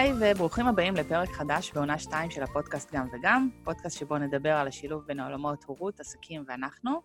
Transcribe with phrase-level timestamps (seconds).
[0.00, 4.68] היי וברוכים הבאים לפרק חדש בעונה 2 של הפודקאסט גם וגם, פודקאסט שבו נדבר על
[4.68, 7.02] השילוב בין העולמות הורות, עסקים ואנחנו.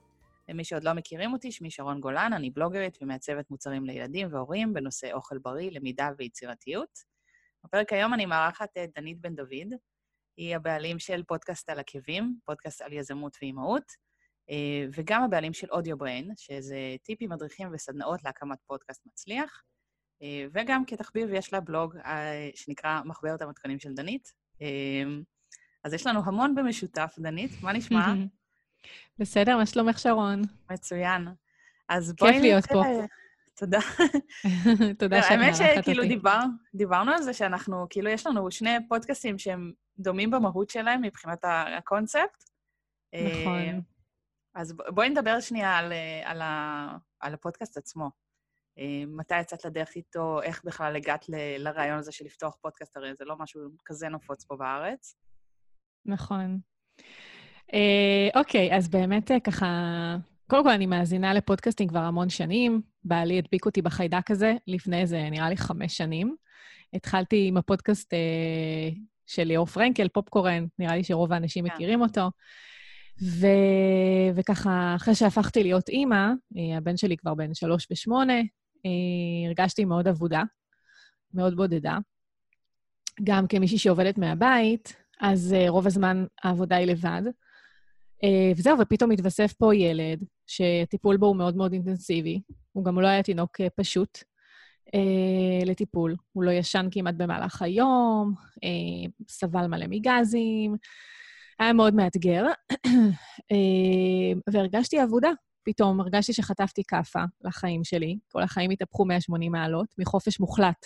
[0.49, 5.13] למי שעוד לא מכירים אותי, שמי שרון גולן, אני בלוגרית ומעצבת מוצרים לילדים והורים בנושא
[5.13, 6.89] אוכל בריא, למידה ויצירתיות.
[7.63, 9.73] בפרק היום אני מארחת את דנית בן דוד,
[10.37, 13.91] היא הבעלים של פודקאסט על עקבים, פודקאסט על יזמות ואימהות,
[14.49, 19.63] אה, וגם הבעלים של אודיו בריין, שזה טיפים, מדריכים וסדנאות להקמת פודקאסט מצליח.
[20.21, 24.33] אה, וגם כתחביב יש לה בלוג אה, שנקרא מחברת המתכונים של דנית.
[25.83, 28.13] אז יש לנו המון במשותף, דנית, מה נשמע?
[29.19, 30.41] בסדר, מה שלומך, שרון?
[30.71, 31.27] מצוין.
[31.89, 32.33] אז בואי...
[32.33, 32.83] כיף להיות פה.
[33.57, 33.79] תודה.
[34.99, 35.63] תודה שאת מארחת אותי.
[35.63, 36.39] האמת שכאילו דיבר,
[36.75, 41.39] דיברנו על זה שאנחנו, כאילו, יש לנו שני פודקאסטים שהם דומים במהות שלהם מבחינת
[41.77, 42.43] הקונספט.
[43.15, 43.81] נכון.
[44.55, 46.41] אז בואי נדבר שנייה על, על,
[47.19, 48.09] על הפודקאסט עצמו.
[49.07, 53.25] מתי יצאת לדרך איתו, איך בכלל הגעת ל, לרעיון הזה של לפתוח פודקאסט, הרי זה
[53.25, 55.15] לא משהו כזה נפוץ פה בארץ.
[56.05, 56.59] נכון.
[57.73, 59.67] אה, אוקיי, אז באמת אה, ככה,
[60.47, 62.81] קודם כל אני מאזינה לפודקאסטים כבר המון שנים.
[63.03, 66.35] בעלי הדביק אותי בחיידק הזה לפני איזה, נראה לי, חמש שנים.
[66.93, 68.89] התחלתי עם הפודקאסט אה,
[69.27, 71.69] של ליאור פרנקל, פופקורן, נראה לי שרוב האנשים yeah.
[71.69, 71.75] כן.
[71.75, 72.31] מכירים אותו.
[73.23, 73.47] ו...
[74.35, 78.41] וככה, אחרי שהפכתי להיות אימא, אה, הבן שלי כבר בן שלוש ושמונה, אה,
[79.47, 80.43] הרגשתי מאוד אבודה,
[81.33, 81.97] מאוד בודדה.
[83.23, 87.21] גם כמישהי שעובדת מהבית, אז אה, רוב הזמן העבודה היא לבד.
[88.57, 92.41] וזהו, ופתאום התווסף פה ילד, שהטיפול בו הוא מאוד מאוד אינטנסיבי.
[92.71, 94.23] הוא גם לא היה תינוק פשוט
[95.65, 96.15] לטיפול.
[96.31, 98.33] הוא לא ישן כמעט במהלך היום,
[99.27, 100.75] סבל מלא מגזים,
[101.59, 102.45] היה מאוד מאתגר,
[103.51, 105.31] אה, והרגשתי עבודה.
[105.65, 108.17] פתאום הרגשתי שחטפתי כאפה לחיים שלי.
[108.31, 110.85] כל החיים התהפכו 180 מעלות, מחופש מוחלט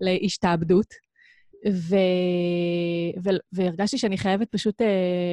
[0.00, 0.86] להשתעבדות.
[1.72, 1.96] ו...
[3.24, 3.30] ו...
[3.52, 4.84] והרגשתי שאני חייבת פשוט uh,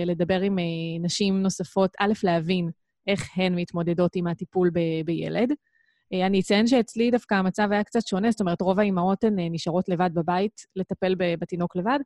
[0.05, 0.61] לדבר עם uh,
[1.05, 2.69] נשים נוספות, א', להבין
[3.07, 4.79] איך הן מתמודדות עם הטיפול ב...
[5.05, 5.51] בילד.
[5.51, 9.41] Uh, אני אציין שאצלי דווקא המצב היה קצת שונה, זאת אומרת, רוב האימהות הן uh,
[9.51, 11.99] נשארות לבד בבית, לטפל בתינוק לבד,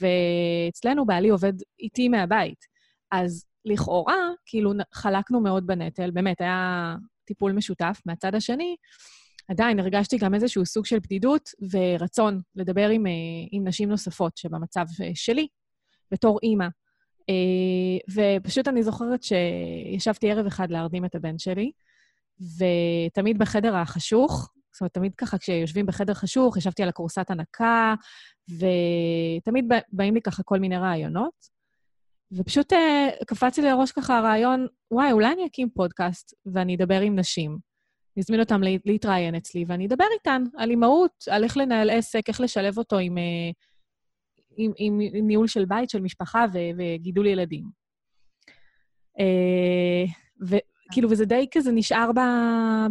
[0.00, 2.64] ואצלנו בעלי עובד איתי מהבית.
[3.10, 8.00] אז לכאורה, כאילו, חלקנו מאוד בנטל, באמת, היה טיפול משותף.
[8.06, 8.76] מהצד השני,
[9.48, 13.12] עדיין הרגשתי גם איזשהו סוג של בדידות ורצון לדבר עם, אה,
[13.52, 15.48] עם נשים נוספות שבמצב אה, שלי,
[16.10, 16.66] בתור אימא.
[17.28, 21.72] אה, ופשוט אני זוכרת שישבתי ערב אחד להרדים את הבן שלי,
[22.40, 27.94] ותמיד בחדר החשוך, זאת אומרת, תמיד ככה כשיושבים בחדר חשוך, ישבתי על הכורסת הנקה,
[28.48, 31.51] ותמיד באים לי ככה כל מיני רעיונות.
[32.36, 32.76] ופשוט uh,
[33.26, 37.50] קפץ לי לראש ככה הרעיון, וואי, אולי אני אקים פודקאסט ואני אדבר עם נשים.
[38.16, 42.40] אני אזמין אותם להתראיין אצלי, ואני אדבר איתן על אימהות, על איך לנהל עסק, איך
[42.40, 43.54] לשלב אותו עם, uh,
[44.56, 47.64] עם, עם, עם ניהול של בית, של משפחה ו, וגידול ילדים.
[49.18, 50.10] Uh,
[50.48, 50.56] ו,
[50.92, 52.10] כאילו, וזה די כזה נשאר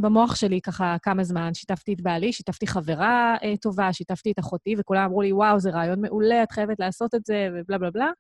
[0.02, 1.54] במוח שלי ככה כמה זמן.
[1.54, 5.70] שיתפתי את בעלי, שיתפתי חברה אה, טובה, שיתפתי את אחותי, וכולם אמרו לי, וואו, זה
[5.70, 8.12] רעיון מעולה, את חייבת לעשות את זה, ובלה בלה בלה.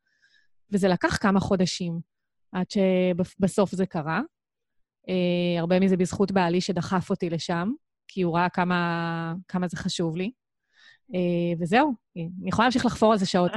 [0.73, 1.99] וזה לקח כמה חודשים
[2.51, 4.21] עד שבסוף זה קרה.
[5.09, 7.71] אה, הרבה מזה בזכות בעלי שדחף אותי לשם,
[8.07, 10.31] כי הוא ראה כמה, כמה זה חשוב לי.
[11.15, 13.51] אה, וזהו, אני יכולה להמשיך לחפור על זה שעות.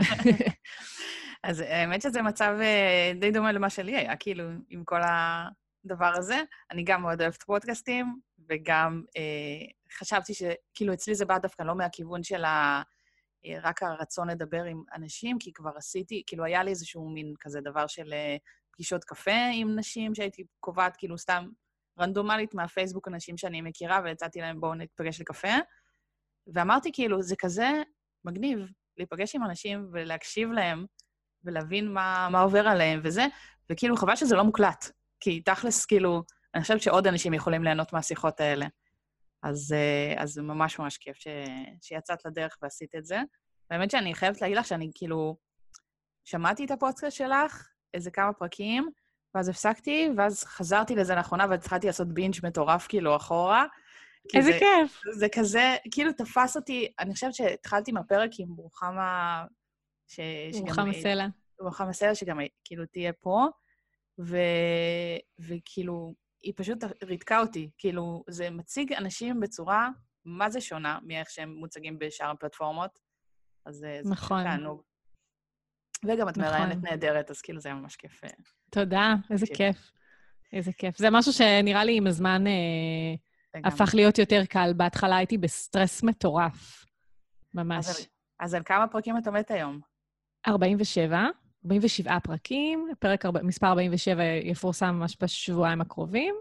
[1.42, 5.00] אז האמת שזה מצב אה, די דומה למה שלי היה, כאילו, עם כל.
[5.84, 6.42] הדבר הזה.
[6.70, 9.66] אני גם מאוד אוהבת פודקאסטים, וגם אה,
[9.98, 12.82] חשבתי שכאילו אצלי זה בא דווקא לא מהכיוון של ה...
[13.62, 17.86] רק הרצון לדבר עם אנשים, כי כבר עשיתי, כאילו היה לי איזשהו מין כזה דבר
[17.86, 18.36] של אה,
[18.70, 21.48] פגישות קפה עם נשים, שהייתי קובעת כאילו סתם
[22.00, 25.48] רנדומלית מהפייסבוק אנשים שאני מכירה, והצעתי להם בואו נתפגש לקפה.
[26.54, 27.82] ואמרתי כאילו, זה כזה
[28.24, 28.58] מגניב
[28.98, 30.86] להיפגש עם אנשים ולהקשיב להם,
[31.44, 33.26] ולהבין מה, מה עובר עליהם וזה,
[33.70, 34.90] וכאילו חבל שזה לא מוקלט.
[35.20, 36.22] כי תכלס, כאילו,
[36.54, 38.66] אני חושבת שעוד אנשים יכולים ליהנות מהשיחות האלה.
[39.44, 41.26] אז, אה, אז זה ממש ממש כיף ש,
[41.82, 43.18] שיצאת לדרך ועשית את זה.
[43.70, 45.36] באמת שאני חייבת להגיד לך שאני כאילו,
[46.24, 48.90] שמעתי את הפודקאסט שלך, איזה כמה פרקים,
[49.34, 53.64] ואז הפסקתי, ואז חזרתי לזה לאחרונה והתחלתי לעשות בינג' מטורף כאילו אחורה.
[54.34, 55.00] איזה זה, כיף.
[55.12, 59.44] זה כזה, כאילו תפס אותי, אני חושבת שהתחלתי מהפרק עם רוחמה...
[60.06, 60.20] ש,
[60.60, 61.26] רוחמה סלע.
[61.60, 63.46] רוחמה סלע, שגם כאילו תהיה פה.
[64.20, 64.36] ו...
[65.38, 66.14] וכאילו,
[66.44, 67.70] היא פשוט ריתקה אותי.
[67.78, 69.88] כאילו, זה מציג אנשים בצורה
[70.24, 72.98] מה זה שונה מאיך שהם מוצגים בשאר הפלטפורמות.
[73.66, 74.44] אז זה נכון.
[74.44, 74.82] תענוג.
[76.04, 76.52] וגם את נכון.
[76.52, 78.24] מראיינת נהדרת, אז כאילו זה היה ממש כיף.
[78.24, 78.28] אה,
[78.70, 79.92] תודה, איזה כיף.
[80.52, 80.98] איזה כיף.
[80.98, 83.14] זה משהו שנראה לי עם הזמן אה,
[83.64, 84.72] הפך להיות יותר קל.
[84.76, 86.84] בהתחלה הייתי בסטרס מטורף,
[87.54, 87.88] ממש.
[87.88, 88.08] אז,
[88.40, 89.80] אז על כמה פרקים את עומדת היום?
[90.48, 91.28] 47,
[91.64, 96.34] 47 פרקים, פרק מספר 47 יפורסם ממש בשבועיים הקרובים.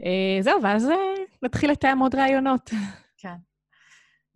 [0.00, 0.96] אה, זהו, ואז אה,
[1.42, 2.70] נתחיל לתאם עוד רעיונות.
[3.20, 3.36] כן.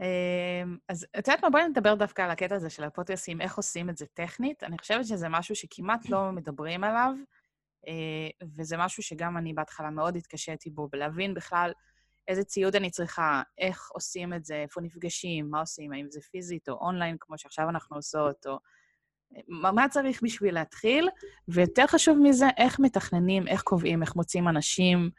[0.01, 1.51] אה, אז את יודעת מה?
[1.51, 4.63] בואי נדבר דווקא על הקטע הזה של הפודקאסים, איך עושים את זה טכנית.
[4.63, 7.13] אני חושבת שזה משהו שכמעט לא מדברים עליו,
[7.89, 11.73] אה, וזה משהו שגם אני בהתחלה מאוד התקשיתי בו, בלהבין בכלל
[12.29, 16.69] איזה ציוד אני צריכה, איך עושים את זה, איפה נפגשים, מה עושים, האם זה פיזית
[16.69, 18.59] או אונליין, כמו שעכשיו אנחנו עושות, או...
[19.49, 21.09] מה, צריך בשביל להתחיל,
[21.49, 25.11] ויותר חשוב מזה, איך מתכננים, איך קובעים, איך מוצאים אנשים,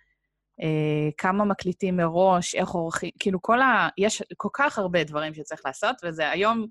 [0.61, 3.89] אה, כמה מקליטים מראש, איך עורכים, כאילו כל ה...
[3.97, 6.65] יש כל כך הרבה דברים שצריך לעשות, וזה היום,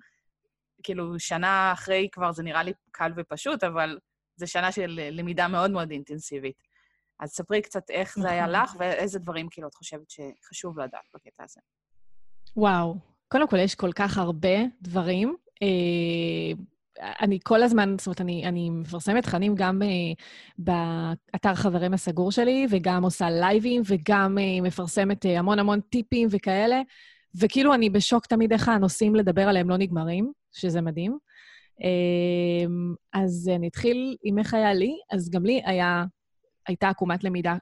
[0.83, 3.99] כאילו, שנה אחרי כבר זה נראה לי קל ופשוט, אבל
[4.37, 6.71] זה שנה של למידה מאוד מאוד אינטנסיבית.
[7.21, 8.63] אז ספרי קצת איך זה היה נכון.
[8.63, 11.61] לך, ואיזה דברים כאילו את חושבת שחשוב לדעת בקטע הזה.
[12.57, 12.97] וואו.
[13.29, 15.37] קודם כל, יש כל כך הרבה דברים.
[15.63, 16.63] אה,
[17.21, 19.89] אני כל הזמן, זאת אומרת, אני, אני מפרסמת תכנים גם אה,
[20.59, 26.83] באתר חברים הסגור שלי, וגם עושה לייבים, וגם אה, מפרסמת אה, המון המון טיפים וכאלה,
[27.41, 31.19] וכאילו אני בשוק תמיד איך הנושאים לדבר עליהם לא נגמרים, שזה מדהים.
[31.83, 32.67] אה,
[33.13, 34.93] אז אני אתחיל עם איך היה לי.
[35.13, 36.05] אז גם לי היה,
[36.69, 37.57] הייתה עקומת למידה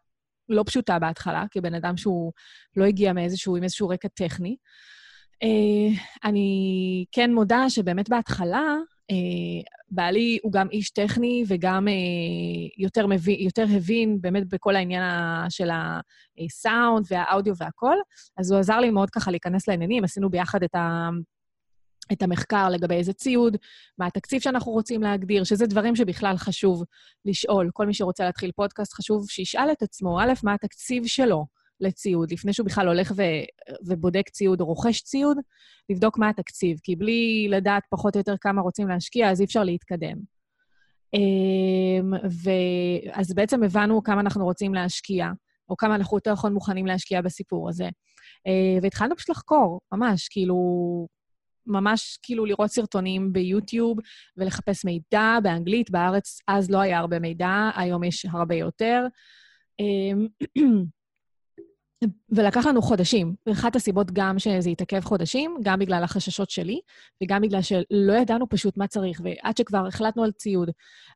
[0.49, 2.33] לא פשוטה בהתחלה, כבן אדם שהוא
[2.77, 4.57] לא הגיע מאיזשהו, עם איזשהו רקע טכני.
[5.45, 8.98] Uh, אני כן מודה שבאמת בהתחלה, uh,
[9.91, 15.03] בעלי הוא גם איש טכני וגם uh, יותר, מבין, יותר הבין באמת בכל העניין
[15.49, 15.69] של
[16.39, 17.97] הסאונד והאודיו והכל,
[18.39, 20.05] אז הוא עזר לי מאוד ככה להיכנס לעניינים.
[20.05, 21.09] עשינו ביחד את, ה,
[22.13, 23.57] את המחקר לגבי איזה ציוד,
[23.99, 26.85] מה התקציב שאנחנו רוצים להגדיר, שזה דברים שבכלל חשוב
[27.25, 27.71] לשאול.
[27.73, 31.47] כל מי שרוצה להתחיל פודקאסט, חשוב שישאל את עצמו, א', מה התקציב שלו
[31.81, 33.23] לציוד, לפני שהוא בכלל הולך ו,
[33.87, 35.37] ובודק ציוד או רוכש ציוד,
[35.91, 39.65] לבדוק מה התקציב, כי בלי לדעת פחות או יותר כמה רוצים להשקיע, אז אי אפשר
[39.65, 40.17] להתקדם.
[41.15, 42.13] אמ,
[42.45, 45.27] ואז בעצם הבנו כמה אנחנו רוצים להשקיע,
[45.69, 47.89] או כמה אנחנו יותר נכון מוכנים להשקיע בסיפור הזה.
[48.47, 50.57] אה, והתחלנו פשוט לחקור, ממש, כאילו,
[51.67, 53.99] ממש כאילו לראות סרטונים ביוטיוב
[54.37, 55.91] ולחפש מידע באנגלית.
[55.91, 59.07] בארץ אז לא היה הרבה מידע, היום יש הרבה יותר.
[62.31, 63.35] ולקח לנו חודשים.
[63.47, 66.81] ואחת הסיבות גם שזה התעכב חודשים, גם בגלל החששות שלי,
[67.23, 70.71] וגם בגלל שלא ידענו פשוט מה צריך, ועד שכבר החלטנו על ציוד,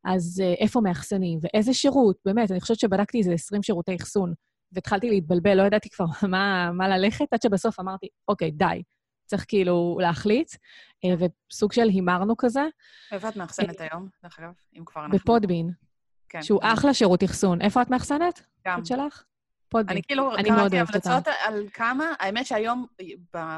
[0.05, 4.32] אז uh, איפה מאחסנים, ואיזה שירות, באמת, אני חושבת שבדקתי איזה 20 שירותי אחסון,
[4.73, 8.82] והתחלתי להתבלבל, לא ידעתי כבר מה, מה ללכת, עד שבסוף אמרתי, אוקיי, די,
[9.26, 12.67] צריך כאילו להחליט, uh, וסוג של הימרנו כזה.
[13.12, 15.19] איפה את מאחסנת היום, דרך אגב, אם כבר אנחנו...
[15.19, 15.70] בפודבין,
[16.29, 16.43] כן.
[16.43, 17.61] שהוא אחלה שירות אחסון.
[17.61, 18.43] איפה את מאחסנת?
[18.67, 18.81] גם.
[18.81, 19.23] את שלך?
[19.72, 19.96] פודבין.
[19.96, 20.78] אני כאילו אני קראתי.
[20.78, 22.86] המלצות על כמה, האמת שהיום,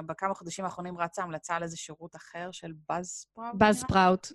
[0.06, 3.55] בכמה חודשים האחרונים רצה המלצה על איזה שירות אחר של באז ספראוט.
[3.55, 4.26] באז ספראוט,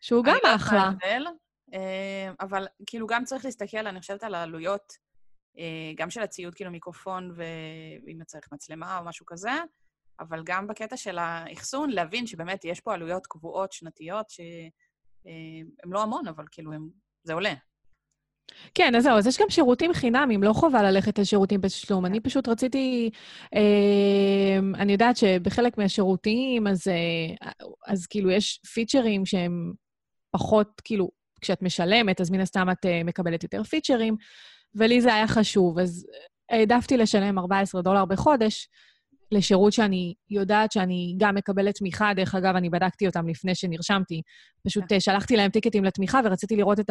[0.00, 0.80] שהוא גם אחלה.
[0.80, 1.26] ההבדל,
[1.74, 4.92] אה, אבל כאילו גם צריך להסתכל, אני חושבת על העלויות,
[5.58, 9.52] אה, גם של הציוד, כאילו מיקרופון, ואם צריך מצלמה או משהו כזה,
[10.20, 16.28] אבל גם בקטע של האחסון, להבין שבאמת יש פה עלויות קבועות, שנתיות, שהן לא המון,
[16.28, 16.88] אבל כאילו הם,
[17.22, 17.54] זה עולה.
[18.74, 22.06] כן, אז זהו, אז יש גם שירותים חינמיים, לא חובה ללכת לשירותים בתשלום.
[22.06, 23.10] אני פשוט רציתי...
[23.54, 27.52] אה, אני יודעת שבחלק מהשירותים, אז, אה,
[27.86, 29.72] אז כאילו יש פיצ'רים שהם
[30.30, 31.10] פחות, כאילו,
[31.40, 34.16] כשאת משלמת, אז מן הסתם את אה, מקבלת יותר פיצ'רים,
[34.74, 35.78] ולי זה היה חשוב.
[35.78, 36.06] אז
[36.50, 38.68] העדפתי לשלם 14 דולר בחודש
[39.32, 42.14] לשירות שאני יודעת שאני גם מקבלת תמיכה.
[42.14, 44.22] דרך אגב, אני בדקתי אותם לפני שנרשמתי.
[44.66, 46.90] פשוט אה, שלחתי להם טיקטים לתמיכה ורציתי לראות את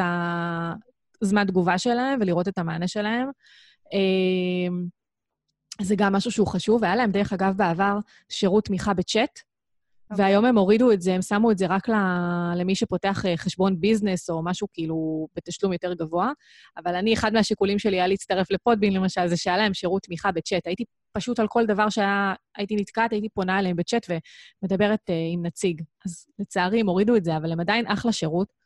[1.22, 3.30] הזמן תגובה שלהם ולראות את המענה שלהם.
[3.94, 4.76] אה,
[5.82, 6.84] זה גם משהו שהוא חשוב.
[6.84, 7.98] היה להם, דרך אגב, בעבר
[8.30, 9.40] שירות תמיכה בצ'אט,
[10.12, 10.26] אוקיי.
[10.26, 11.88] והיום הם הורידו את זה, הם שמו את זה רק
[12.56, 16.32] למי שפותח אה, חשבון ביזנס או משהו כאילו בתשלום יותר גבוה.
[16.78, 20.68] אבל אני, אחד מהשיקולים שלי היה להצטרף לפודבין, למשל, זה שהיה להם שירות תמיכה בצ'אט.
[20.68, 25.82] הייתי פשוט על כל דבר שהייתי נתקעת, הייתי פונה אליהם בצ'אט ומדברת uh, עם נציג.
[26.06, 28.65] אז לצערי הם הורידו את זה, אבל הם עדיין אחלה שירות.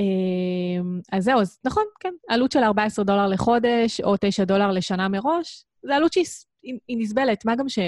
[0.00, 5.08] Um, אז זהו, אז נכון, כן, עלות של 14 דולר לחודש או 9 דולר לשנה
[5.08, 6.26] מראש, זו עלות שהיא
[6.62, 7.44] היא, היא נסבלת.
[7.44, 7.78] מה גם ש...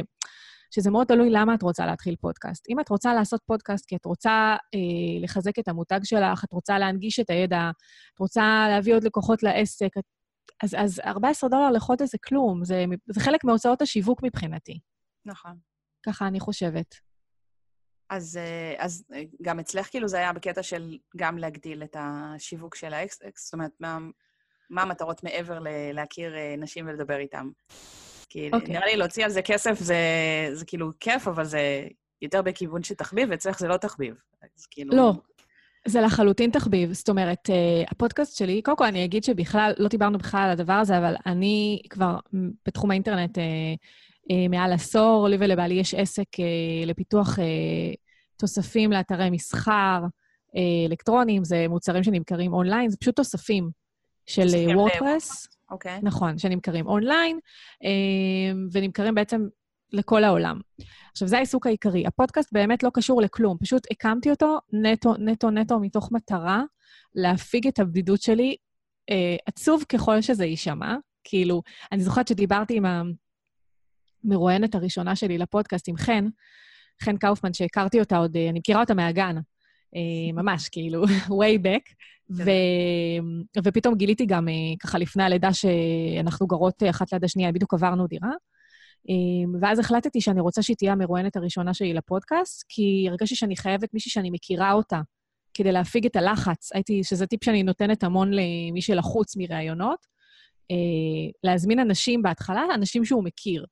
[0.75, 2.66] שזה מאוד תלוי למה את רוצה להתחיל פודקאסט.
[2.69, 6.78] אם את רוצה לעשות פודקאסט כי את רוצה אה, לחזק את המותג שלך, את רוצה
[6.78, 7.71] להנגיש את הידע,
[8.14, 10.04] את רוצה להביא עוד לקוחות לעסק, את,
[10.62, 14.78] אז, אז 14 דולר לחודש זה כלום, זה, זה חלק מהוצאות השיווק מבחינתי.
[15.26, 15.57] נכון.
[16.07, 17.12] ככה אני חושבת.
[18.12, 22.75] אז, אה, אז אה, גם אצלך כאילו זה היה בקטע של גם להגדיל את השיווק
[22.75, 23.99] של ה אקס-אקס, זאת אומרת, מה,
[24.71, 27.50] מה המטרות מעבר ל- להכיר אה, נשים ולדבר איתם?
[28.28, 28.75] כי אוקיי.
[28.75, 29.97] נראה לי להוציא על זה כסף זה,
[30.52, 31.87] זה כאילו כיף, אבל זה
[32.23, 34.14] יותר בכיוון של תחביב, ואצלך זה לא תחביב.
[34.42, 34.97] אז כאילו...
[34.97, 35.12] לא,
[35.87, 36.92] זה לחלוטין תחביב.
[36.92, 37.50] זאת אומרת,
[37.90, 41.83] הפודקאסט שלי, קודם כל אני אגיד שבכלל, לא דיברנו בכלל על הדבר הזה, אבל אני
[41.90, 42.16] כבר
[42.66, 43.38] בתחום האינטרנט
[44.50, 47.43] מעל עשור, לי ולבעלי יש עסק אה, לפיתוח אה,
[48.37, 50.02] תוספים לאתרי מסחר
[50.87, 53.71] אלקטרוניים, זה מוצרים שנמכרים אונליין, זה פשוט תוספים
[54.26, 55.49] של וורדפרס.
[55.71, 55.97] אוקיי.
[55.97, 56.01] אוקיי.
[56.02, 57.38] נכון, שנמכרים אונליין,
[58.73, 59.47] ונמכרים בעצם
[59.93, 60.61] לכל העולם.
[61.12, 62.07] עכשיו, זה העיסוק העיקרי.
[62.07, 66.62] הפודקאסט באמת לא קשור לכלום, פשוט הקמתי אותו נטו, נטו, נטו מתוך מטרה
[67.14, 68.57] להפיג את הבדידות שלי,
[69.11, 70.97] אה, עצוב ככל שזה יישמע.
[71.25, 71.62] כאילו,
[71.93, 72.85] אני זוכרת שדיברתי עם
[74.25, 76.26] המרואיינת הראשונה שלי לפודקאסט, עם חן,
[77.02, 79.37] חן קאופמן, שהכרתי אותה עוד, אה, אני מכירה אותה מהגן,
[79.97, 81.05] אה, ממש, כאילו,
[81.41, 81.95] way back.
[82.37, 82.50] ו...
[83.64, 88.31] ופתאום גיליתי גם, אה, ככה לפני הלידה, שאנחנו גרות אחת ליד השנייה, בדיוק עברנו דירה.
[89.61, 94.11] ואז החלטתי שאני רוצה שהיא תהיה המרואיינת הראשונה שלי לפודקאסט, כי הרגשתי שאני חייבת מישהי
[94.11, 95.00] שאני מכירה אותה,
[95.55, 96.73] כדי להפיג את הלחץ.
[96.75, 100.07] הייתי, שזה טיפ שאני נותנת המון למי שלחוץ מראיונות,
[101.45, 103.64] להזמין אנשים בהתחלה, אנשים שהוא מכיר.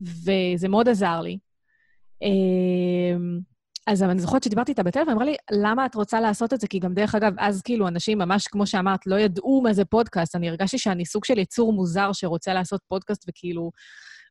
[0.00, 1.38] וזה מאוד עזר לי.
[2.22, 3.40] אמ,
[3.86, 6.68] אז אני זוכרת שדיברתי איתה בטלפון, אמרה לי, למה את רוצה לעשות את זה?
[6.68, 10.36] כי גם דרך אגב, אז כאילו אנשים ממש, כמו שאמרת, לא ידעו מה זה פודקאסט.
[10.36, 13.70] אני הרגשתי שאני סוג של יצור מוזר שרוצה לעשות פודקאסט, וכאילו,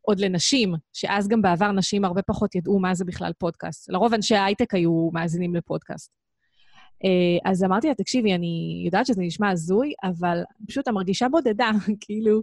[0.01, 3.89] עוד לנשים, שאז גם בעבר נשים הרבה פחות ידעו מה זה בכלל פודקאסט.
[3.89, 6.11] לרוב אנשי ההייטק היו מאזינים לפודקאסט.
[7.05, 11.69] אה, אז אמרתי לה, תקשיבי, אני יודעת שזה נשמע הזוי, אבל פשוט אני מרגישה בודדה,
[12.01, 12.41] כאילו...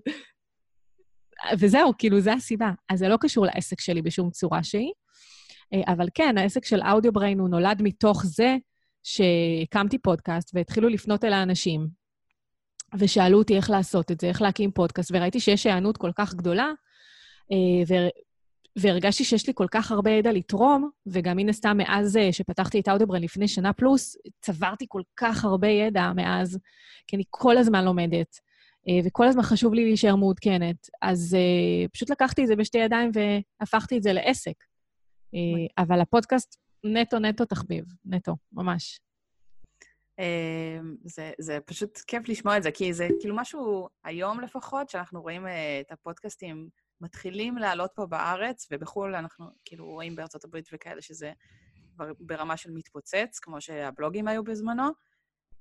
[1.58, 2.70] וזהו, כאילו, זו הסיבה.
[2.88, 4.92] אז זה לא קשור לעסק שלי בשום צורה שהיא.
[5.74, 8.56] אה, אבל כן, העסק של אודיו בריין הוא נולד מתוך זה
[9.02, 11.88] שהקמתי פודקאסט והתחילו לפנות אל האנשים,
[12.98, 16.70] ושאלו אותי איך לעשות את זה, איך להקים פודקאסט, וראיתי שיש היענות כל כך גדולה,
[17.52, 17.96] אה,
[18.76, 22.88] והרגשתי שיש לי כל כך הרבה ידע לתרום, וגם מן הסתם מאז אה, שפתחתי את
[22.88, 26.58] אודיוברן לפני שנה פלוס, צברתי כל כך הרבה ידע מאז,
[27.06, 28.40] כי אני כל הזמן לומדת,
[29.06, 30.90] וכל הזמן חשוב לי להישאר מעודכנת.
[31.02, 31.36] אז
[31.92, 34.64] פשוט לקחתי את זה בשתי ידיים והפכתי את זה לעסק.
[35.78, 39.00] אבל הפודקאסט נטו נטו תחביב, נטו, ממש.
[41.04, 45.46] זה, זה פשוט כיף לשמוע את זה, כי זה כאילו משהו, היום לפחות, שאנחנו רואים
[45.80, 46.68] את הפודקאסטים
[47.00, 51.32] מתחילים לעלות פה בארץ, ובחו"ל אנחנו כאילו רואים בארצות הברית וכאלה שזה
[51.94, 54.88] כבר ברמה של מתפוצץ, כמו שהבלוגים היו בזמנו.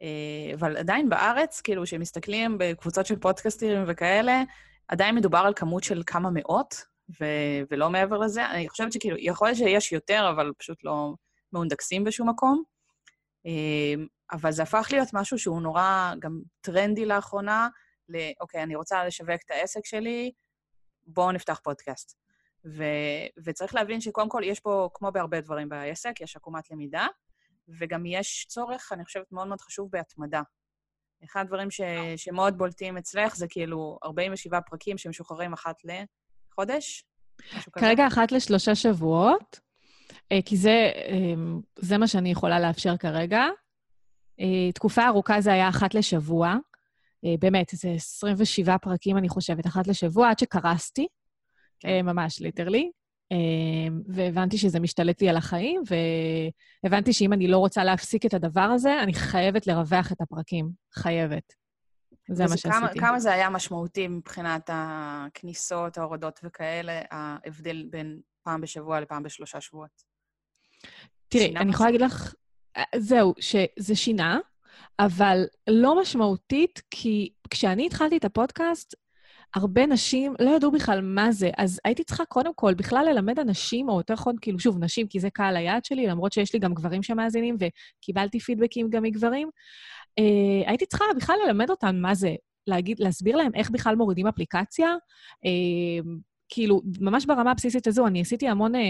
[0.01, 4.43] אה, אבל עדיין בארץ, כאילו, כשמסתכלים בקבוצות של פודקאסטים וכאלה,
[4.87, 6.85] עדיין מדובר על כמות של כמה מאות,
[7.21, 8.45] ו- ולא מעבר לזה.
[8.45, 11.13] אני חושבת שכאילו, יכול להיות שיש יותר, אבל פשוט לא
[11.53, 12.63] מאונדקסים בשום מקום.
[13.45, 17.69] אה, אבל זה הפך להיות משהו שהוא נורא גם טרנדי לאחרונה,
[18.09, 20.31] ל, אוקיי, אני רוצה לשווק את העסק שלי,
[21.07, 22.17] בואו נפתח פודקאסט.
[22.65, 22.83] ו,
[23.45, 27.07] וצריך להבין שקודם כל, יש פה, כמו בהרבה דברים בעסק, יש עקומת למידה,
[27.79, 30.41] וגם יש צורך, אני חושבת, מאוד מאוד חשוב בהתמדה.
[31.25, 31.81] אחד הדברים ש,
[32.17, 37.05] שמאוד בולטים אצלך זה כאילו 47 פרקים שמשוחררים אחת לחודש,
[37.72, 39.60] כרגע אחת לשלושה שבועות,
[40.31, 41.34] אה, כי זה, אה,
[41.79, 43.43] זה מה שאני יכולה לאפשר כרגע.
[44.39, 46.55] אה, תקופה ארוכה זה היה אחת לשבוע.
[47.25, 51.07] אה, באמת, איזה 27 פרקים, אני חושבת, אחת לשבוע, עד שקרסתי,
[51.79, 52.05] כן.
[52.05, 52.91] ממש, ליטרלי.
[53.32, 53.38] אה,
[54.08, 55.82] והבנתי שזה משתלט לי על החיים,
[56.84, 60.70] והבנתי שאם אני לא רוצה להפסיק את הדבר הזה, אני חייבת לרווח את הפרקים.
[60.94, 61.53] חייבת.
[62.32, 62.70] זה מה שעשיתי.
[62.70, 69.62] כמה, כמה זה היה משמעותי מבחינת הכניסות, ההורדות וכאלה, ההבדל בין פעם בשבוע לפעם בשלושה
[69.62, 70.03] שבועות?
[71.27, 72.34] תראי, אני יכולה להגיד לך,
[72.96, 74.39] זהו, שזה שינה.
[75.00, 78.96] אבל לא משמעותית, כי כשאני התחלתי את הפודקאסט,
[79.55, 83.89] הרבה נשים לא ידעו בכלל מה זה, אז הייתי צריכה קודם כל בכלל ללמד אנשים,
[83.89, 86.74] או יותר נכון, כאילו, שוב, נשים, כי זה קהל היעד שלי, למרות שיש לי גם
[86.74, 89.50] גברים שמאזינים, וקיבלתי פידבקים גם מגברים.
[90.19, 92.35] אה, הייתי צריכה בכלל ללמד אותם מה זה,
[92.67, 94.89] להגיד, להסביר להם איך בכלל מורידים אפליקציה,
[95.45, 96.12] אה,
[96.50, 98.81] כאילו, ממש ברמה הבסיסית הזו, אני עשיתי המון, אה,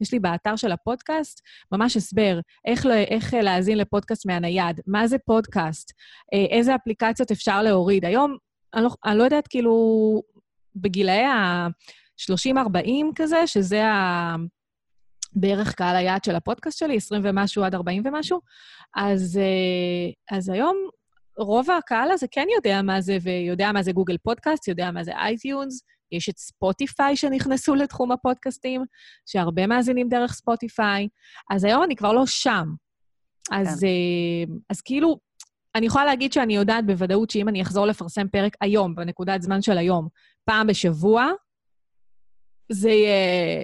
[0.00, 1.40] יש לי באתר של הפודקאסט,
[1.72, 5.92] ממש הסבר, איך, איך אה, להאזין לפודקאסט מהנייד, מה זה פודקאסט,
[6.34, 8.04] אה, איזה אפליקציות אפשר להוריד.
[8.04, 8.36] היום,
[8.74, 9.72] אני לא, אני לא יודעת, כאילו,
[10.76, 14.36] בגילאי ה-30-40 כזה, שזה ה...
[15.32, 18.40] בערך קהל היעד של הפודקאסט שלי, 20 ומשהו עד 40 ומשהו,
[18.96, 20.76] אז, אה, אז היום
[21.38, 25.12] רוב הקהל הזה כן יודע מה זה, ויודע מה זה גוגל פודקאסט, יודע מה זה
[25.16, 25.82] אייטיונס,
[26.12, 28.84] יש את ספוטיפיי שנכנסו לתחום הפודקאסטים,
[29.26, 31.08] שהרבה מאזינים דרך ספוטיפיי,
[31.50, 32.66] אז היום אני כבר לא שם.
[33.52, 33.86] אז, כן.
[33.86, 35.18] אה, אז כאילו,
[35.76, 39.78] אני יכולה להגיד שאני יודעת בוודאות שאם אני אחזור לפרסם פרק היום, בנקודת זמן של
[39.78, 40.08] היום,
[40.44, 41.30] פעם בשבוע,
[42.72, 42.90] זה,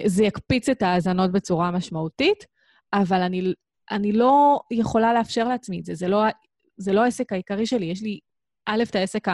[0.05, 2.45] זה יקפיץ את ההאזנות בצורה משמעותית,
[2.93, 3.53] אבל אני,
[3.91, 5.95] אני לא יכולה לאפשר לעצמי את זה.
[5.95, 6.23] זה לא,
[6.77, 7.85] זה לא העסק העיקרי שלי.
[7.85, 8.19] יש לי,
[8.65, 9.27] א', את העסק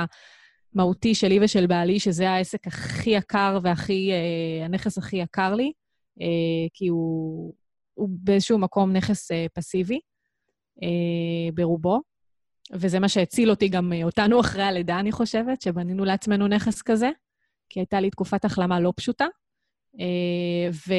[0.74, 5.72] המהותי שלי ושל בעלי, שזה העסק הכי יקר והכי, אה, הנכס הכי יקר לי,
[6.22, 7.54] אה, כי הוא,
[7.94, 10.00] הוא באיזשהו מקום נכס אה, פסיבי
[11.54, 12.09] ברובו.
[12.72, 17.10] וזה מה שהציל אותי גם אה, אותנו אחרי הלידה, אני חושבת, שבנינו לעצמנו נכס כזה,
[17.70, 19.26] כי הייתה לי תקופת החלמה לא פשוטה.
[20.00, 20.94] אה, ו...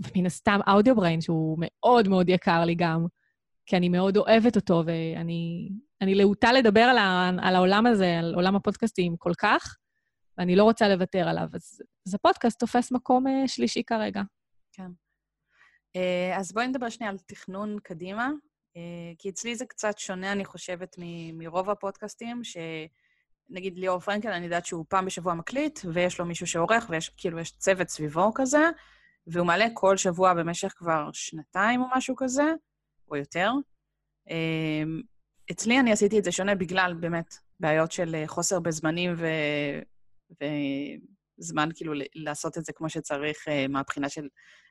[0.00, 3.06] ומן הסתם אודיו בריין, שהוא מאוד מאוד יקר לי גם,
[3.66, 7.30] כי אני מאוד אוהבת אותו, ואני להוטה לדבר על, ה...
[7.42, 9.76] על העולם הזה, על עולם הפודקאסטים כל כך,
[10.38, 11.48] ואני לא רוצה לוותר עליו.
[11.54, 14.22] אז, אז הפודקאסט תופס מקום אה, שלישי כרגע.
[14.72, 14.90] כן.
[16.36, 18.30] אז בואי נדבר שנייה על תכנון קדימה.
[18.76, 24.44] אה, כי אצלי זה קצת שונה, אני חושבת, מ- מרוב הפודקאסטים, שנגיד ליאור פרנקל, אני
[24.44, 28.70] יודעת שהוא פעם בשבוע מקליט, ויש לו מישהו שעורך, ויש כאילו, יש צוות סביבו כזה,
[29.26, 32.52] והוא מעלה כל שבוע במשך כבר שנתיים או משהו כזה,
[33.10, 33.50] או יותר.
[34.30, 34.82] אה,
[35.50, 39.26] אצלי אני עשיתי את זה שונה בגלל באמת בעיות של אה, חוסר בזמנים ו...
[41.38, 44.28] וזמן כאילו לעשות את זה כמו שצריך מהבחינה של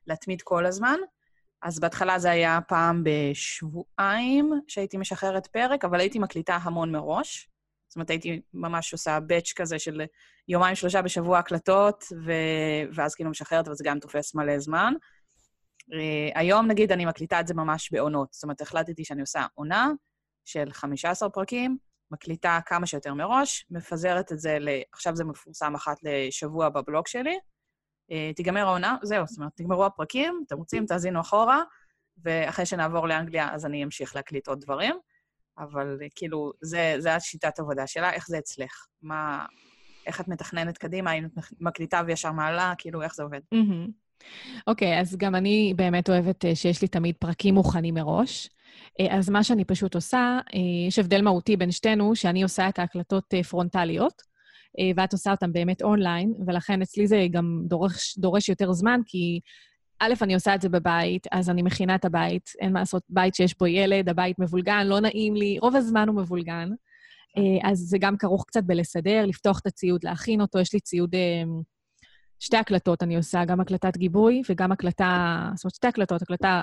[0.08, 1.00] להתמיד כל הזמן.
[1.62, 7.50] אז בהתחלה זה היה פעם בשבועיים שהייתי משחררת פרק, אבל הייתי מקליטה המון מראש.
[7.88, 10.01] זאת אומרת, הייתי ממש עושה באץ' כזה של
[10.48, 12.32] יומיים, שלושה בשבוע הקלטות, ו...
[12.94, 14.94] ואז כאילו משחררת, אבל זה גם תופס מלא זמן.
[15.82, 18.34] Uh, היום, נגיד, אני מקליטה את זה ממש בעונות.
[18.34, 19.92] זאת אומרת, החלטתי שאני עושה עונה
[20.46, 21.78] של 15 פרקים,
[22.12, 24.70] מקליטה כמה שיותר מראש, מפזרת את זה ל...
[24.94, 27.39] עכשיו זה מפורסם אחת לשבוע בבלוג שלי, אה,
[28.36, 31.63] תיגמר העונה, זהו, זאת אומרת, נגמרו הפרקים, אתם רוצים, תאזינו אחורה,
[32.24, 34.96] ואחרי שנעבור לאנגליה, אז אני אמשיך להקליט עוד דברים.
[35.60, 38.86] אבל אה, כאילו, זה, זה השיטת עבודה שלה, איך זה אצלך?
[39.01, 39.46] מה...
[40.08, 41.12] איך את מתכננת קדימה?
[41.12, 42.74] האם את מקליטה וישר מעלה?
[42.77, 43.40] כאילו, איך זה עובד?
[44.68, 48.50] אוקיי, okay, אז גם אני באמת אוהבת אה, שיש לי תמיד פרקים מוכנים מראש.
[49.10, 50.40] אז מה שאני פשוט עושה,
[50.88, 54.28] יש הבדל מהותי בין שתינו, שאני עושה את ההקלטות פרונטליות, אה,
[54.96, 59.40] ואת עושה אותם באמת אונליין, ולכן אצלי זה גם דורש, דורש יותר זמן, כי
[60.00, 63.36] א', אני עושה את זה בבית, אז אני מכינה את הבית, אין מה לעשות, בית
[63.36, 66.70] שיש בו ילד, הבית מבולגן, לא נעים לי, רוב הזמן הוא מבולגן.
[67.38, 70.60] אה, אז זה גם כרוך קצת בלסדר, לפתוח את הציוד, להכין אותו.
[70.60, 71.44] יש לי ציוד, אה,
[72.40, 76.62] שתי הקלטות אני עושה, גם הקלטת גיבוי וגם הקלטה, זאת אומרת, שתי הקלטות, הקלטה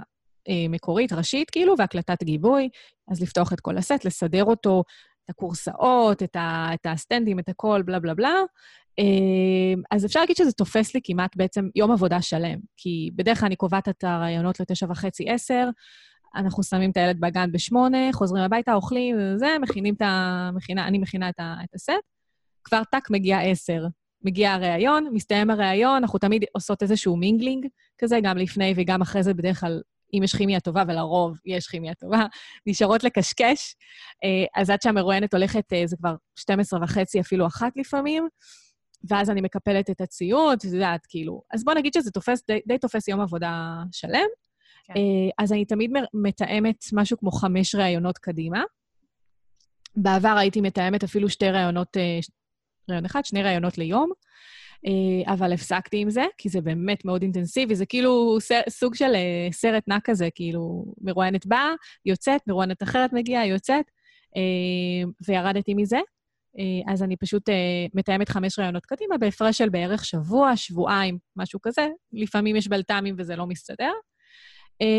[0.69, 2.69] מקורית, ראשית, כאילו, והקלטת גיבוי.
[3.11, 4.85] אז לפתוח את כל הסט, לסדר אותו,
[5.27, 6.37] את הקורסאות, את,
[6.75, 8.35] את הסטנדים, את הכל, בלה בלה בלה.
[8.99, 13.47] אמ, אז אפשר להגיד שזה תופס לי כמעט בעצם יום עבודה שלם, כי בדרך כלל
[13.47, 15.69] אני קובעת את הרעיונות לתשע וחצי, עשר,
[16.37, 20.51] אנחנו שמים את הילד בגן בשמונה, חוזרים הביתה, אוכלים, וזה, מכינים את ה...
[20.55, 21.93] מכינה, אני מכינה את, ה, את הסט.
[22.65, 23.87] כבר טאק מגיע עשר.
[24.25, 27.67] מגיע הראיון, מסתיים הראיון, אנחנו תמיד עושות איזשהו mingling
[27.99, 29.81] כזה, גם לפני וגם אחרי זה, בדרך כלל
[30.15, 32.27] אם יש כימיה טובה, ולרוב יש כימיה טובה,
[32.67, 33.75] נשארות לקשקש.
[34.25, 38.29] אה, אז עד שהמרואיינת הולכת, אה, זה כבר 12 וחצי, אפילו אחת לפעמים,
[39.11, 41.43] ואז אני מקפלת את הציוד, את יודעת, כאילו...
[41.53, 44.27] אז בוא נגיד שזה תופס, די, די תופס יום עבודה שלם.
[44.85, 44.95] כן.
[44.97, 48.63] אה, אז אני תמיד מתאמת משהו כמו חמש ראיונות קדימה.
[49.97, 51.97] בעבר הייתי מתאמת אפילו שתי ראיונות,
[52.89, 54.11] ראיון אחד, שני ראיונות ליום.
[54.87, 59.49] אה, אבל הפסקתי עם זה, כי זה באמת מאוד אינטנסיבי, זה כאילו סוג של אה,
[59.53, 61.71] סרט נע כזה, כאילו מרואיינת באה,
[62.07, 63.85] יוצאת, מרואיינת אחרת מגיעה, יוצאת,
[64.37, 65.99] אה, וירדתי מזה.
[66.89, 67.43] אז אני פשוט
[67.95, 71.89] מתאמת חמש ראיונות קדימה בהפרש של בערך שבוע, שבועיים, משהו כזה.
[72.13, 73.93] לפעמים יש בלת"מים וזה לא מסתדר.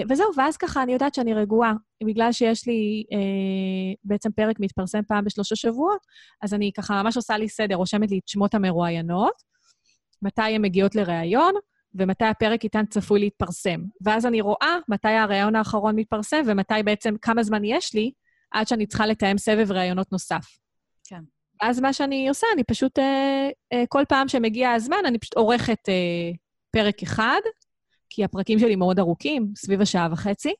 [0.09, 1.73] וזהו, ואז ככה אני יודעת שאני רגועה.
[2.03, 3.03] בגלל שיש לי
[4.03, 5.99] בעצם פרק מתפרסם פעם בשלושה שבועות,
[6.41, 9.43] אז אני ככה ממש עושה לי סדר, רושמת לי את שמות המרואיינות,
[10.21, 11.53] מתי הן מגיעות לראיון,
[11.95, 13.79] ומתי הפרק איתן צפוי להתפרסם.
[14.01, 18.11] ואז אני רואה מתי הראיון האחרון מתפרסם, ומתי בעצם, כמה זמן יש לי,
[18.51, 20.45] עד שאני צריכה לתאם סבב ראיונות נוסף.
[21.03, 21.21] כן.
[21.61, 25.89] אז מה שאני עושה, אני פשוט, אה, אה, כל פעם שמגיע הזמן, אני פשוט עורכת
[25.89, 26.31] אה,
[26.71, 27.41] פרק אחד,
[28.09, 30.53] כי הפרקים שלי מאוד ארוכים, סביב השעה וחצי.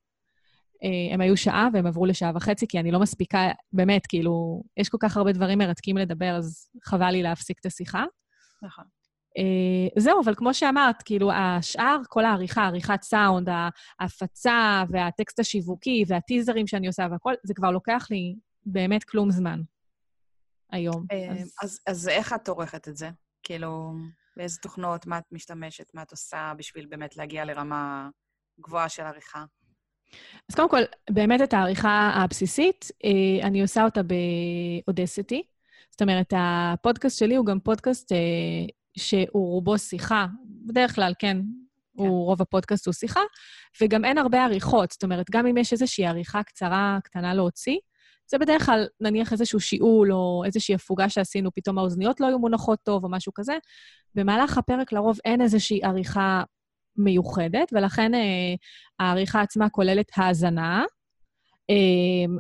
[1.13, 3.39] הם היו שעה והם עברו לשעה וחצי, כי אני לא מספיקה,
[3.74, 8.04] באמת, כאילו, יש כל כך הרבה דברים מרתקים לדבר, אז חבל לי להפסיק את השיחה.
[8.62, 8.86] נכון.
[9.38, 13.50] Uh, זהו, אבל כמו שאמרת, כאילו, השאר, כל העריכה, עריכת סאונד,
[14.00, 19.62] ההפצה והטקסט השיווקי והטיזרים שאני עושה והכל, זה כבר לוקח לי באמת כלום זמן
[20.71, 21.06] היום.
[21.12, 21.54] Uh, אז...
[21.63, 23.10] אז, אז איך את עורכת את זה?
[23.43, 23.93] כאילו,
[24.38, 28.10] באיזה תוכנות, מה את משתמשת, מה את עושה בשביל באמת להגיע לרמה
[28.60, 29.45] גבוהה של עריכה?
[30.50, 35.43] אז קודם כל, באמת את העריכה הבסיסית, uh, אני עושה אותה באודסיטי.
[35.91, 38.12] זאת אומרת, הפודקאסט שלי הוא גם פודקאסט
[38.98, 40.26] שהוא רובו שיחה,
[40.66, 41.44] בדרך כלל, כן, כן.
[42.04, 43.22] הוא, רוב הפודקאסט הוא שיחה,
[43.82, 44.92] וגם אין הרבה עריכות.
[44.92, 47.78] זאת אומרת, גם אם יש איזושהי עריכה קצרה, קטנה להוציא,
[48.30, 52.80] זה בדרך כלל, נניח איזשהו שיעול או איזושהי הפוגה שעשינו, פתאום האוזניות לא היו מונחות
[52.84, 53.58] טוב או משהו כזה.
[54.16, 56.44] במהלך הפרק לרוב אין איזושהי עריכה
[56.98, 58.56] מיוחדת, ולכן אה,
[59.00, 60.84] העריכה עצמה כוללת האזנה.
[61.70, 62.38] אה,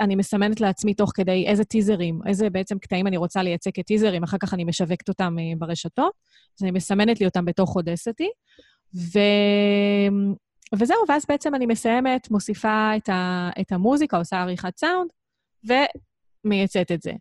[0.00, 4.36] אני מסמנת לעצמי תוך כדי איזה טיזרים, איזה בעצם קטעים אני רוצה לייצג כטיזרים, אחר
[4.42, 6.12] כך אני משווקת אותם אה, ברשתות,
[6.58, 8.28] אז אני מסמנת לי אותם בתוך אודסטי.
[8.94, 9.18] ו...
[10.74, 13.50] וזהו, ואז בעצם אני מסיימת, מוסיפה את, ה...
[13.60, 15.10] את המוזיקה, עושה עריכת סאונד,
[16.44, 17.12] ומייצאת את זה.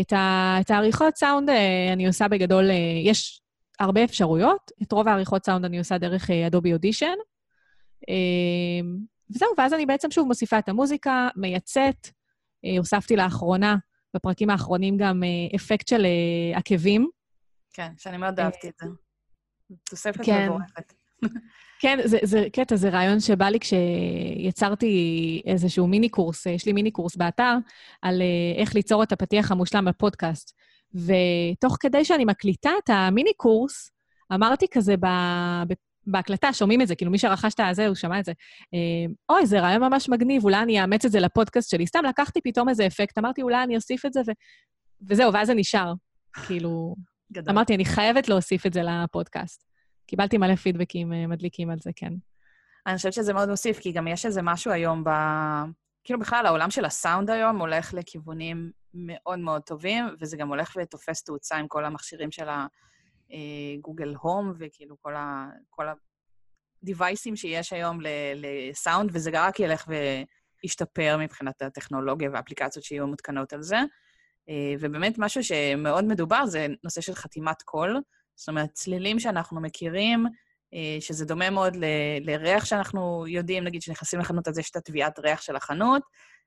[0.00, 0.56] את, ה...
[0.60, 3.40] את העריכות סאונד אה, אני עושה בגדול, אה, יש
[3.80, 4.70] הרבה אפשרויות.
[4.82, 7.16] את רוב העריכות סאונד אני עושה דרך אדובי אודישן.
[9.34, 12.08] וזהו, ואז אני בעצם שוב מוסיפה את המוזיקה, מייצאת.
[12.64, 13.76] אה, הוספתי לאחרונה,
[14.14, 15.22] בפרקים האחרונים, גם
[15.56, 16.06] אפקט של
[16.54, 17.08] עקבים.
[17.72, 18.86] כן, שאני מאוד אהבתי את זה.
[19.90, 20.44] תוספת כן.
[20.48, 20.92] מבורכת.
[21.82, 26.90] כן, זה, זה קטע, זה רעיון שבא לי כשיצרתי איזשהו מיני קורס, יש לי מיני
[26.90, 27.54] קורס באתר,
[28.02, 30.56] על אה, איך ליצור את הפתיח המושלם לפודקאסט.
[30.94, 33.90] ותוך כדי שאני מקליטה את המיני קורס,
[34.32, 35.06] אמרתי כזה ב...
[36.06, 38.32] בהקלטה, שומעים את זה, כאילו מי שרכש את הזה, הוא שמע את זה.
[38.74, 41.86] אה, אוי, זה רעיון ממש מגניב, אולי אני אאמץ את זה לפודקאסט שלי.
[41.86, 44.30] סתם לקחתי פתאום איזה אפקט, אמרתי, אולי אני אוסיף את זה, ו...
[45.08, 45.92] וזהו, ואז זה נשאר.
[46.46, 46.94] כאילו,
[47.32, 47.54] גדול.
[47.54, 49.64] אמרתי, אני חייבת להוסיף את זה לפודקאסט.
[50.06, 52.12] קיבלתי מלא פידבקים אה, מדליקים על זה, כן.
[52.86, 55.10] אני חושבת שזה מאוד מוסיף, כי גם יש איזה משהו היום ב...
[56.04, 61.24] כאילו בכלל, העולם של הסאונד היום הולך לכיוונים מאוד מאוד טובים, וזה גם הולך ותופס
[61.24, 62.48] תאוצה עם כל המכשירים של
[63.78, 65.48] הגוגל הום, אה, וכאילו כל, ה...
[65.70, 65.86] כל
[66.82, 67.98] הדיווייסים שיש היום
[68.34, 69.88] לסאונד, וזה רק ילך
[70.62, 73.78] וישתפר מבחינת הטכנולוגיה והאפליקציות שיהיו מותקנות על זה.
[74.48, 78.00] אה, ובאמת, משהו שמאוד מדובר זה נושא של חתימת קול.
[78.36, 80.26] זאת אומרת, צלילים שאנחנו מכירים,
[80.74, 81.84] אה, שזה דומה מאוד ל-
[82.20, 86.02] לריח שאנחנו יודעים, נגיד שנכנסים לחנות, אז יש את התביעת ריח של החנות,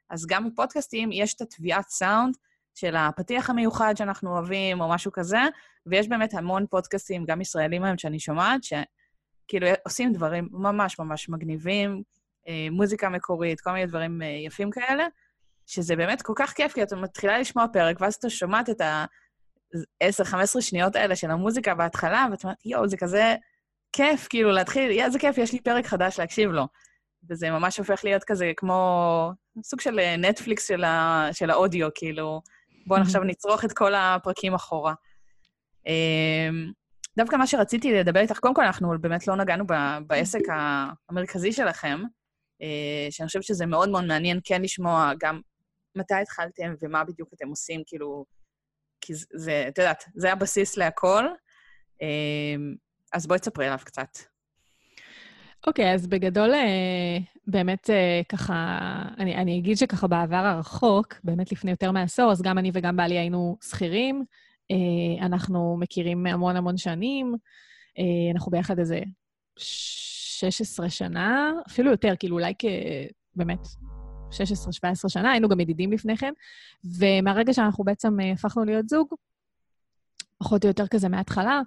[0.09, 2.37] אז גם בפודקאסטים יש את התביעת סאונד
[2.75, 5.39] של הפתיח המיוחד שאנחנו אוהבים, או משהו כזה,
[5.85, 12.03] ויש באמת המון פודקאסטים, גם ישראלים היום, שאני שומעת, שכאילו עושים דברים ממש ממש מגניבים,
[12.47, 15.07] אה, מוזיקה מקורית, כל מיני דברים אה, יפים כאלה,
[15.65, 19.05] שזה באמת כל כך כיף, כי את מתחילה לשמוע פרק, ואז אתה שומעת את ה...
[20.03, 23.35] 10-15 שניות האלה של המוזיקה בהתחלה, ואת אומרת, יואו, זה כזה
[23.93, 26.67] כיף, כאילו, להתחיל, יא, זה כיף, יש לי פרק חדש להקשיב לו.
[27.29, 29.31] וזה ממש הופך להיות כזה כמו
[29.63, 32.41] סוג של נטפליקס של, ה, של האודיו, כאילו,
[32.85, 34.93] בואו עכשיו נצרוך את כל הפרקים אחורה.
[35.87, 36.71] אמ,
[37.17, 39.63] דווקא מה שרציתי לדבר איתך, קודם כל, אנחנו באמת לא נגענו
[40.07, 40.41] בעסק
[41.09, 41.99] המרכזי שלכם,
[42.61, 45.41] אה, שאני חושבת שזה מאוד מאוד מעניין כן לשמוע גם
[45.95, 48.25] מתי התחלתם ומה בדיוק אתם עושים, כאילו,
[49.01, 51.25] כי זה, את יודעת, זה הבסיס להכל.
[52.01, 52.75] אמ,
[53.13, 54.32] אז בואי תספרי עליו קצת.
[55.67, 58.77] אוקיי, okay, אז בגדול, אה, באמת אה, ככה,
[59.19, 63.17] אני, אני אגיד שככה בעבר הרחוק, באמת לפני יותר מעשור, אז גם אני וגם בעלי
[63.17, 64.23] היינו שכירים.
[64.71, 67.35] אה, אנחנו מכירים המון המון שנים.
[68.33, 68.99] אנחנו ביחד איזה
[69.57, 72.65] 16 שנה, אפילו יותר, כאילו אולי כ...
[73.35, 73.67] באמת,
[74.31, 74.35] 16-17
[75.07, 76.33] שנה, היינו גם ידידים לפני כן,
[76.97, 79.07] ומהרגע שאנחנו בעצם הפכנו להיות זוג,
[80.37, 81.61] פחות או יותר כזה מההתחלה,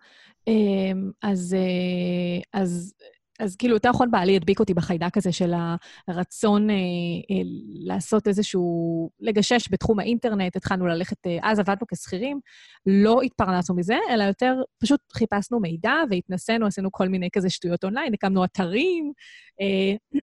[1.22, 1.56] אז,
[2.52, 2.94] אז,
[3.40, 5.52] אז כאילו, יותר נכון בעלי הדביק אותי בחיידק הזה של
[6.08, 7.42] הרצון אה, אה,
[7.84, 12.40] לעשות איזשהו, לגשש בתחום האינטרנט, התחלנו ללכת, אה, אז עבדנו כשכירים,
[12.86, 18.14] לא התפרנסנו מזה, אלא יותר פשוט חיפשנו מידע והתנסינו, עשינו כל מיני כזה שטויות אונליין,
[18.14, 19.12] הקמנו אתרים,
[19.60, 20.18] אה,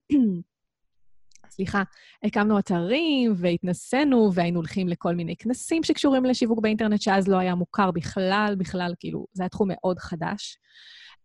[1.50, 1.82] סליחה,
[2.24, 7.90] הקמנו אתרים והתנסינו, והיינו הולכים לכל מיני כנסים שקשורים לשיווק באינטרנט, שאז לא היה מוכר
[7.90, 10.58] בכלל, בכלל, כאילו, זה היה תחום מאוד חדש.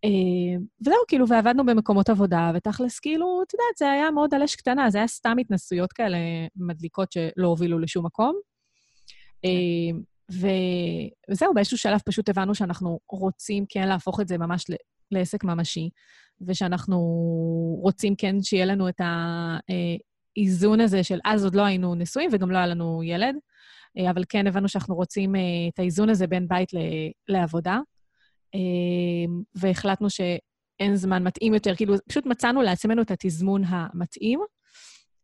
[0.05, 4.55] אה, וזהו, כאילו, ועבדנו במקומות עבודה, ותכלס, כאילו, את יודעת, זה היה מאוד על אש
[4.55, 6.17] קטנה, זה היה סתם התנסויות כאלה
[6.55, 8.35] מדליקות שלא הובילו לשום מקום.
[9.45, 9.99] אה.
[11.31, 14.65] וזהו, באיזשהו שלב פשוט הבנו שאנחנו רוצים כן להפוך את זה ממש
[15.11, 15.89] לעסק ממשי,
[16.47, 16.97] ושאנחנו
[17.81, 19.05] רוצים כן שיהיה לנו את ה...
[19.69, 19.95] אה,
[20.37, 23.35] האיזון הזה של אז עוד לא היינו נשואים וגם לא היה לנו ילד,
[24.11, 25.35] אבל כן הבנו שאנחנו רוצים
[25.73, 26.69] את האיזון הזה בין בית
[27.27, 27.79] לעבודה,
[29.55, 34.39] והחלטנו שאין זמן מתאים יותר, כאילו פשוט מצאנו לעצמנו את התזמון המתאים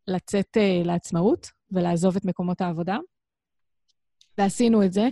[0.08, 2.98] לצאת לעצמאות ולעזוב את מקומות העבודה,
[4.38, 5.10] ועשינו את זה.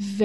[0.00, 0.24] ו...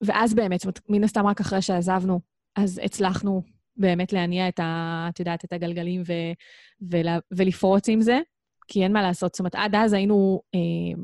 [0.00, 2.20] ואז באמת, זאת אומרת, מן הסתם רק אחרי שעזבנו,
[2.56, 3.42] אז הצלחנו
[3.76, 5.06] באמת להניע את ה...
[5.08, 6.12] את יודעת, את הגלגלים ו,
[6.90, 8.20] ולה, ולפרוץ עם זה,
[8.68, 9.34] כי אין מה לעשות.
[9.34, 11.02] זאת אומרת, עד אז היינו אה,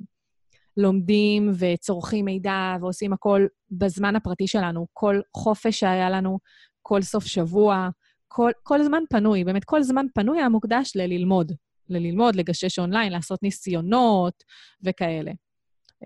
[0.80, 4.86] לומדים וצורכים מידע ועושים הכל בזמן הפרטי שלנו.
[4.92, 6.38] כל חופש שהיה לנו,
[6.82, 7.88] כל סוף שבוע,
[8.28, 11.52] כל, כל זמן פנוי, באמת כל זמן פנוי היה מוקדש לללמוד.
[11.88, 14.44] לללמוד, לגשש אונליין, לעשות ניסיונות
[14.82, 15.32] וכאלה.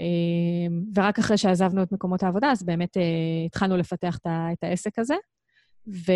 [0.00, 3.02] אמ, ורק אחרי שעזבנו את מקומות העבודה, אז באמת אה,
[3.46, 5.14] התחלנו לפתח את העסק הזה.
[5.88, 6.12] ו,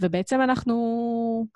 [0.00, 1.46] ובעצם אנחנו,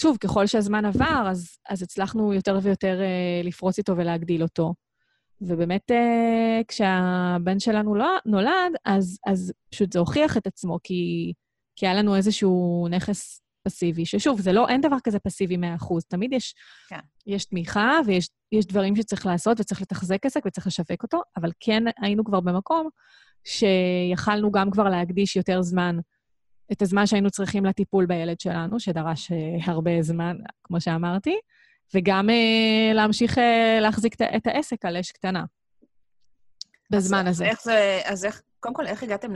[0.00, 4.74] שוב, ככל שהזמן עבר, אז, אז הצלחנו יותר ויותר אה, לפרוץ איתו ולהגדיל אותו.
[5.40, 11.32] ובאמת, אה, כשהבן שלנו לא, נולד, אז, אז פשוט זה הוכיח את עצמו, כי,
[11.76, 15.58] כי היה לנו איזשהו נכס פסיבי, ששוב, זה לא, אין דבר כזה פסיבי 100%,
[16.08, 16.54] תמיד יש,
[16.88, 17.00] כן.
[17.26, 22.24] יש תמיכה ויש דברים שצריך לעשות וצריך לתחזק עסק וצריך לשווק אותו, אבל כן היינו
[22.24, 22.88] כבר במקום
[23.44, 25.96] שיכלנו גם כבר להקדיש יותר זמן,
[26.72, 31.38] את הזמן שהיינו צריכים לטיפול בילד שלנו, שדרש אה, הרבה זמן, כמו שאמרתי,
[31.94, 35.44] וגם אה, להמשיך אה, להחזיק את העסק על אש קטנה
[36.90, 37.44] בזמן אז, הזה.
[37.44, 39.32] איך זה, אז איך, קודם כל, איך הגעתם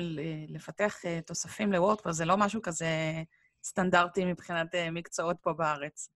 [0.49, 0.95] לפתח
[1.27, 2.17] תוספים לוורדפרס?
[2.17, 2.87] זה לא משהו כזה
[3.65, 6.09] סטנדרטי מבחינת מקצועות פה בארץ.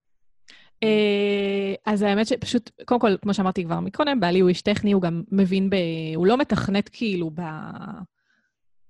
[1.87, 5.23] אז האמת שפשוט, קודם כל, כמו שאמרתי כבר מקודם, בעלי הוא איש טכני, הוא גם
[5.33, 5.77] מבין ב...
[6.17, 7.41] הוא לא מתכנת כאילו ב...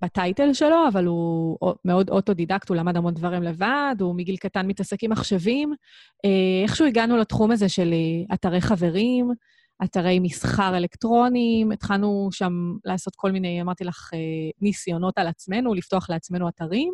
[0.01, 4.67] ב title שלו, אבל הוא מאוד אוטודידקט, הוא למד המון דברים לבד, הוא מגיל קטן
[4.67, 5.73] מתעסק עם מחשבים.
[6.25, 9.31] אה, איכשהו הגענו לתחום הזה של אה, אתרי חברים,
[9.83, 12.53] אתרי מסחר אלקטרוניים, התחלנו שם
[12.85, 14.19] לעשות כל מיני, אמרתי לך, אה,
[14.61, 16.93] ניסיונות על עצמנו, לפתוח לעצמנו אתרים,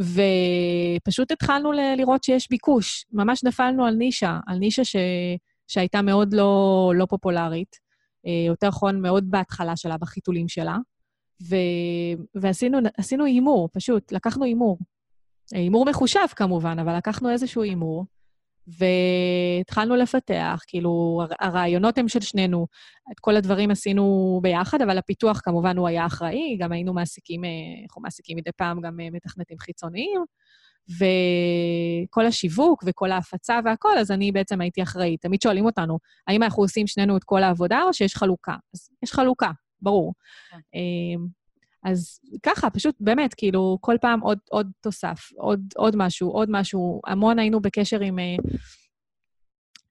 [0.00, 3.04] ופשוט התחלנו ל- לראות שיש ביקוש.
[3.12, 4.96] ממש נפלנו על נישה, על נישה ש...
[5.68, 7.76] שהייתה מאוד לא, לא פופולרית,
[8.46, 10.76] יותר נכון, מאוד בהתחלה שלה, בחיתולים שלה.
[11.42, 11.56] ו...
[12.34, 14.78] ועשינו הימור, פשוט, לקחנו הימור.
[15.52, 18.04] הימור מחושב כמובן, אבל לקחנו איזשהו הימור,
[18.66, 22.66] והתחלנו לפתח, כאילו, הרעיונות הם של שנינו,
[23.12, 27.50] את כל הדברים עשינו ביחד, אבל הפיתוח כמובן הוא היה אחראי, גם היינו מעסיקים, אה,
[27.84, 30.24] אנחנו מעסיקים מדי פעם גם אה, מתכנתים חיצוניים,
[30.90, 35.20] וכל השיווק וכל ההפצה והכול, אז אני בעצם הייתי אחראית.
[35.20, 38.54] תמיד שואלים אותנו, האם אנחנו עושים שנינו את כל העבודה, או שיש חלוקה?
[38.74, 39.50] אז יש חלוקה,
[39.82, 40.14] ברור.
[40.50, 40.58] כן.
[40.74, 41.26] אמ,
[41.84, 47.00] אז ככה, פשוט באמת, כאילו, כל פעם עוד, עוד תוסף, עוד, עוד משהו, עוד משהו.
[47.06, 48.36] המון היינו בקשר עם, אה,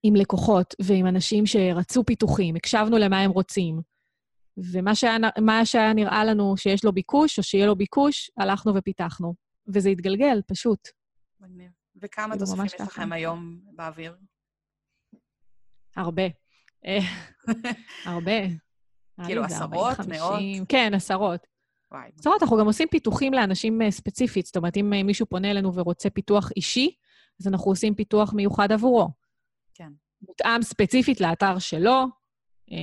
[0.04, 3.82] עם לקוחות ועם אנשים שרצו פיתוחים, הקשבנו למה הם רוצים.
[4.58, 5.18] ומה שהיה,
[5.66, 9.34] שהיה נראה לנו שיש לו ביקוש, או שיהיה לו ביקוש, הלכנו ופיתחנו.
[9.68, 10.80] וזה התגלגל, פשוט.
[11.40, 11.72] מגניב.
[11.96, 14.16] וכמה כאילו, תוספים יש לכם היום באוויר?
[15.96, 16.24] הרבה.
[18.06, 18.32] הרבה.
[19.26, 20.40] כאילו עשרות, מאות?
[20.70, 21.48] כן, עשרות.
[22.20, 24.46] עשרות, אנחנו גם עושים פיתוחים לאנשים אה, ספציפית.
[24.46, 26.96] זאת אומרת, אם אה, מישהו פונה אלינו ורוצה פיתוח אישי,
[27.42, 29.10] אז אנחנו עושים פיתוח מיוחד עבורו.
[29.74, 29.90] כן.
[30.22, 32.06] מותאם ספציפית לאתר שלו.
[32.72, 32.78] אה,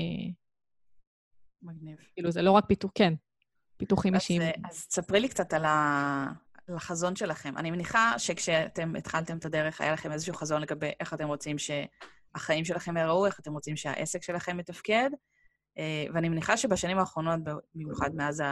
[1.63, 1.97] מגניב.
[2.15, 3.15] כאילו, זה לא רק פיתוח, כן,
[3.77, 4.43] פיתוחים אישיים.
[4.71, 6.33] אז תספרי לי קצת על, ה...
[6.69, 7.57] על החזון שלכם.
[7.57, 12.65] אני מניחה שכשאתם התחלתם את הדרך, היה לכם איזשהו חזון לגבי איך אתם רוצים שהחיים
[12.65, 15.11] שלכם יראו, איך אתם רוצים שהעסק שלכם יתפקד.
[15.79, 17.41] אה, ואני מניחה שבשנים האחרונות,
[17.75, 18.43] במיוחד מאז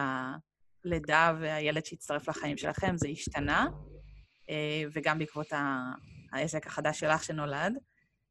[0.85, 3.67] הלידה והילד שהצטרף לחיים שלכם, זה השתנה,
[4.51, 5.47] אה, וגם בעקבות
[6.33, 7.75] העסק החדש שלך שנולד.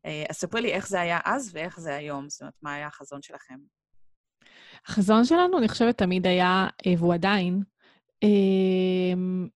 [0.06, 2.88] אה, אז ספרי לי איך זה היה אז ואיך זה היום, זאת אומרת, מה היה
[2.88, 3.56] החזון שלכם?
[4.88, 7.64] החזון שלנו, אני חושבת, תמיד היה, והוא עדיין,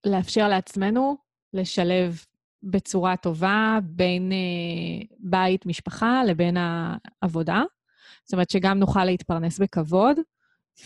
[0.06, 1.16] לאפשר לעצמנו
[1.52, 2.24] לשלב
[2.62, 4.32] בצורה טובה בין
[5.18, 7.62] בית, משפחה, לבין העבודה.
[8.24, 10.16] זאת אומרת שגם נוכל להתפרנס בכבוד,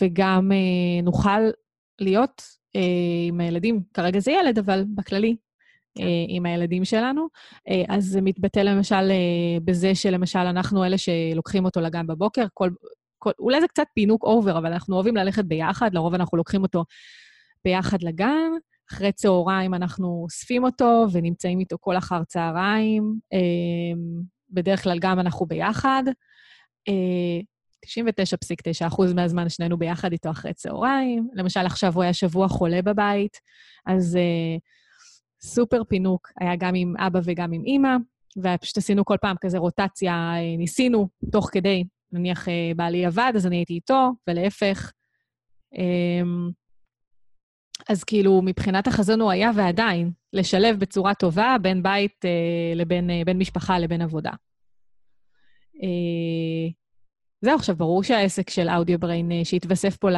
[0.01, 1.39] וגם אה, נוכל
[2.01, 2.41] להיות
[2.75, 2.81] אה,
[3.27, 5.35] עם הילדים, כרגע זה ילד, אבל בכללי,
[5.95, 6.03] כן.
[6.03, 7.27] אה, עם הילדים שלנו.
[7.69, 12.69] אה, אז זה מתבטא למשל אה, בזה שלמשל אנחנו אלה שלוקחים אותו לגן בבוקר, כל,
[13.17, 16.85] כל, אולי זה קצת פינוק אובר, אבל אנחנו אוהבים ללכת ביחד, לרוב אנחנו לוקחים אותו
[17.65, 18.51] ביחד לגן.
[18.91, 23.15] אחרי צהריים אנחנו אוספים אותו ונמצאים איתו כל אחר צהריים.
[23.33, 23.39] אה,
[24.49, 26.03] בדרך כלל גם אנחנו ביחד.
[27.85, 31.29] 99.9% מהזמן שנינו ביחד איתו אחרי צהריים.
[31.33, 33.37] למשל, עכשיו הוא היה שבוע חולה בבית,
[33.85, 34.59] אז uh,
[35.41, 37.95] סופר פינוק היה גם עם אבא וגם עם אימא,
[38.37, 43.47] ופשוט עשינו כל פעם כזה רוטציה, אה, ניסינו תוך כדי, נניח uh, בעלי עבד, אז
[43.47, 44.91] אני הייתי איתו, ולהפך.
[45.75, 46.51] Um,
[47.89, 53.25] אז כאילו, מבחינת החזון הוא היה ועדיין, לשלב בצורה טובה בין בית uh, לבין uh,
[53.25, 54.31] בין משפחה לבין עבודה.
[55.75, 56.78] Uh,
[57.41, 60.09] זהו, עכשיו, ברור שהעסק של אודיו בריין אה, שהתווסף פה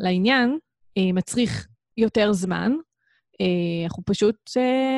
[0.00, 0.58] לעניין,
[0.98, 2.72] אה, מצריך יותר זמן,
[3.40, 4.36] אה, אנחנו פשוט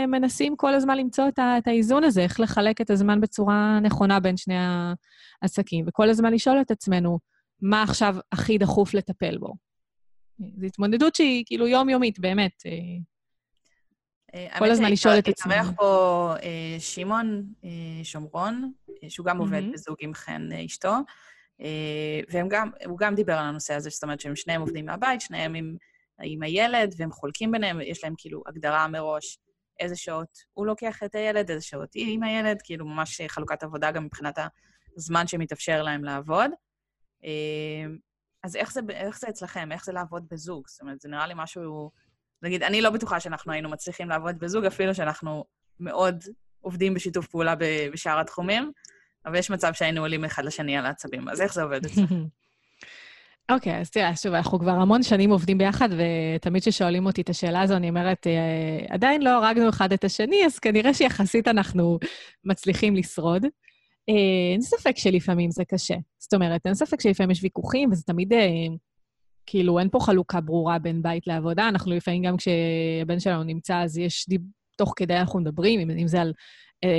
[0.08, 4.54] מנסים כל הזמן למצוא את האיזון הזה, איך לחלק את הזמן בצורה נכונה בין שני
[5.42, 7.18] העסקים, וכל הזמן לשאול את עצמנו,
[7.62, 9.54] מה עכשיו הכי דחוף לטפל בו.
[10.38, 12.62] זו התמודדות שהיא כאילו יומיומית, באמת.
[14.58, 15.54] כל הזמן לשאול את עצמנו.
[15.54, 16.34] התארח פה
[16.78, 17.52] שמעון
[18.02, 18.72] שומרון,
[19.08, 20.94] שהוא גם עובד בזוג עם חן אשתו,
[22.30, 25.76] והוא גם דיבר על הנושא הזה, זאת אומרת שהם שניהם עובדים מהבית, שניהם עם...
[26.22, 29.38] עם הילד, והם חולקים ביניהם, יש להם כאילו הגדרה מראש
[29.80, 33.90] איזה שעות הוא לוקח את הילד, איזה שעות היא עם הילד, כאילו ממש חלוקת עבודה
[33.90, 34.38] גם מבחינת
[34.96, 36.50] הזמן שמתאפשר להם לעבוד.
[37.24, 37.86] אה,
[38.42, 39.72] אז איך זה, איך זה אצלכם?
[39.72, 40.68] איך זה לעבוד בזוג?
[40.68, 41.90] זאת אומרת, זה נראה לי משהו...
[42.42, 45.44] נגיד, אני לא בטוחה שאנחנו היינו מצליחים לעבוד בזוג, אפילו שאנחנו
[45.80, 46.24] מאוד
[46.60, 47.54] עובדים בשיתוף פעולה
[47.92, 48.72] בשאר התחומים,
[49.26, 52.24] אבל יש מצב שהיינו עולים אחד לשני על העצבים, אז איך זה עובד אצלכם?
[53.50, 57.28] אוקיי, okay, אז תראה, שוב, אנחנו כבר המון שנים עובדים ביחד, ותמיד כששואלים אותי את
[57.28, 61.98] השאלה הזו, אני אומרת, אה, עדיין לא הרגנו אחד את השני, אז כנראה שיחסית אנחנו
[62.44, 63.44] מצליחים לשרוד.
[64.08, 65.94] אה, אין ספק שלפעמים זה קשה.
[66.18, 68.48] זאת אומרת, אין ספק שלפעמים יש ויכוחים, וזה תמיד, אה,
[69.46, 71.68] כאילו, אין פה חלוקה ברורה בין בית לעבודה.
[71.68, 74.40] אנחנו לפעמים, גם כשהבן שלנו נמצא, אז יש, דיב...
[74.76, 76.32] תוך כדי אנחנו מדברים, אם, אם זה על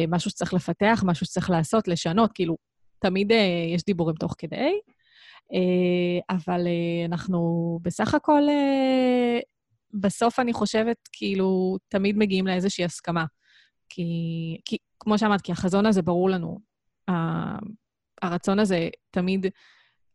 [0.08, 2.58] משהו שצריך לפתח, משהו שצריך לעשות, לשנות, כאילו,
[3.00, 3.32] תמיד
[3.76, 4.80] יש דיבורים תוך כדי.
[5.54, 9.40] אה, אבל אה, אנחנו בסך הכל, אה,
[9.94, 13.26] בסוף אני חושבת, כאילו, תמיד מגיעים לאיזושהי הסכמה.
[13.90, 14.04] כי,
[14.66, 16.60] כי כמו שאמרת, כי החזון הזה ברור לנו.
[18.22, 19.46] הרצון הזה תמיד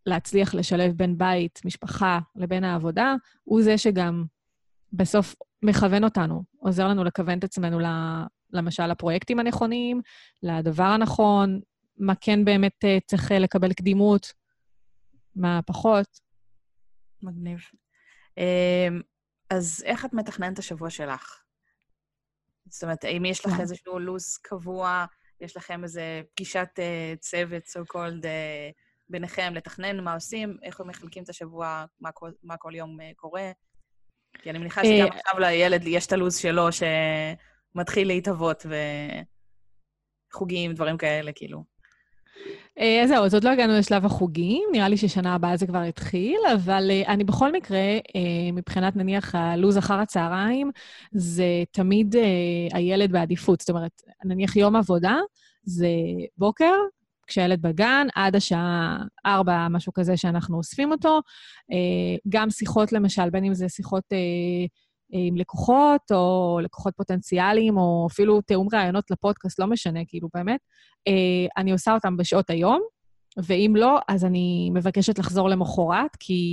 [0.06, 4.24] להצליח לשלב בין בית, משפחה, לבין העבודה, הוא זה שגם
[4.92, 7.78] בסוף מכוון אותנו, עוזר לנו לכוון את עצמנו,
[8.52, 10.00] למשל, לפרויקטים הנכונים,
[10.42, 11.60] לדבר הנכון,
[11.98, 14.32] מה כן באמת צריך לקבל קדימות,
[15.36, 16.20] מה פחות.
[17.22, 17.60] מגניב.
[18.38, 19.00] אמ,
[19.50, 21.42] אז איך את מתכננת השבוע שלך?
[22.68, 25.04] זאת אומרת, האם יש לך איזשהו לו"ז קבוע,
[25.40, 28.72] יש לכם איזה פגישת uh, צוות, so called, uh,
[29.08, 32.10] ביניכם, לתכנן מה עושים, איך הם מחלקים את השבוע, מה,
[32.42, 33.50] מה כל יום uh, קורה?
[34.42, 36.72] כי אני מניחה שגם עכשיו לילד יש את הלו"ז שלו
[37.74, 38.66] שמתחיל להתהוות
[40.32, 41.64] וחוגים, דברים כאלה, כאילו.
[43.02, 46.38] אז זהו, אז עוד לא הגענו לשלב החוגים, נראה לי ששנה הבאה זה כבר התחיל,
[46.54, 50.70] אבל uh, אני בכל מקרה, uh, מבחינת נניח הלו"ז אחר הצהריים,
[51.12, 52.14] זה תמיד
[52.72, 53.60] הילד בעדיפות.
[53.60, 55.16] זאת אומרת, נניח יום עבודה,
[55.62, 55.88] זה
[56.38, 56.74] בוקר,
[57.26, 61.20] כשהילד בגן, עד השעה ארבע, משהו כזה שאנחנו אוספים אותו.
[62.28, 64.04] גם שיחות, למשל, בין אם זה שיחות...
[65.12, 70.60] עם לקוחות, או לקוחות פוטנציאליים, או אפילו תיאום רעיונות לפודקאסט, לא משנה, כאילו, באמת.
[71.08, 72.80] אה, אני עושה אותם בשעות היום,
[73.44, 76.44] ואם לא, אז אני מבקשת לחזור למחרת, כי...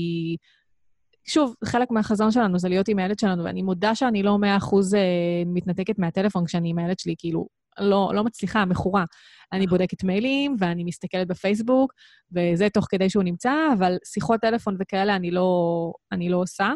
[1.30, 4.96] שוב, חלק מהחזון שלנו זה להיות עם הילד שלנו, ואני מודה שאני לא מאה אחוז
[4.96, 5.02] אה,
[5.46, 7.48] מתנתקת מהטלפון כשאני עם הילד שלי, כאילו,
[7.80, 9.06] לא, לא מצליחה, מכורה.
[9.54, 11.94] אני בודקת מיילים, ואני מסתכלת בפייסבוק,
[12.32, 16.72] וזה תוך כדי שהוא נמצא, אבל שיחות טלפון וכאלה אני לא, אני לא עושה.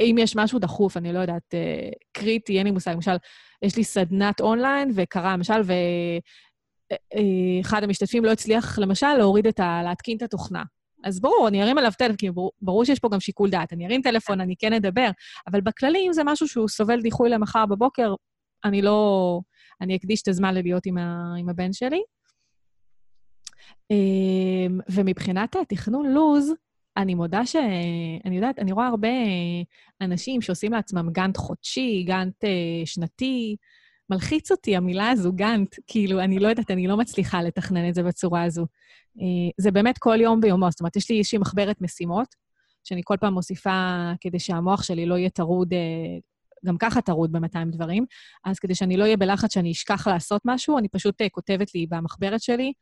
[0.00, 2.92] אם יש משהו דחוף, אני לא יודעת, אה, קריטי, אין לי מושג.
[2.92, 3.16] למשל,
[3.62, 5.60] יש לי סדנת אונליין, וקרה, למשל,
[6.92, 9.80] ואחד אה, המשתתפים לא הצליח, למשל, להוריד את ה...
[9.84, 10.62] להתקין את התוכנה.
[11.04, 12.30] אז ברור, אני ארים עליו טלפון, כי
[12.62, 13.72] ברור, שיש פה גם שיקול דעת.
[13.72, 15.10] אני ארים טלפון, אני כן אדבר,
[15.46, 18.14] אבל בכללי, אם זה משהו שהוא סובל דיחוי למחר בבוקר,
[18.64, 19.40] אני לא...
[19.80, 22.02] אני אקדיש את הזמן ללהיות עם, ה, עם הבן שלי.
[24.88, 26.52] ומבחינת התכנון לו"ז,
[26.98, 27.56] אני מודה ש...
[28.24, 29.08] אני יודעת, אני רואה הרבה
[30.00, 33.56] אנשים שעושים לעצמם גאנט חודשי, גאנט אה, שנתי.
[34.10, 35.74] מלחיץ אותי המילה הזו, גאנט.
[35.86, 38.66] כאילו, אני לא יודעת, אני לא מצליחה לתכנן את זה בצורה הזו.
[39.20, 40.70] אה, זה באמת כל יום ביומו.
[40.70, 42.34] זאת אומרת, יש לי איזושהי מחברת משימות,
[42.84, 46.18] שאני כל פעם מוסיפה כדי שהמוח שלי לא יהיה טרוד, אה,
[46.66, 48.04] גם ככה טרוד ב-200 דברים,
[48.44, 52.40] אז כדי שאני לא אהיה בלחץ שאני אשכח לעשות משהו, אני פשוט כותבת לי במחברת
[52.40, 52.72] שלי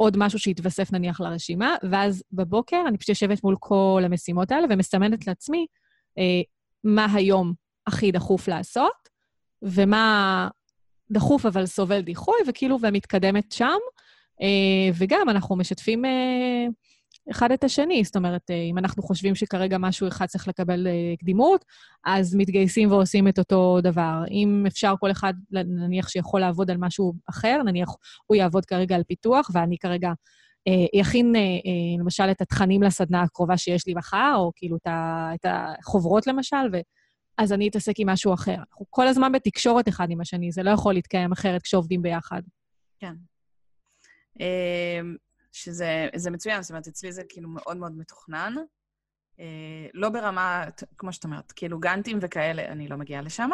[0.00, 5.26] עוד משהו שיתווסף נניח לרשימה, ואז בבוקר אני פשוט יושבת מול כל המשימות האלה ומסמנת
[5.26, 5.66] לעצמי
[6.18, 6.40] אה,
[6.84, 7.52] מה היום
[7.86, 9.08] הכי דחוף לעשות,
[9.62, 10.48] ומה
[11.10, 13.78] דחוף אבל סובל דיחוי, וכאילו, ומתקדמת שם.
[14.42, 16.66] אה, וגם אנחנו משתפים אה,
[17.30, 18.04] אחד את השני.
[18.04, 21.64] זאת אומרת, אה, אם אנחנו חושבים שכרגע משהו אחד צריך לקבל אה, קדימות,
[22.04, 24.22] אז מתגייסים ועושים את אותו דבר.
[24.30, 27.88] אם אפשר כל אחד, נניח שיכול לעבוד על משהו אחר, נניח
[28.26, 30.12] הוא יעבוד כרגע על פיתוח, ואני כרגע
[30.68, 31.34] אה, יכין
[31.98, 36.76] למשל את התכנים לסדנה הקרובה שיש לי מחר, או כאילו את החוברות למשל, ו...
[37.38, 38.54] אז אני אתעסק עם משהו אחר.
[38.54, 42.42] אנחנו כל הזמן בתקשורת אחד עם השני, זה לא יכול להתקיים אחרת כשעובדים ביחד.
[42.98, 43.14] כן.
[45.52, 48.54] שזה מצוין, זאת אומרת, אצלי זה כאילו מאוד מאוד מתוכנן.
[49.40, 50.64] אה, לא ברמה,
[50.98, 53.50] כמו שאת אומרת, כאילו גאנטים וכאלה, אני לא מגיעה לשם,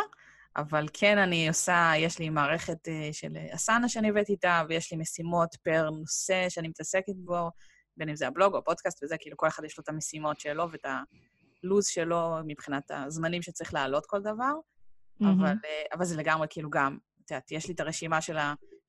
[0.57, 4.99] אבל כן אני עושה, יש לי מערכת אה, של אסנה שאני הבאתי איתה, ויש לי
[4.99, 7.51] משימות פר נושא שאני מתעסקת בו,
[7.97, 10.71] בין אם זה הבלוג או הפודקאסט וזה, כאילו כל אחד יש לו את המשימות שלו
[10.71, 15.27] ואת הלו"ז שלו מבחינת הזמנים שצריך להעלות כל דבר, mm-hmm.
[15.27, 18.37] אבל, אה, אבל זה לגמרי כאילו גם, את יודעת, יש לי את הרשימה של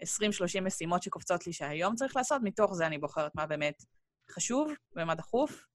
[0.01, 3.83] ה-20-30 משימות שקופצות לי שהיום צריך לעשות, מתוך זה אני בוחרת מה באמת
[4.31, 5.65] חשוב ומה דחוף,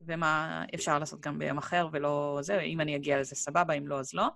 [0.00, 4.00] ומה אפשר לעשות גם ביום אחר ולא זה, אם אני אגיע לזה סבבה, אם לא,
[4.00, 4.28] אז לא.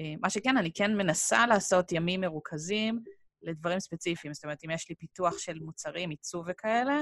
[0.00, 3.02] אה, מה שכן, אני כן מנסה לעשות ימים מרוכזים
[3.42, 4.34] לדברים ספציפיים.
[4.34, 7.00] זאת אומרת, אם יש לי פיתוח של מוצרים, עיצוב וכאלה,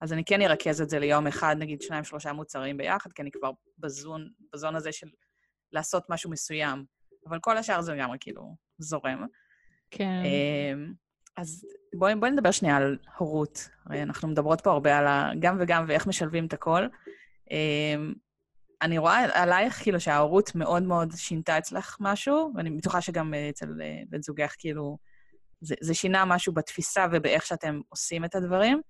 [0.00, 3.30] אז אני כן ארכז את זה ליום אחד, נגיד שניים, שלושה מוצרים ביחד, כי אני
[3.30, 5.06] כבר בזון, בזון הזה של
[5.72, 6.84] לעשות משהו מסוים.
[7.28, 9.26] אבל כל השאר זה לגמרי כאילו זורם.
[9.90, 10.22] כן.
[10.24, 10.92] אמ,
[11.36, 13.68] אז בואי בוא נדבר שנייה על הורות.
[13.90, 16.86] אנחנו מדברות פה הרבה על הגם וגם ואיך משלבים את הכל.
[17.50, 18.12] אמ,
[18.82, 24.02] אני רואה עלייך כאילו שההורות מאוד מאוד שינתה אצלך משהו, ואני בטוחה שגם אצל אה,
[24.08, 24.98] בן זוגך כאילו
[25.60, 28.80] זה, זה שינה משהו בתפיסה ובאיך שאתם עושים את הדברים.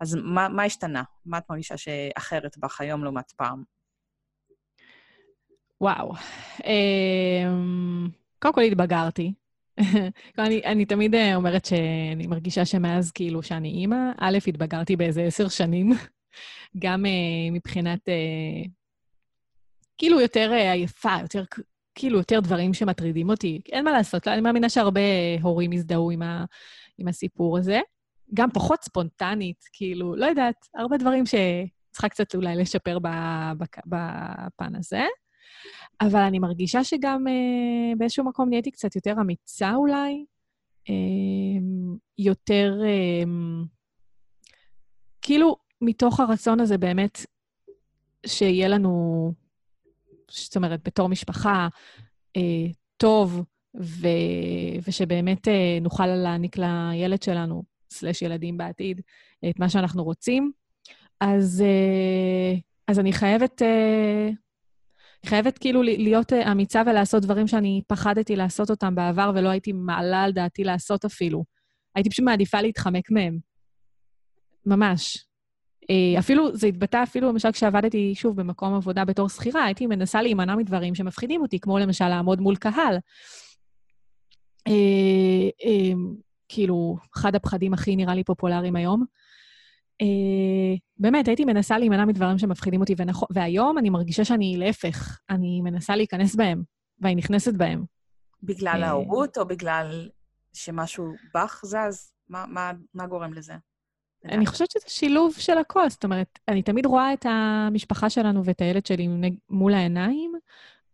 [0.00, 1.02] אז מה, מה השתנה?
[1.26, 3.62] מה את מרגישה שאחרת בך היום לעומת פעם?
[5.80, 6.12] וואו.
[6.64, 9.32] אמ, קודם כל התבגרתי.
[10.38, 15.48] אני, אני תמיד אה, אומרת שאני מרגישה שמאז כאילו שאני אימא, א', התבגרתי באיזה עשר
[15.48, 15.92] שנים,
[16.82, 18.68] גם uh, מבחינת uh,
[19.98, 21.44] כאילו יותר uh, עייפה, יותר,
[21.94, 23.60] כאילו יותר דברים שמטרידים אותי.
[23.72, 25.00] אין מה לעשות, אני מאמינה שהרבה
[25.42, 26.44] הורים יזדהו עם, ה,
[26.98, 27.80] עם הסיפור הזה.
[28.34, 32.98] גם פחות ספונטנית, כאילו, לא יודעת, הרבה דברים שצריכה קצת אולי לשפר
[33.86, 35.04] בפן הזה.
[36.00, 40.24] אבל אני מרגישה שגם אה, באיזשהו מקום נהייתי קצת יותר אמיצה אולי,
[40.90, 40.94] אה,
[42.18, 43.24] יותר, אה,
[45.22, 47.18] כאילו, מתוך הרצון הזה באמת
[48.26, 49.32] שיהיה לנו,
[50.30, 51.68] זאת אומרת, בתור משפחה,
[52.36, 52.66] אה,
[52.96, 53.44] טוב,
[53.80, 54.08] ו,
[54.88, 59.00] ושבאמת אה, נוכל להעניק לילד שלנו, סלש ילדים בעתיד,
[59.50, 60.52] את מה שאנחנו רוצים.
[61.20, 63.62] אז, אה, אז אני חייבת...
[63.62, 64.30] אה,
[65.26, 70.22] חייבת כאילו להיות אה, אמיצה ולעשות דברים שאני פחדתי לעשות אותם בעבר ולא הייתי מעלה
[70.22, 71.44] על דעתי לעשות אפילו.
[71.94, 73.38] הייתי פשוט מעדיפה להתחמק מהם.
[74.66, 75.26] ממש.
[75.90, 80.56] אה, אפילו, זה התבטא אפילו, למשל, כשעבדתי, שוב, במקום עבודה בתור שכירה, הייתי מנסה להימנע
[80.56, 82.98] מדברים שמפחידים אותי, כמו למשל לעמוד מול קהל.
[84.68, 85.92] אה,
[86.48, 89.04] כאילו, אחד הפחדים הכי, נראה לי, פופולריים היום.
[90.02, 93.22] אה, באמת, הייתי מנסה להימנע מדברים שמפחידים אותי, ונכ...
[93.30, 96.62] והיום אני מרגישה שאני להפך, אני מנסה להיכנס בהם,
[97.00, 97.84] ואני נכנסת בהם.
[98.42, 98.88] בגלל אה...
[98.88, 100.08] ההורות, או בגלל
[100.52, 102.12] שמשהו בך זז?
[102.28, 103.54] מה, מה, מה גורם לזה?
[104.24, 105.90] אני חושבת שזה שילוב של הכל.
[105.90, 109.08] זאת אומרת, אני תמיד רואה את המשפחה שלנו ואת הילד שלי
[109.50, 110.32] מול העיניים,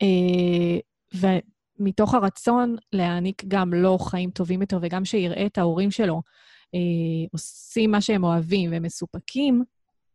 [0.02, 0.78] אה,
[1.78, 6.22] ומתוך הרצון להעניק גם לו חיים טובים יותר, וגם שיראה את ההורים שלו
[6.74, 6.80] אה,
[7.32, 9.64] עושים מה שהם אוהבים והם מסופקים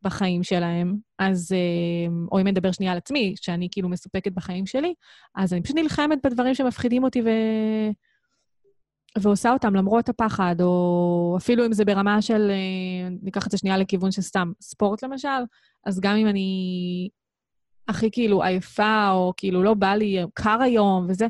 [0.02, 4.94] בחיים שלהם, אז, אה, או אם נדבר שנייה על עצמי, שאני כאילו מסופקת בחיים שלי,
[5.36, 7.30] אז אני פשוט נלחמת בדברים שמפחידים אותי ו...
[9.22, 13.78] ועושה אותם למרות הפחד, או אפילו אם זה ברמה של, אה, ניקח את זה שנייה
[13.78, 15.28] לכיוון של סתם ספורט למשל,
[15.86, 17.10] אז גם אם אני
[17.88, 21.28] הכי כאילו עייפה, או כאילו לא בא לי, קר היום וזה,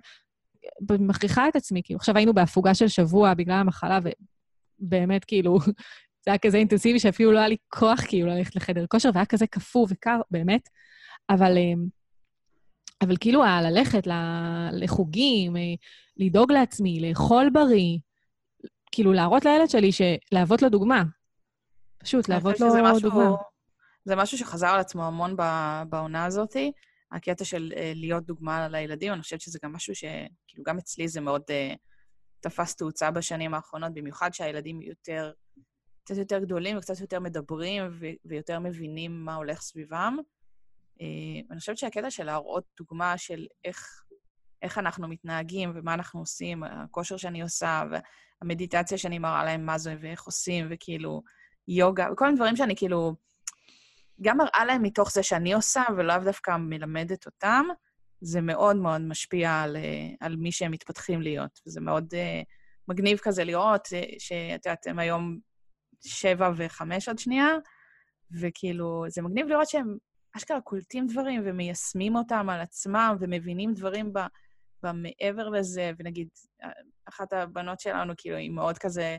[1.00, 4.00] מכריחה את עצמי, כאילו, עכשיו היינו בהפוגה של שבוע בגלל המחלה,
[4.80, 5.58] באמת, כאילו,
[6.26, 9.48] זה היה כזה אינטנסיבי שאפילו לא היה לי כוח כאילו ללכת לחדר כושר, והיה כזה
[9.48, 10.70] קפוא וקר, באמת.
[11.30, 11.86] אבל, אמ,
[13.02, 14.08] אבל כאילו, ללכת
[14.72, 15.62] לחוגים, אה,
[16.18, 17.98] לדאוג לעצמי, לאכול בריא,
[18.92, 19.90] כאילו, להראות לילד שלי,
[20.32, 21.04] להוות לו דוגמה.
[21.98, 23.32] פשוט, להוות לו משהו, דוגמה.
[24.06, 25.36] זה משהו שחזר על עצמו המון
[25.90, 26.56] בעונה הזאת,
[27.12, 29.14] הקטע של אה, להיות דוגמה לילדים.
[29.14, 31.42] אני חושבת שזה גם משהו שכאילו, גם אצלי זה מאוד...
[31.42, 31.78] Uh,
[32.40, 35.32] תפס תאוצה בשנים האחרונות, במיוחד שהילדים יותר,
[36.04, 40.18] קצת יותר גדולים וקצת יותר מדברים ו- ויותר מבינים מה הולך סביבם.
[41.00, 44.04] Uh, אני חושבת שהקטע של להראות דוגמה של איך,
[44.62, 47.84] איך אנחנו מתנהגים ומה אנחנו עושים, הכושר שאני עושה,
[48.42, 51.24] והמדיטציה שאני מראה להם מה זה ואיך עושים, וכאילו
[51.68, 53.16] יוגה, וכל מיני דברים שאני כאילו
[54.22, 57.66] גם מראה להם מתוך זה שאני עושה, ולאו דווקא מלמדת אותם,
[58.22, 61.60] זה מאוד מאוד משפיע על, אה, על מי שהם מתפתחים להיות.
[61.68, 62.44] וזה מאוד uh,
[62.88, 65.40] מגניב כזה לראות uh, שאת יודעת, הם היום
[66.06, 67.48] שבע וחמש עוד שנייה,
[68.42, 69.98] וכאילו, זה מגניב לראות שהם
[70.38, 74.20] אשכרה קולטים דברים ומיישמים אותם על עצמם ומבינים דברים ב,
[74.84, 76.28] במעבר לזה, ונגיד,
[77.10, 79.18] אחת הבנות שלנו, כאילו, היא מאוד כזה,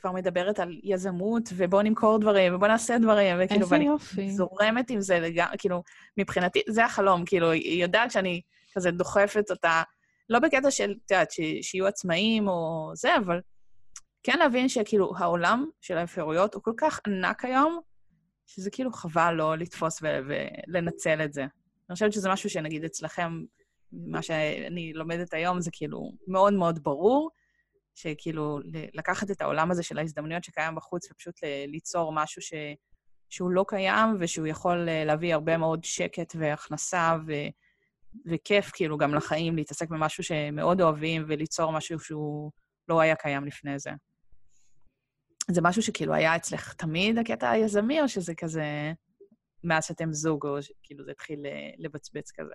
[0.00, 4.30] כבר מדברת על יזמות, ובואו נמכור דברים, ובואו נעשה דברים, וכאילו, ואני יופי.
[4.30, 5.82] זורמת עם זה לגמרי, כאילו,
[6.16, 8.40] מבחינתי, זה החלום, כאילו, היא יודעת שאני
[8.74, 9.82] כזה דוחפת אותה,
[10.28, 13.40] לא בקטע של, את יודעת, ש- שיהיו עצמאים או זה, אבל
[14.22, 17.80] כן להבין שכאילו, העולם של האפשרויות הוא כל כך ענק היום,
[18.46, 20.18] שזה כאילו חבל לא לתפוס ו-
[20.68, 21.42] ולנצל את זה.
[21.42, 23.42] אני חושבת שזה משהו שנגיד אצלכם,
[23.92, 27.30] מה שאני לומדת היום, זה כאילו מאוד מאוד ברור,
[28.00, 28.58] שכאילו
[28.94, 31.34] לקחת את העולם הזה של ההזדמנויות שקיים בחוץ ופשוט
[31.68, 32.52] ליצור משהו ש...
[33.30, 37.32] שהוא לא קיים ושהוא יכול אה, להביא הרבה מאוד שקט והכנסה ו...
[38.26, 42.50] וכיף כאילו גם לחיים, להתעסק במשהו שמאוד אוהבים וליצור משהו שהוא
[42.88, 43.90] לא היה קיים לפני זה.
[45.50, 48.92] זה משהו שכאילו היה אצלך תמיד הקטע היזמי, או שזה כזה
[49.64, 52.54] מאז שאתם זוג, או שכאילו זה התחיל אה, לבצבץ כזה?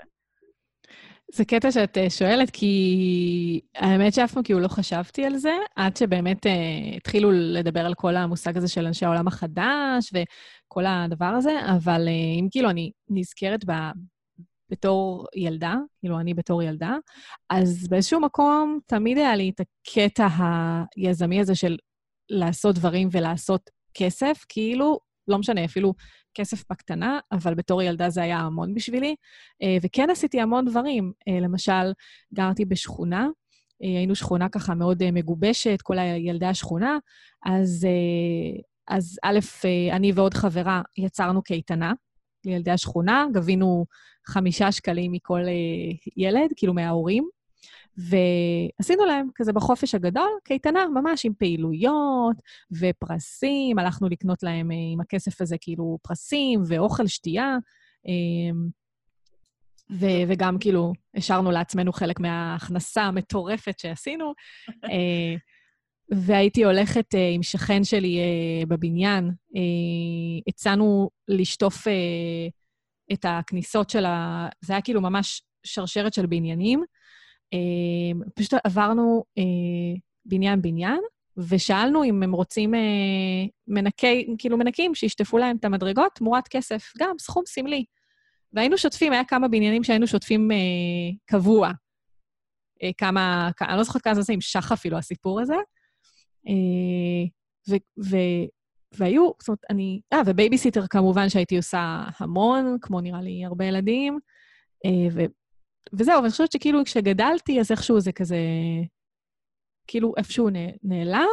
[1.32, 5.98] זה קטע שאת אה, שואלת, כי האמת שאף פעם כאילו לא חשבתי על זה, עד
[5.98, 6.52] שבאמת אה,
[6.98, 12.40] התחילו לדבר על כל המושג הזה של אנשי העולם החדש וכל הדבר הזה, אבל אה,
[12.40, 13.72] אם כאילו אני נזכרת ב...
[14.70, 16.96] בתור ילדה, כאילו אני בתור ילדה,
[17.50, 20.28] אז באיזשהו מקום תמיד היה לי את הקטע
[20.96, 21.78] היזמי הזה של
[22.30, 25.94] לעשות דברים ולעשות כסף, כאילו, לא משנה, אפילו
[26.36, 29.16] כסף בקטנה, אבל בתור ילדה זה היה המון בשבילי.
[29.62, 31.12] אה, וכן עשיתי המון דברים.
[31.28, 31.94] אה, למשל,
[32.34, 33.28] גרתי בשכונה,
[33.84, 36.98] אה, היינו שכונה ככה מאוד מגובשת, כל ילדי השכונה,
[37.46, 37.88] אז,
[38.88, 39.40] אז א',
[39.92, 41.94] אני ועוד חברה יצרנו קייטנה
[42.46, 43.86] לילדי השכונה, גבינו
[44.28, 45.42] חמישה שקלים מכל
[46.18, 47.30] ילד, כאילו מההורים,
[47.98, 52.36] ועשינו להם כזה בחופש הגדול, קייטנה ממש עם פעילויות
[52.80, 57.58] ופרסים, הלכנו לקנות להם אה, עם הכסף הזה כאילו פרסים ואוכל, שתייה,
[58.08, 58.58] אה,
[59.92, 64.34] ו- וגם כאילו השארנו לעצמנו חלק מההכנסה המטורפת שעשינו.
[64.92, 65.36] אה,
[66.10, 69.62] והייתי הולכת אה, עם שכן שלי אה, בבניין, אה,
[70.48, 71.94] הצענו לשטוף אה,
[73.14, 74.48] את הכניסות של ה...
[74.62, 76.84] זה היה כאילו ממש שרשרת של בניינים.
[77.54, 79.44] אה, פשוט עברנו אה,
[80.26, 81.00] בניין-בניין,
[81.38, 82.80] ושאלנו אם הם רוצים אה,
[83.68, 87.86] מנקי, כאילו מנקים, שישטפו להם את המדרגות תמורת כסף, גם סכום סמלי.
[88.54, 90.58] והיינו שוטפים, היה כמה בניינים שהיינו שוטפים אה,
[91.26, 91.72] קבוע.
[92.84, 95.56] אה, כמה, אני לא זוכרת כמה זה נמשך אפילו, הסיפור הזה.
[96.48, 97.26] אה,
[97.70, 97.76] ו,
[98.06, 98.18] ו,
[98.98, 100.02] והיו, זאת אומרת, אני...
[100.14, 104.20] אה, ובייביסיטר כמובן שהייתי עושה המון, כמו נראה לי הרבה ילדים.
[104.86, 105.26] אה,
[105.94, 108.38] וזהו, ואני חושבת שכאילו כשגדלתי, אז איכשהו זה כזה...
[109.88, 110.50] כאילו איפשהו
[110.84, 111.28] נעלם.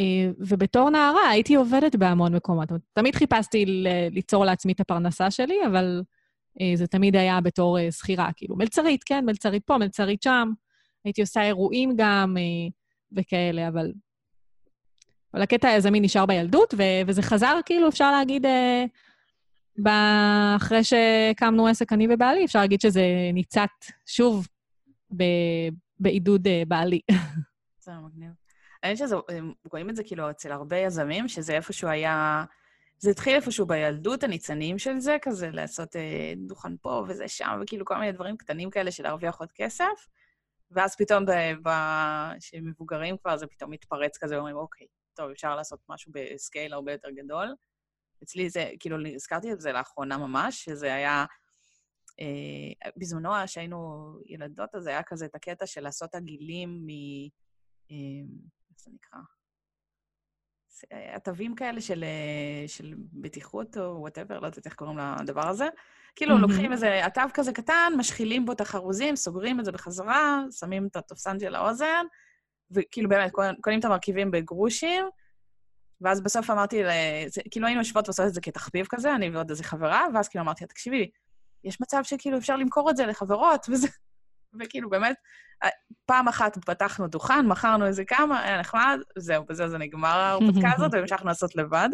[0.00, 2.68] אה, ובתור נערה הייתי עובדת בהמון מקומות.
[2.92, 3.64] תמיד חיפשתי
[4.10, 6.02] ליצור לעצמי את הפרנסה שלי, אבל
[6.60, 10.50] אה, זה תמיד היה בתור אה, שכירה, כאילו, מלצרית, כן, מלצרית פה, מלצרית שם.
[11.04, 12.36] הייתי עושה אירועים גם
[13.12, 13.92] וכאלה, אבל...
[15.34, 18.84] אבל הקטע היזמי נשאר בילדות, ו- וזה חזר, כאילו, אפשר להגיד, אה,
[20.56, 23.02] אחרי שהקמנו עסק, אני ובעלי, אפשר להגיד שזה
[23.34, 23.68] ניצת
[24.06, 24.46] שוב
[25.16, 25.68] ב-
[26.00, 27.00] בעידוד אה, בעלי.
[27.84, 28.30] זה מגניב.
[28.82, 32.44] האמת שזה, הם רואים את זה כאילו אצל הרבה יזמים, שזה איפשהו היה...
[32.98, 37.84] זה התחיל איפשהו בילדות, הניצנים של זה, כזה לעשות אה, דוכן פה וזה שם, וכאילו
[37.84, 40.08] כל מיני דברים קטנים כאלה של להרוויח עוד כסף,
[40.70, 41.24] ואז פתאום,
[42.40, 46.92] כשמבוגרים כבר, זה פתאום מתפרץ כזה, ואומרים, אוקיי, טוב, אפשר לעשות משהו ב scale הרבה
[46.92, 47.54] יותר גדול.
[48.22, 51.24] אצלי זה, כאילו, הזכרתי את זה לאחרונה ממש, שזה היה...
[52.20, 53.78] אה, בזמנו, כשהיינו
[54.26, 56.88] ילדות, אז היה כזה את הקטע של לעשות עגילים מ...
[57.90, 57.96] אה,
[58.70, 59.18] איך זה נקרא?
[61.14, 65.68] התווים כאלה של, אה, של בטיחות או whatever, לא יודעת איך קוראים לדבר הזה.
[66.16, 66.50] כאילו, מהמם.
[66.50, 70.96] לוקחים איזה עטב כזה קטן, משחילים בו את החרוזים, סוגרים את זה בחזרה, שמים את
[70.96, 72.04] התופסן של האוזן,
[72.70, 75.04] וכאילו באמת, קונים את המרכיבים בגרושים,
[76.00, 79.50] ואז בסוף אמרתי, ל- זה, כאילו היינו יושבות ועושות את זה כתחביב כזה, אני ועוד
[79.50, 81.10] איזה חברה, ואז כאילו אמרתי לה, תקשיבי,
[81.64, 83.88] יש מצב שכאילו אפשר למכור את זה לחברות, וזה...
[84.60, 85.16] וכאילו, באמת,
[86.06, 90.94] פעם אחת פתחנו דוכן, מכרנו איזה כמה, היה נחמד, זהו, בזה זה נגמר ההרפתקה הזאת,
[90.94, 91.88] והמשכנו לעשות לבד.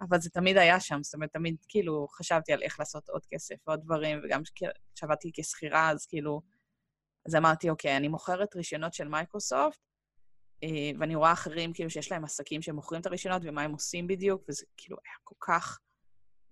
[0.00, 3.54] אבל זה תמיד היה שם, זאת אומרת, תמיד כאילו חשבתי על איך לעשות עוד כסף
[3.66, 4.42] ועוד דברים, וגם
[4.94, 6.40] כשעבדתי כשכירה, אז כאילו...
[7.26, 9.87] אז אמרתי, אוקיי, אני מוכרת רישיונות של מייקרוסופט, אה,
[10.98, 14.64] ואני רואה אחרים כאילו שיש להם עסקים שמוכרים את הרישיונות ומה הם עושים בדיוק, וזה
[14.76, 15.78] כאילו היה כל כך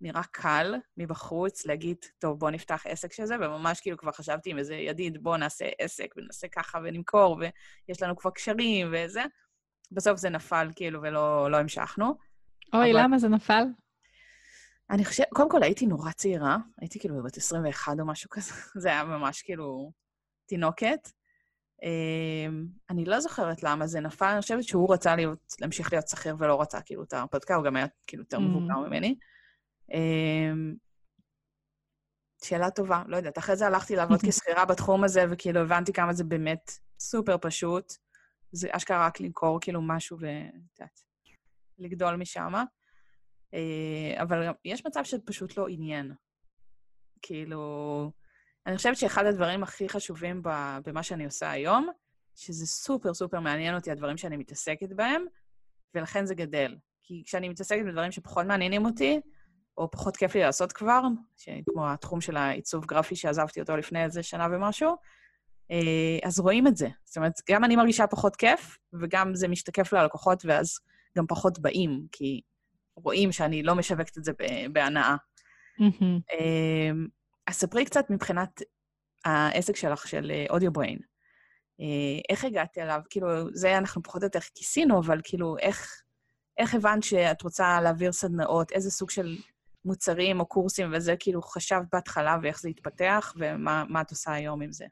[0.00, 4.58] נראה קל מבחוץ להגיד, טוב, בוא נפתח עסק של זה, וממש כאילו כבר חשבתי עם
[4.58, 7.38] איזה ידיד, בוא נעשה עסק ונעשה ככה ונמכור,
[7.88, 9.22] ויש לנו כבר קשרים וזה.
[9.92, 12.06] בסוף זה נפל כאילו ולא לא המשכנו.
[12.74, 13.62] אוי, אבל- למה זה נפל?
[14.90, 18.52] אני חושבת, קודם כל הייתי נורא צעירה, הייתי כאילו בת 21 או משהו כזה,
[18.82, 19.92] זה היה ממש כאילו
[20.46, 21.08] תינוקת.
[21.82, 26.36] אמ, אני לא זוכרת למה זה נפל, אני חושבת שהוא רצה להיות, להמשיך להיות שכיר
[26.38, 28.86] ולא רצה כאילו את ההרפתקה, הוא גם היה כאילו יותר מבוגר mm.
[28.86, 29.18] ממני.
[29.92, 30.74] אמ,
[32.44, 33.38] שאלה טובה, לא יודעת.
[33.38, 37.92] אחרי זה הלכתי לעבוד כשכירה בתחום הזה, וכאילו הבנתי כמה זה באמת סופר פשוט.
[38.52, 41.00] זה אשכרה רק למכור כאילו משהו ואת יודעת,
[41.78, 42.52] לגדול משם.
[43.54, 46.12] אה, אבל יש מצב שזה פשוט לא עניין.
[47.22, 48.12] כאילו,
[48.66, 50.42] אני חושבת שאחד הדברים הכי חשובים
[50.84, 51.88] במה שאני עושה היום,
[52.34, 55.24] שזה סופר סופר מעניין אותי הדברים שאני מתעסקת בהם,
[55.94, 56.76] ולכן זה גדל.
[57.02, 59.20] כי כשאני מתעסקת בדברים שפחות מעניינים אותי,
[59.78, 61.00] או פחות כיף לי לעשות כבר,
[61.70, 64.96] כמו התחום של העיצוב גרפי שעזבתי אותו לפני איזה שנה ומשהו,
[65.70, 66.88] אה, אז רואים את זה.
[67.04, 70.78] זאת אומרת, גם אני מרגישה פחות כיף, וגם זה משתקף ללקוחות, ואז
[71.18, 72.40] גם פחות באים, כי
[72.96, 74.32] רואים שאני לא משווקת את זה
[74.72, 75.16] בהנאה.
[75.80, 76.36] Mm-hmm.
[77.46, 78.62] אז ספרי קצת מבחינת
[79.24, 80.98] העסק שלך, של אודיו בריין.
[81.80, 83.00] אה, איך הגעת אליו?
[83.10, 86.02] כאילו, זה אנחנו פחות או יותר כיסינו, אבל כאילו, איך,
[86.58, 88.72] איך הבנת שאת רוצה להעביר סדנאות?
[88.72, 89.36] איזה סוג של
[89.84, 94.72] מוצרים או קורסים וזה, כאילו, חשבת בהתחלה ואיך זה התפתח, ומה את עושה היום עם
[94.72, 94.84] זה?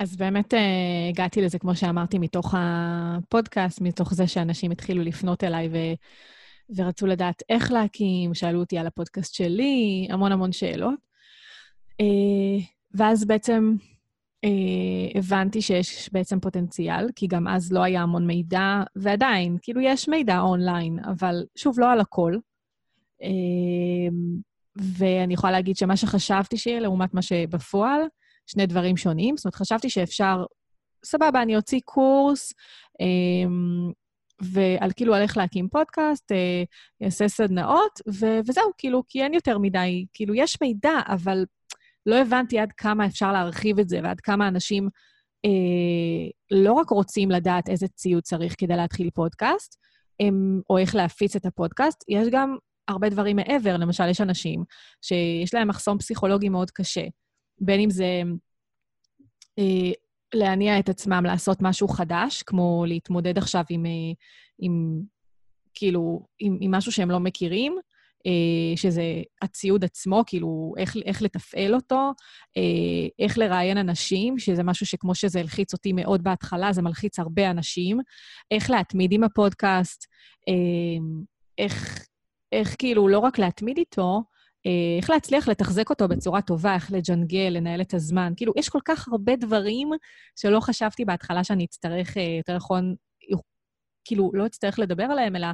[0.00, 0.56] אז באמת uh,
[1.10, 5.76] הגעתי לזה, כמו שאמרתי, מתוך הפודקאסט, מתוך זה שאנשים התחילו לפנות אליי ו...
[6.76, 10.94] ורצו לדעת איך להקים, שאלו אותי על הפודקאסט שלי, המון המון שאלות.
[12.02, 13.74] Uh, ואז בעצם
[14.46, 20.08] uh, הבנתי שיש בעצם פוטנציאל, כי גם אז לא היה המון מידע, ועדיין, כאילו יש
[20.08, 22.36] מידע אונליין, אבל שוב, לא על הכל.
[23.22, 24.12] Uh,
[24.76, 28.00] ואני יכולה להגיד שמה שחשבתי שיהיה לעומת מה שבפועל,
[28.46, 29.36] שני דברים שונים.
[29.36, 30.44] זאת אומרת, חשבתי שאפשר,
[31.04, 32.52] סבבה, אני אוציא קורס,
[34.42, 36.62] ועל כאילו על איך להקים פודקאסט, אה,
[37.04, 41.44] אעשה סדנאות, ו- וזהו, כאילו, כי אין יותר מדי, כאילו, יש מידע, אבל
[42.06, 44.88] לא הבנתי עד כמה אפשר להרחיב את זה, ועד כמה אנשים
[45.44, 49.76] אה, לא רק רוצים לדעת איזה ציוד צריך כדי להתחיל פודקאסט,
[50.20, 52.56] הם, או איך להפיץ את הפודקאסט, יש גם
[52.88, 53.76] הרבה דברים מעבר.
[53.76, 54.64] למשל, יש אנשים
[55.02, 57.04] שיש להם מחסום פסיכולוגי מאוד קשה.
[57.60, 58.22] בין אם זה
[59.58, 59.92] אה,
[60.34, 64.12] להניע את עצמם לעשות משהו חדש, כמו להתמודד עכשיו עם, אה,
[64.58, 65.02] עם
[65.74, 67.76] כאילו, עם, עם משהו שהם לא מכירים,
[68.26, 69.02] אה, שזה
[69.42, 72.12] הציוד עצמו, כאילו, איך, איך לתפעל אותו,
[72.56, 77.50] אה, איך לראיין אנשים, שזה משהו שכמו שזה הלחיץ אותי מאוד בהתחלה, זה מלחיץ הרבה
[77.50, 78.00] אנשים,
[78.50, 80.06] איך להתמיד עם הפודקאסט,
[81.58, 82.06] איך,
[82.52, 84.22] איך כאילו לא רק להתמיד איתו,
[84.98, 88.32] איך להצליח לתחזק אותו בצורה טובה, איך לג'נגל, לנהל את הזמן.
[88.36, 89.90] כאילו, יש כל כך הרבה דברים
[90.36, 92.94] שלא חשבתי בהתחלה שאני אצטרך, אה, יותר נכון,
[94.04, 95.46] כאילו, לא אצטרך לדבר עליהם, אלא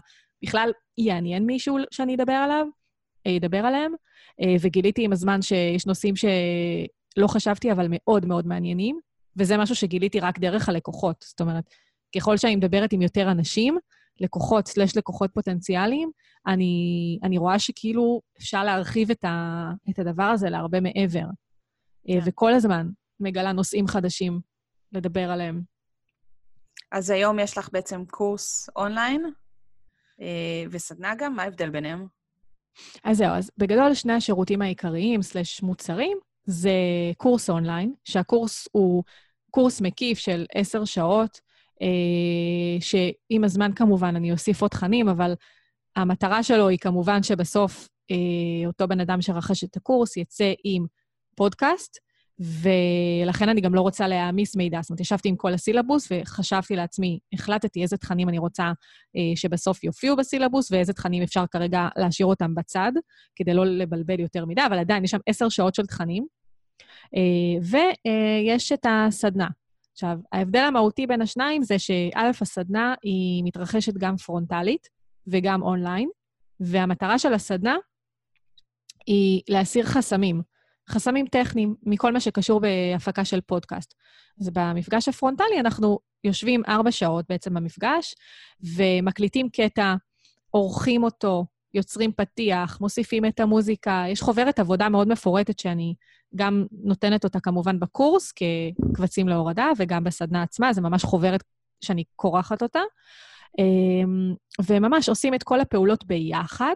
[0.45, 2.67] בכלל יעניין מישהו שאני אדבר עליו,
[3.27, 3.93] אה, ידבר עליהם,
[4.61, 9.01] וגיליתי עם הזמן שיש נושאים שלא חשבתי, אבל מאוד מאוד מעניינים,
[9.37, 11.25] וזה משהו שגיליתי רק דרך הלקוחות.
[11.29, 11.65] זאת אומרת,
[12.17, 13.79] ככל שאני מדברת עם יותר אנשים,
[14.21, 16.11] לקוחות סלש לקוחות פוטנציאליים,
[16.47, 21.25] אני, אני רואה שכאילו אפשר להרחיב את, ה, את הדבר הזה להרבה מעבר.
[22.09, 22.21] אה, כן.
[22.25, 22.89] וכל הזמן
[23.21, 24.41] מגלה נושאים חדשים
[24.93, 25.63] לדבר עליהם.
[26.93, 29.25] אז היום יש לך בעצם קורס אונליין
[30.21, 32.07] אה, וסדנה גם, מה ההבדל ביניהם?
[33.05, 36.73] אז זהו, אז בגדול שני השירותים העיקריים, סלש מוצרים, זה
[37.17, 39.05] קורס אונליין, שהקורס הוא
[39.51, 41.41] קורס מקיף של עשר שעות,
[42.81, 45.35] שעם הזמן כמובן אני אוסיף עוד תכנים, אבל
[45.97, 50.87] המטרה שלו היא כמובן שבסוף אה, אותו בן אדם שרכש את הקורס יצא עם
[51.37, 51.99] פודקאסט,
[52.41, 54.79] ולכן אני גם לא רוצה להעמיס מידע.
[54.83, 58.65] זאת אומרת, ישבתי עם כל הסילבוס וחשבתי לעצמי, החלטתי איזה תכנים אני רוצה
[59.17, 62.93] אה, שבסוף יופיעו בסילבוס ואיזה תכנים אפשר כרגע להשאיר אותם בצד,
[63.37, 66.27] כדי לא לבלבל יותר מדי, אבל עדיין יש שם עשר שעות של תכנים.
[67.17, 69.49] אה, ויש את הסדנה.
[69.99, 74.89] עכשיו, ההבדל המהותי בין השניים זה שא', הסדנה היא מתרחשת גם פרונטלית
[75.27, 76.09] וגם אונליין,
[76.61, 77.77] והמטרה של הסדנה
[79.07, 80.43] היא להסיר חסמים,
[80.91, 83.95] חסמים טכניים מכל מה שקשור בהפקה של פודקאסט.
[84.41, 88.15] אז במפגש הפרונטלי אנחנו יושבים ארבע שעות בעצם במפגש,
[88.77, 89.95] ומקליטים קטע,
[90.51, 91.45] עורכים אותו,
[91.75, 94.05] יוצרים פתיח, מוסיפים את המוזיקה.
[94.09, 95.95] יש חוברת עבודה מאוד מפורטת שאני
[96.37, 101.45] גם נותנת אותה כמובן בקורס כקבצים להורדה, וגם בסדנה עצמה, זה ממש חוברת
[101.85, 102.81] שאני קורחת אותה.
[103.59, 104.35] אמ,
[104.69, 106.75] וממש עושים את כל הפעולות ביחד,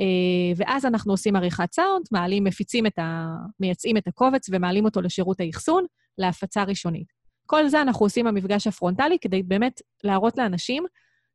[0.00, 3.26] אה, ואז אנחנו עושים עריכת סאונד, מעלים, מפיצים את ה...
[3.60, 5.84] מייצאים את הקובץ ומעלים אותו לשירות האחסון
[6.18, 7.12] להפצה ראשונית.
[7.46, 10.84] כל זה אנחנו עושים במפגש הפרונטלי כדי באמת להראות לאנשים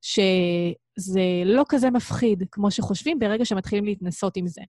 [0.01, 4.61] שזה לא כזה מפחיד כמו שחושבים ברגע שמתחילים להתנסות עם זה.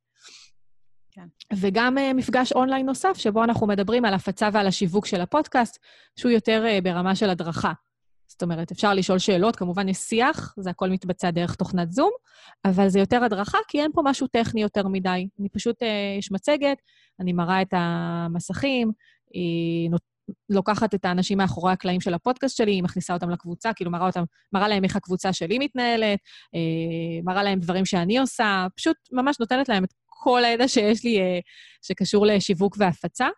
[1.14, 1.26] כן.
[1.56, 5.78] וגם uh, מפגש אונליין נוסף, שבו אנחנו מדברים על הפצה ועל השיווק של הפודקאסט,
[6.16, 7.72] שהוא יותר uh, ברמה של הדרכה.
[8.26, 12.10] זאת אומרת, אפשר לשאול שאלות, כמובן יש שיח, זה הכל מתבצע דרך תוכנת זום,
[12.64, 15.28] אבל זה יותר הדרכה, כי אין פה משהו טכני יותר מדי.
[15.40, 16.78] אני פשוט, uh, יש מצגת,
[17.20, 18.92] אני מראה את המסכים,
[19.32, 19.90] היא
[20.50, 24.24] לוקחת את האנשים מאחורי הקלעים של הפודקאסט שלי, היא מכניסה אותם לקבוצה, כאילו מראה, אותם,
[24.52, 26.18] מראה להם איך הקבוצה שלי מתנהלת,
[26.54, 29.92] אה, מראה להם דברים שאני עושה, פשוט ממש נותנת להם את
[30.22, 31.38] כל הידע שיש לי אה,
[31.82, 33.28] שקשור לשיווק והפצה.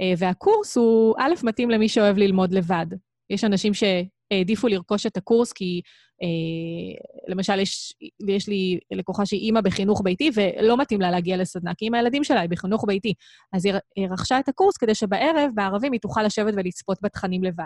[0.00, 2.86] אה, והקורס הוא, א', מתאים למי שאוהב ללמוד לבד.
[3.30, 5.80] יש אנשים שהעדיפו לרכוש את הקורס כי,
[6.22, 7.94] אה, למשל, יש,
[8.28, 12.24] יש לי לקוחה שהיא אימא בחינוך ביתי, ולא מתאים לה להגיע לסדנה, כי עם הילדים
[12.24, 13.14] שלה היא בחינוך ביתי.
[13.52, 17.64] אז היא, היא רכשה את הקורס כדי שבערב, בערבים, היא תוכל לשבת ולצפות בתכנים לבד.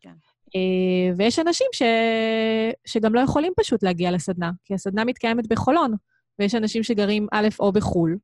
[0.00, 0.14] כן.
[1.16, 1.82] ויש אנשים ש...
[2.86, 5.94] שגם לא יכולים פשוט להגיע לסדנה, כי הסדנה מתקיימת בחולון,
[6.40, 8.18] ויש אנשים שגרים א', או בחו"ל,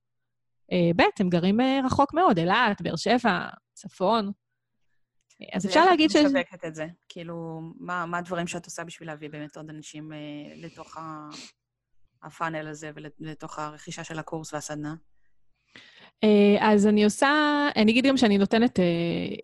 [0.73, 4.31] אה, ב', הם גרים אה, רחוק מאוד, אילת, באר שבע, צפון.
[5.53, 6.17] אז אפשר להגיד ש...
[6.17, 6.87] איך את משווקת את זה?
[7.09, 10.19] כאילו, מה, מה הדברים שאת עושה בשביל להביא באמת עוד אנשים אה,
[10.57, 10.97] לתוך
[12.23, 12.91] הפאנל הזה
[13.21, 14.95] ולתוך הרכישה של הקורס והסדנה?
[16.25, 17.29] אה, אז אני עושה,
[17.77, 18.85] אני אגיד גם שאני נותנת אה,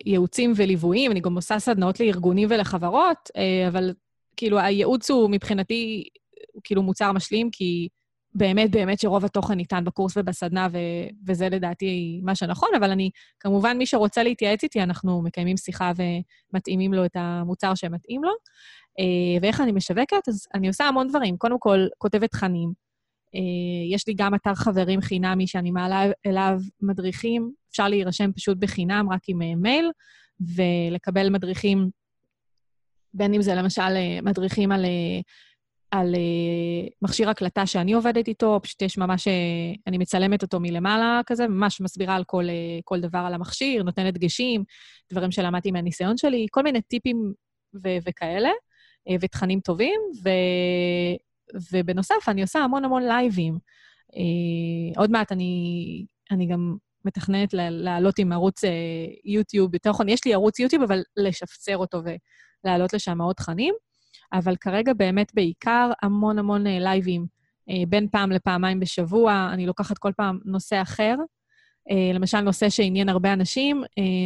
[0.05, 3.93] ייעוצים וליוויים, אני גם עושה סדנאות לארגונים ולחברות, אה, אבל
[4.37, 6.03] כאילו הייעוץ הוא מבחינתי,
[6.53, 7.87] הוא כאילו מוצר משלים, כי
[8.35, 13.09] באמת באמת שרוב התוכן ניתן בקורס ובסדנה, ו- וזה לדעתי מה שנכון, אבל אני,
[13.39, 15.91] כמובן, מי שרוצה להתייעץ איתי, אנחנו מקיימים שיחה
[16.53, 18.31] ומתאימים לו את המוצר שמתאים לו.
[18.99, 20.27] אה, ואיך אני משווקת?
[20.27, 21.37] אז אני עושה המון דברים.
[21.37, 22.73] קודם כל, כותבת תכנים.
[23.35, 23.39] אה,
[23.93, 27.51] יש לי גם אתר חברים חינמי שאני מעלה אליו מדריכים.
[27.71, 29.91] אפשר להירשם פשוט בחינם, רק עם אה, מייל,
[30.55, 31.89] ולקבל מדריכים,
[33.13, 34.85] בין אם זה למשל מדריכים על
[35.93, 39.31] על uh, מכשיר הקלטה שאני עובדת איתו, פשוט יש ממש, uh,
[39.87, 44.13] אני מצלמת אותו מלמעלה כזה, ממש מסבירה על כל, uh, כל דבר על המכשיר, נותנת
[44.13, 44.63] דגשים,
[45.11, 47.33] דברים שלמדתי מהניסיון שלי, כל מיני טיפים
[47.83, 48.49] ו- וכאלה,
[49.21, 51.15] ותכנים טובים, ו-
[51.71, 53.57] ובנוסף, אני עושה המון המון לייבים.
[54.97, 56.75] עוד מעט אני, אני גם
[57.05, 58.61] מתכננת לעלות עם ערוץ
[59.25, 62.01] יוטיוב, יותר נכון, יש לי ערוץ יוטיוב, אבל לשפצר אותו
[62.63, 63.73] ולהעלות לשם עוד תכנים.
[64.33, 67.25] אבל כרגע באמת בעיקר המון המון אה, לייבים,
[67.69, 71.15] אה, בין פעם לפעמיים בשבוע, אני לוקחת כל פעם נושא אחר.
[71.91, 73.83] אה, למשל, נושא שעניין הרבה אנשים,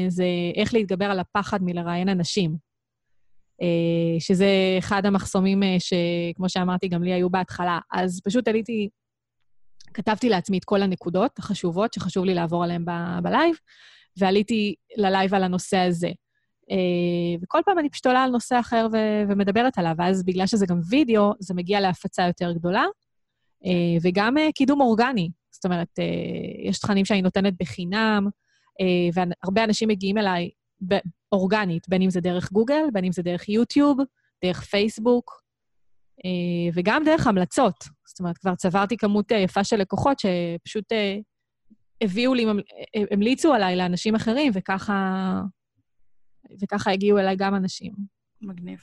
[0.07, 2.67] זה איך להתגבר על הפחד מלראיין אנשים.
[4.19, 4.47] שזה
[4.79, 7.79] אחד המחסומים שכמו שאמרתי, גם לי היו בהתחלה.
[7.91, 8.89] אז פשוט עליתי,
[9.93, 12.85] כתבתי לעצמי את כל הנקודות החשובות שחשוב לי לעבור עליהן
[13.23, 13.55] ב live,
[14.17, 16.09] ועליתי ל live על הנושא הזה.
[16.71, 20.65] אה, וכל פעם אני פשוט עולה על נושא אחר ו- ומדברת עליו, ואז בגלל שזה
[20.65, 22.85] גם וידאו, זה מגיע להפצה יותר גדולה,
[23.65, 25.29] אה, וגם אה, קידום אורגני.
[25.51, 25.99] זאת אומרת,
[26.63, 28.27] יש תכנים שאני נותנת בחינם,
[29.13, 30.49] והרבה אנשים מגיעים אליי
[31.31, 33.97] אורגנית, בין אם זה דרך גוגל, בין אם זה דרך יוטיוב,
[34.45, 35.41] דרך פייסבוק,
[36.73, 37.83] וגם דרך המלצות.
[38.07, 40.85] זאת אומרת, כבר צברתי כמות יפה של לקוחות שפשוט
[42.01, 42.45] הביאו לי,
[43.11, 45.41] המליצו עליי לאנשים אחרים, וככה
[46.61, 47.93] וככה הגיעו אליי גם אנשים.
[48.41, 48.79] מגניב.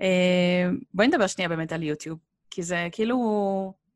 [0.00, 2.18] Uh, בואי נדבר שנייה באמת על יוטיוב,
[2.50, 3.18] כי זה כאילו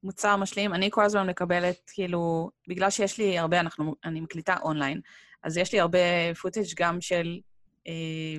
[0.03, 0.75] מוצר משלים.
[0.75, 5.01] אני כל הזמן מקבלת, כאילו, בגלל שיש לי הרבה, אנחנו, אני מקליטה אונליין,
[5.43, 5.99] אז יש לי הרבה
[6.43, 7.41] footage גם של
[7.87, 7.91] אה,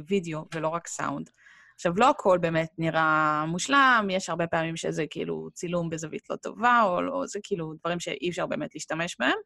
[0.08, 1.30] וידאו ולא רק סאונד.
[1.76, 6.82] עכשיו, לא הכל באמת נראה מושלם, יש הרבה פעמים שזה כאילו צילום בזווית לא טובה,
[6.84, 9.38] או לא, זה כאילו דברים שאי אפשר באמת להשתמש בהם.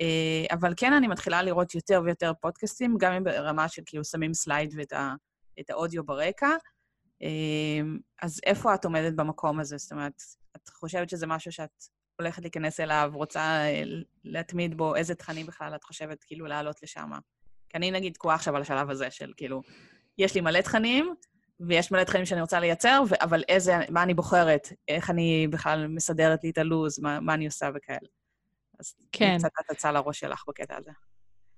[0.00, 4.34] אה, אבל כן, אני מתחילה לראות יותר ויותר פודקאסטים, גם אם ברמה של כאילו שמים
[4.34, 5.14] slide ואת ה,
[5.60, 6.50] את האודיו ברקע.
[7.22, 7.80] אה,
[8.22, 9.76] אז איפה את עומדת במקום הזה?
[9.76, 10.22] זאת אומרת,
[10.56, 11.84] את חושבת שזה משהו שאת
[12.18, 13.82] הולכת להיכנס אליו, רוצה אה,
[14.24, 17.10] להתמיד בו, איזה תכנים בכלל את חושבת כאילו לעלות לשם?
[17.68, 19.62] כי אני נגיד תקועה עכשיו על השלב הזה של כאילו,
[20.18, 21.14] יש לי מלא תכנים,
[21.60, 26.44] ויש מלא תכנים שאני רוצה לייצר, אבל איזה, מה אני בוחרת, איך אני בכלל מסדרת
[26.44, 28.08] לי את הלו"ז, מה, מה אני עושה וכאלה.
[28.80, 29.36] אז כן.
[29.38, 30.90] קצת הצצה לראש שלך בקטע הזה.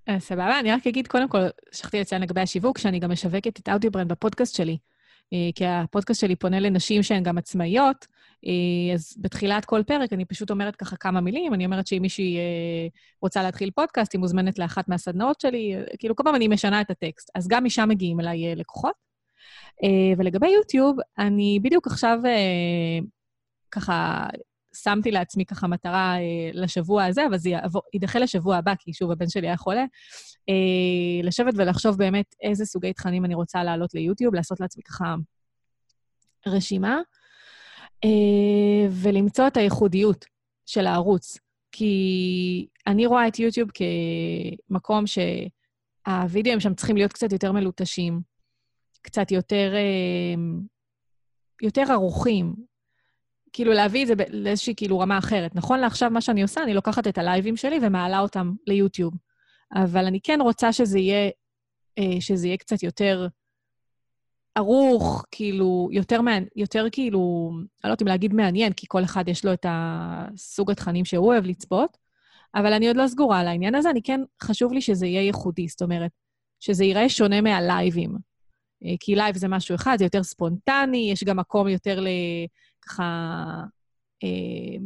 [0.08, 1.38] אה, סבבה, אני רק אגיד, קודם כל,
[1.72, 4.78] שכחתי לציין לגבי השיווק, שאני גם משווקת את אודיוברנד בפודקאסט שלי.
[5.32, 8.06] אה, כי הפודקאסט שלי פונה לנשים שהן גם עצמאיות,
[8.46, 12.38] אה, אז בתחילת כל פרק אני פשוט אומרת ככה כמה מילים, אני אומרת שאם מישהי
[13.22, 17.30] רוצה להתחיל פודקאסט, היא מוזמנת לאחת מהסדנאות שלי, כאילו כל פעם אני משנה את הטקסט.
[17.34, 18.94] אז גם משם מגיעים אליי לקוחות.
[20.18, 22.18] ולגבי יוטיוב, אני בדיוק עכשיו
[23.70, 24.26] ככה
[24.82, 27.50] שמתי לעצמי ככה מטרה אה, לשבוע הזה, אבל זה
[27.94, 29.84] יידחה לשבוע הבא, כי שוב, הבן שלי היה חולה,
[30.48, 35.14] אה, לשבת ולחשוב באמת איזה סוגי תכנים אני רוצה להעלות ליוטיוב, לעשות לעצמי ככה
[36.46, 37.00] רשימה,
[38.04, 40.24] אה, ולמצוא את הייחודיות
[40.66, 41.38] של הערוץ.
[41.72, 43.70] כי אני רואה את יוטיוב
[44.68, 48.20] כמקום שהווידאוים שם צריכים להיות קצת יותר מלוטשים,
[49.02, 49.72] קצת יותר,
[51.62, 52.67] יותר ערוכים.
[53.52, 55.54] כאילו להביא את זה לאיזושהי כאילו רמה אחרת.
[55.54, 59.14] נכון לעכשיו, מה שאני עושה, אני לוקחת את הלייבים שלי ומעלה אותם ליוטיוב.
[59.74, 61.30] אבל אני כן רוצה שזה יהיה,
[61.98, 63.28] אה, שזה יהיה קצת יותר
[64.54, 69.28] ערוך, כאילו, יותר, מעניין, יותר כאילו, אני לא יודעת אם להגיד מעניין, כי כל אחד
[69.28, 71.96] יש לו את הסוג התכנים שהוא אוהב לצפות,
[72.54, 75.68] אבל אני עוד לא סגורה על העניין הזה, אני כן, חשוב לי שזה יהיה ייחודי,
[75.68, 76.10] זאת אומרת,
[76.60, 78.10] שזה ייראה שונה מהלייבים.
[78.84, 82.08] אה, כי live זה משהו אחד, זה יותר ספונטני, יש גם מקום יותר ל...
[82.88, 83.64] ככה...
[84.24, 84.78] אה,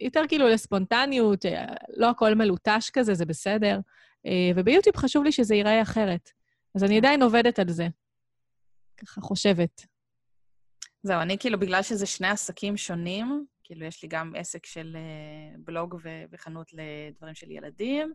[0.00, 3.80] יותר כאילו לספונטניות, אה, לא הכל מלוטש כזה, זה בסדר.
[4.56, 6.30] וביוטיוב חשוב לי שזה ייראה אחרת.
[6.74, 7.88] אז אני עדיין עובדת על זה.
[8.96, 9.86] ככה חושבת.
[11.02, 14.96] זהו, אני כאילו, בגלל שזה שני עסקים שונים, כאילו, יש לי גם עסק של
[15.58, 15.96] בלוג
[16.30, 18.12] וחנות לדברים של ילדים,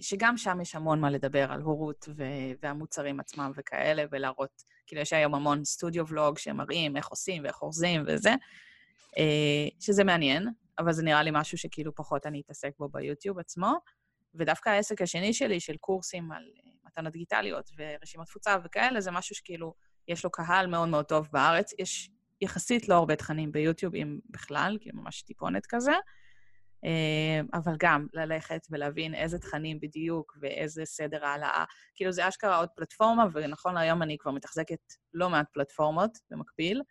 [0.00, 5.12] שגם שם יש המון מה לדבר על הורות ו- והמוצרים עצמם וכאלה, ולהראות, כאילו, יש
[5.12, 8.34] היום המון סטודיו ולוג שמראים איך עושים ואיך אורזים וזה,
[9.14, 10.48] uh, שזה מעניין,
[10.78, 13.72] אבל זה נראה לי משהו שכאילו פחות אני אתעסק בו ביוטיוב עצמו.
[14.34, 16.42] ודווקא העסק השני שלי, של קורסים על
[16.86, 19.74] מתנות דיגיטליות ורשימות תפוצה וכאלה, זה משהו שכאילו
[20.08, 21.74] יש לו קהל מאוד מאוד טוב בארץ.
[21.78, 22.10] יש
[22.40, 25.92] יחסית לא הרבה תכנים ביוטיוב, אם בכלל, כאילו ממש טיפונת כזה.
[26.84, 31.64] אה, אבל גם ללכת ולהבין איזה תכנים בדיוק ואיזה סדר העלאה.
[31.94, 34.80] כאילו, זה אשכרה עוד פלטפורמה, ונכון להיום אני כבר מתחזקת
[35.14, 36.82] לא מעט פלטפורמות במקביל.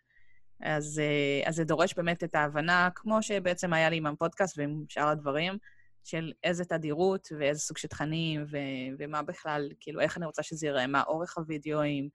[0.60, 4.84] אז, אה, אז זה דורש באמת את ההבנה, כמו שבעצם היה לי עם הפודקאסט ועם
[4.88, 5.58] שאר הדברים,
[6.04, 10.66] של איזה תדירות ואיזה סוג של תכנים, ו- ומה בכלל, כאילו, איך אני רוצה שזה
[10.66, 12.08] ייראה, מה אורך הווידאוים,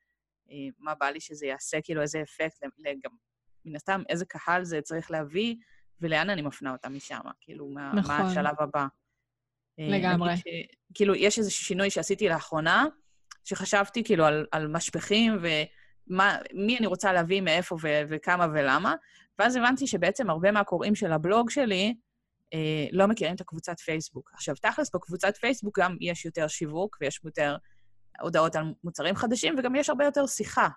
[0.51, 2.63] אה, מה בא לי שזה יעשה, כאילו איזה אפקט,
[3.03, 3.11] גם
[3.65, 5.55] מן הסתם איזה קהל זה צריך להביא,
[6.02, 8.16] ולאן אני מפנה אותם משם, כאילו, מה, נכון.
[8.16, 8.86] מה השלב הבא.
[9.80, 10.38] אה, לגמרי.
[10.38, 10.44] ש,
[10.94, 12.86] כאילו, יש איזה שינוי שעשיתי לאחרונה,
[13.44, 18.96] שחשבתי כאילו על, על משפכים ומי אני רוצה להביא מאיפה ו, וכמה ולמה,
[19.39, 21.96] ואז הבנתי שבעצם הרבה מהקוראים של הבלוג שלי
[22.54, 24.32] אה, לא מכירים את הקבוצת פייסבוק.
[24.34, 27.56] עכשיו, תכלס, בקבוצת פייסבוק גם יש יותר שיווק ויש יותר
[28.20, 30.68] הודעות על מוצרים חדשים, וגם יש הרבה יותר שיחה.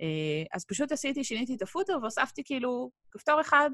[0.00, 3.70] אה, אז פשוט עשיתי, שיניתי את הפוטו והוספתי כאילו כפתור אחד,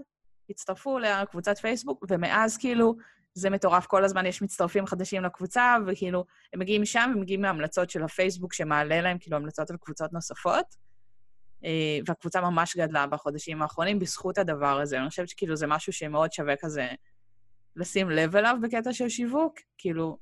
[0.50, 2.96] הצטרפו לקבוצת פייסבוק, ומאז כאילו
[3.34, 7.90] זה מטורף, כל הזמן יש מצטרפים חדשים לקבוצה, וכאילו, הם מגיעים משם, הם מגיעים מהמלצות
[7.90, 10.76] של הפייסבוק שמעלה להם, כאילו, המלצות על קבוצות נוספות.
[11.64, 14.98] אה, והקבוצה ממש גדלה בחודשים האחרונים בזכות הדבר הזה.
[15.00, 16.88] אני חושבת שכאילו זה משהו שמאוד שווה כזה
[17.76, 20.18] לשים לב אליו בקטע של שיווק, כאילו,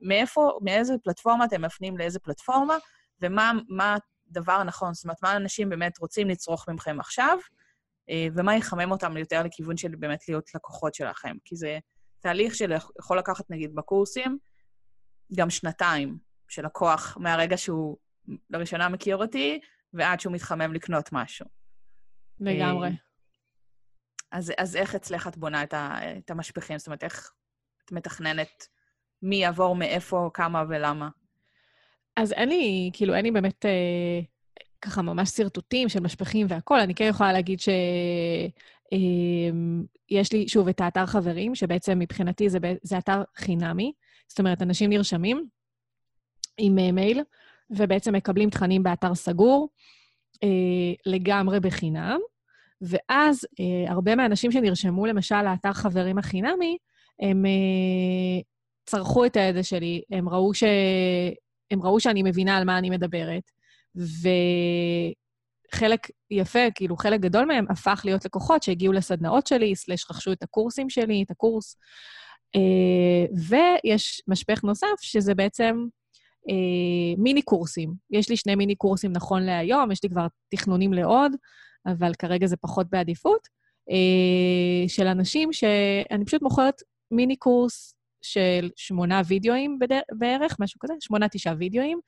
[0.00, 2.76] מאיפה, מאיזה פלטפורמה אתם מפנים לאיזה פלטפורמה,
[3.22, 3.96] ומה
[4.30, 7.38] הדבר הנכון, זאת אומרת, מה אנשים באמת רוצים לצרוך ממכם עכשיו,
[8.10, 11.36] ומה יחמם אותם יותר לכיוון של באמת להיות לקוחות שלכם.
[11.44, 11.78] כי זה
[12.20, 14.38] תהליך שיכול לקחת, נגיד, בקורסים,
[15.34, 17.96] גם שנתיים של לקוח מהרגע שהוא
[18.50, 19.60] לראשונה מכיר אותי,
[19.92, 21.46] ועד שהוא מתחמם לקנות משהו.
[22.40, 22.88] לגמרי.
[22.88, 22.94] אה,
[24.32, 26.78] אז, אז איך אצלך את בונה את, ה, את המשפכים?
[26.78, 27.32] זאת אומרת, איך
[27.84, 28.68] את מתכננת
[29.22, 31.08] מי יעבור מאיפה, כמה ולמה?
[32.16, 34.20] אז אין לי, כאילו, אין לי באמת אה,
[34.84, 36.78] ככה ממש שרטוטים של משפכים והכול.
[36.78, 37.72] אני כן יכולה להגיד שיש
[40.12, 43.92] אה, לי, שוב, את האתר חברים, שבעצם מבחינתי זה, זה אתר חינמי.
[44.28, 45.46] זאת אומרת, אנשים נרשמים
[46.58, 47.20] עם אה, מייל,
[47.70, 49.68] ובעצם מקבלים תכנים באתר סגור,
[50.42, 50.48] אה,
[51.06, 52.20] לגמרי בחינם.
[52.80, 56.78] ואז אה, הרבה מהאנשים שנרשמו למשל לאתר חברים החינמי,
[57.20, 57.44] הם
[58.86, 60.64] צרכו את הידע שלי, הם ראו, ש...
[61.70, 63.50] הם ראו שאני מבינה על מה אני מדברת,
[65.72, 70.42] וחלק יפה, כאילו חלק גדול מהם הפך להיות לקוחות שהגיעו לסדנאות שלי, סלש רכשו את
[70.42, 71.76] הקורסים שלי, את הקורס.
[72.56, 75.76] אה, ויש משפך נוסף, שזה בעצם
[76.48, 77.94] אה, מיני קורסים.
[78.10, 81.32] יש לי שני מיני קורסים נכון להיום, יש לי כבר תכנונים לעוד.
[81.86, 83.48] אבל כרגע זה פחות בעדיפות,
[83.90, 89.78] אה, של אנשים שאני פשוט מוכרת מיני קורס של שמונה וידאוים
[90.12, 92.00] בערך, משהו כזה, שמונה, תשעה וידאוים,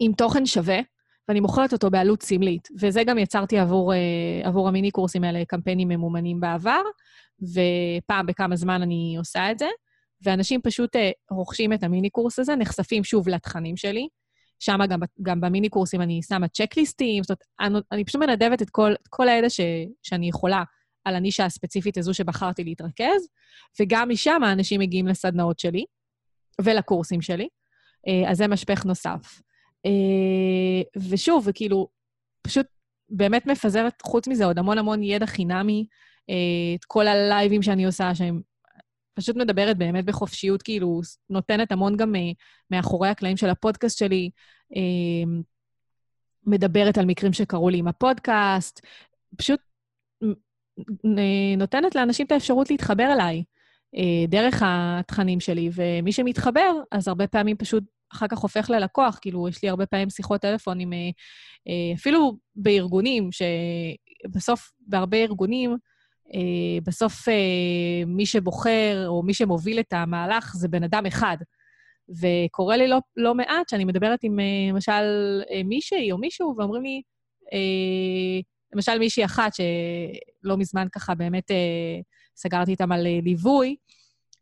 [0.00, 0.78] עם תוכן שווה,
[1.28, 2.68] ואני מוכרת אותו בעלות סמלית.
[2.80, 3.98] וזה גם יצרתי עבור, אה,
[4.44, 6.82] עבור המיני קורסים האלה קמפיינים ממומנים בעבר,
[7.42, 9.66] ופעם בכמה זמן אני עושה את זה,
[10.22, 14.08] ואנשים פשוט אה, רוכשים את המיני קורס הזה, נחשפים שוב לתכנים שלי,
[14.58, 18.70] שם גם, גם במיני קורסים אני שמה צ'קליסטים, זאת אומרת, אני, אני פשוט מנדבת את
[18.70, 19.60] כל, כל הידע ש,
[20.02, 20.62] שאני יכולה
[21.04, 23.28] על הנישה הספציפית הזו שבחרתי להתרכז,
[23.80, 25.84] וגם משם האנשים מגיעים לסדנאות שלי
[26.60, 27.48] ולקורסים שלי,
[28.08, 29.40] אה, אז זה משפך נוסף.
[29.86, 31.88] אה, ושוב, וכאילו,
[32.42, 32.66] פשוט
[33.08, 35.86] באמת מפזרת, חוץ מזה, עוד המון המון ידע חינמי
[36.76, 38.40] את כל הלייבים שאני עושה, שהם
[39.14, 41.00] פשוט מדברת באמת בחופשיות, כאילו,
[41.30, 42.14] נותנת המון גם
[42.70, 44.30] מאחורי הקלעים של הפודקאסט שלי,
[46.46, 48.80] מדברת על מקרים שקרו לי עם הפודקאסט,
[49.36, 49.60] פשוט
[51.56, 53.44] נותנת לאנשים את האפשרות להתחבר אליי
[53.96, 59.18] אה, דרך התכנים שלי, ומי שמתחבר, אז הרבה פעמים פשוט אחר כך הופך ללקוח.
[59.20, 60.92] כאילו, יש לי הרבה פעמים שיחות טלפון עם...
[60.92, 60.98] אה,
[61.68, 65.76] אה, אפילו בארגונים, שבסוף, בהרבה ארגונים,
[66.86, 67.28] בסוף
[68.06, 71.36] מי שבוחר או מי שמוביל את המהלך זה בן אדם אחד.
[72.20, 74.38] וקורה לי לא, לא מעט שאני מדברת עם,
[74.70, 75.02] למשל,
[75.64, 77.02] מישהי או מישהו, ואומרים לי,
[78.74, 82.00] למשל מישהי אחת שלא מזמן ככה באמת אה,
[82.36, 83.76] סגרתי איתם על אה, ליווי,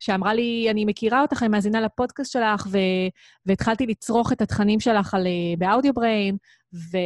[0.01, 2.79] שאמרה לי, אני מכירה אותך, אני מאזינה לפודקאסט שלך, ו...
[3.47, 5.27] והתחלתי לצרוך את התכנים שלך על...
[5.27, 6.37] אה, באודיו בריין,
[6.75, 6.97] ו...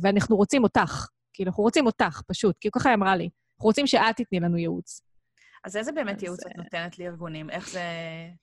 [0.00, 1.06] ואנחנו רוצים אותך.
[1.32, 3.24] כאילו, אנחנו רוצים אותך, פשוט, כי ככה היא אמרה לי.
[3.24, 5.02] אנחנו רוצים שאת תתני לנו ייעוץ.
[5.64, 6.22] אז איזה באמת אז...
[6.22, 7.50] ייעוץ את נותנת לארגונים?
[7.50, 7.82] איך זה...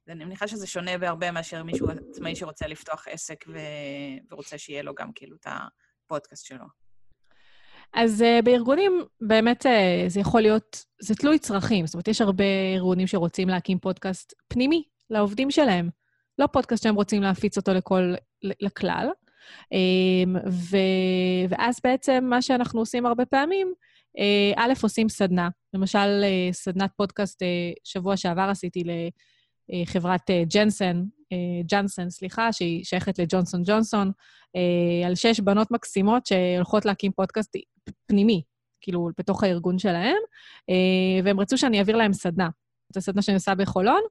[0.09, 3.57] אני מניחה שזה שונה בהרבה מאשר מישהו עצמאי שרוצה לפתוח עסק ו...
[4.31, 6.86] ורוצה שיהיה לו גם כאילו את הפודקאסט שלו.
[7.93, 9.69] אז uh, בארגונים, באמת uh,
[10.07, 11.85] זה יכול להיות, זה תלוי צרכים.
[11.85, 12.43] זאת אומרת, יש הרבה
[12.75, 15.89] ארגונים שרוצים להקים פודקאסט פנימי לעובדים שלהם.
[16.39, 18.13] לא פודקאסט שהם רוצים להפיץ אותו לכל,
[18.43, 19.07] לכלל.
[19.73, 20.77] Um, ו,
[21.49, 23.73] ואז בעצם מה שאנחנו עושים הרבה פעמים,
[24.17, 25.49] uh, א', עושים סדנה.
[25.73, 27.45] למשל, uh, סדנת פודקאסט uh,
[27.83, 28.83] שבוע שעבר עשיתי
[29.69, 31.03] לחברת ג'נסן,
[31.71, 34.11] ג'נסן, סליחה, שהיא שייכת לג'ונסון ג'ונסון,
[35.05, 37.55] על שש בנות מקסימות שהולכות להקים פודקאסט
[38.05, 38.41] פנימי,
[38.81, 40.17] כאילו, בתוך הארגון שלהם,
[40.69, 42.49] אה, והם רצו שאני אעביר להם סדנה.
[42.93, 44.01] זו סדנה שאני עושה בחולון,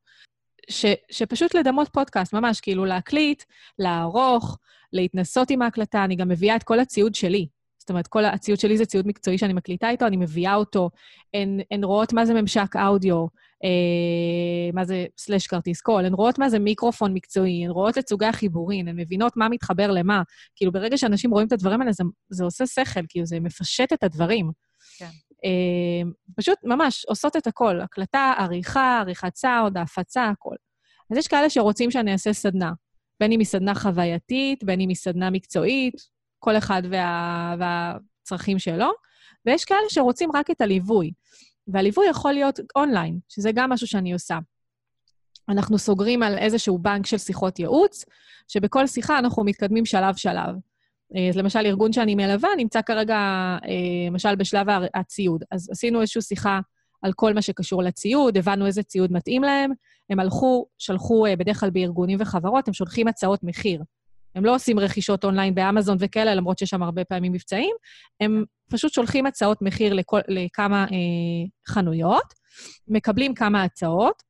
[0.70, 3.42] ש, שפשוט לדמות פודקאסט, ממש, כאילו להקליט,
[3.78, 4.58] לערוך,
[4.92, 6.04] להתנסות עם ההקלטה.
[6.04, 7.46] אני גם מביאה את כל הציוד שלי.
[7.86, 10.90] זאת אומרת, כל הציוד שלי זה ציוד מקצועי שאני מקליטה איתו, אני מביאה אותו.
[11.34, 13.26] הן, הן רואות מה זה ממשק אודיו,
[13.64, 18.08] אה, מה זה סלאש כרטיס קול, הן רואות מה זה מיקרופון מקצועי, הן רואות את
[18.08, 20.22] סוגי החיבורים, הן מבינות מה מתחבר למה.
[20.56, 24.02] כאילו, ברגע שאנשים רואים את הדברים האלה, זה, זה עושה שכל, כאילו, זה מפשט את
[24.02, 24.50] הדברים.
[24.98, 25.08] כן.
[25.44, 30.54] אה, פשוט ממש עושות את הכל, הקלטה, עריכה, עריכת סאונד, ההפצה, הכל.
[31.10, 32.72] אז יש כאלה שרוצים שאני אעשה סדנה,
[33.20, 38.90] בין אם היא סדנה חווייתית, בין אם היא סדנה מקצועית, כל אחד וה, והצרכים שלו,
[39.46, 41.12] ויש כאלה שרוצים רק את הליווי.
[41.68, 44.38] והליווי יכול להיות אונליין, שזה גם משהו שאני עושה.
[45.48, 48.04] אנחנו סוגרים על איזשהו בנק של שיחות ייעוץ,
[48.48, 50.54] שבכל שיחה אנחנו מתקדמים שלב-שלב.
[51.16, 53.16] אה, אז למשל, ארגון שאני מלווה נמצא כרגע,
[53.64, 55.44] אה, למשל, בשלב הציוד.
[55.50, 56.60] אז עשינו איזושהי שיחה
[57.02, 59.70] על כל מה שקשור לציוד, הבנו איזה ציוד מתאים להם,
[60.10, 63.82] הם הלכו, שלחו, אה, בדרך כלל בארגונים וחברות, הם שולחים הצעות מחיר.
[64.36, 67.74] הם לא עושים רכישות אונליין באמזון וכאלה, למרות שיש שם הרבה פעמים מבצעים,
[68.20, 72.34] הם פשוט שולחים הצעות מחיר לכל, לכמה אה, חנויות,
[72.88, 74.22] מקבלים כמה הצעות,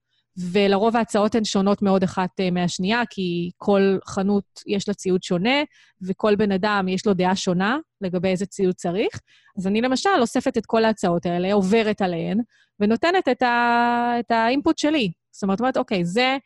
[0.53, 5.63] ולרוב ההצעות הן שונות מאוד אחת אה, מהשנייה, כי כל חנות יש לה ציוד שונה,
[6.07, 9.21] וכל בן אדם יש לו דעה שונה לגבי איזה ציוד צריך.
[9.59, 12.39] אז אני למשל אוספת את כל ההצעות האלה, עוברת עליהן,
[12.81, 15.11] ונותנת את, ה, את האינפוט שלי.
[15.33, 16.37] זאת אומרת, אומרת, אוקיי, זה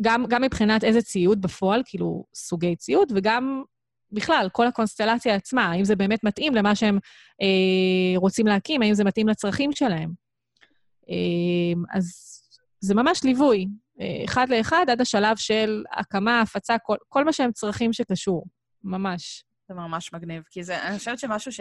[0.00, 3.62] גם, גם מבחינת איזה ציוד בפועל, כאילו סוגי ציוד, וגם
[4.12, 6.98] בכלל, כל הקונסטלציה עצמה, האם זה באמת מתאים למה שהם
[7.42, 10.12] אה, רוצים להקים, האם זה מתאים לצרכים שלהם.
[11.10, 12.32] אה, אז
[12.80, 13.68] זה ממש ליווי,
[14.00, 18.46] אה, אחד לאחד עד השלב של הקמה, הפצה, כל, כל מה שהם צרכים שקשור,
[18.84, 19.44] ממש.
[19.68, 21.60] זה ממש מגניב, כי זה, אני חושבת שמשהו ש...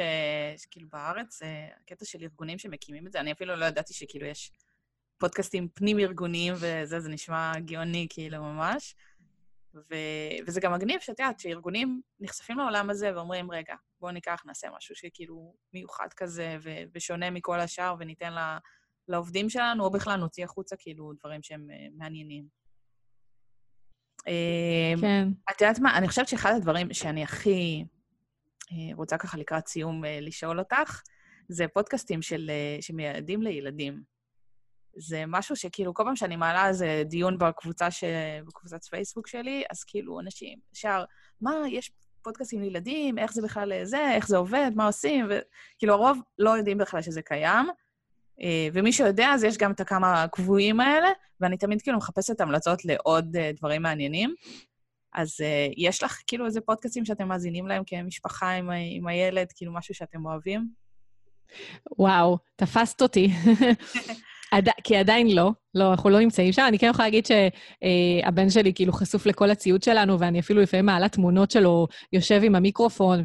[0.72, 4.52] כאילו בארץ, אה, הקטע של ארגונים שמקימים את זה, אני אפילו לא ידעתי שכאילו יש
[5.22, 8.96] פודקאסטים פנים-ארגוניים וזה, זה נשמע גאוני כאילו ממש.
[9.76, 9.96] ו...
[10.48, 14.96] וזה גם מגניב שאת יודעת, שארגונים נחשפים לעולם הזה ואומרים, רגע, בואו ניקח, נעשה משהו
[14.96, 16.70] שכאילו מיוחד כזה ו...
[16.96, 18.58] ושונה מכל השאר וניתן לה...
[19.08, 22.46] לעובדים שלנו, או בכלל נוציא החוצה כאילו דברים שהם uh, מעניינים.
[24.28, 25.28] אמ, כן.
[25.52, 25.98] את יודעת מה?
[25.98, 27.86] אני חושבת שאחד הדברים שאני הכי
[28.64, 31.02] uh, רוצה ככה לקראת סיום לשאול אותך,
[31.50, 32.52] זה פודקאסטים של,
[32.82, 34.04] שמייעדים לילדים.
[34.96, 38.04] זה משהו שכאילו, כל פעם שאני מעלה איזה דיון בקבוצה ש...
[38.48, 41.04] בקבוצת פייסבוק שלי, אז כאילו, אנשים ישר,
[41.42, 46.20] מה, יש פודקאסטים לילדים, איך זה בכלל זה, איך זה עובד, מה עושים, וכאילו, הרוב
[46.40, 47.68] לא יודעים בכלל שזה קיים.
[48.42, 52.86] אה, ומי שיודע, אז יש גם את הכמה הקבועים האלה, ואני תמיד כאילו מחפשת המלצות
[52.86, 54.34] לעוד אה, דברים מעניינים.
[55.14, 55.36] אז
[55.78, 60.26] יש לך כאילו איזה פודקאסטים שאתם מאזינים להם כמשפחה עם, עם הילד, כאילו משהו שאתם
[60.26, 60.68] אוהבים?
[61.98, 63.28] וואו, תפסת אותי.
[64.52, 64.70] עד...
[64.84, 66.66] כי עדיין לא, לא, אנחנו לא נמצאים שם.
[66.68, 71.10] אני כן יכולה להגיד שהבן שלי כאילו חשוף לכל הציוד שלנו, ואני אפילו לפעמים מעלה
[71.10, 73.24] תמונות שלו, יושב עם המיקרופון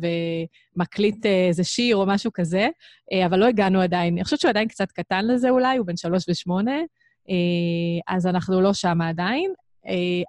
[0.77, 2.68] ומקליט אה, איזה שיר או משהו כזה,
[3.12, 4.14] אה, אבל לא הגענו עדיין.
[4.14, 6.79] אני חושבת שהוא עדיין קצת קטן לזה אולי, הוא בן שלוש ושמונה,
[7.31, 9.53] אה, אז אנחנו לא שם עדיין.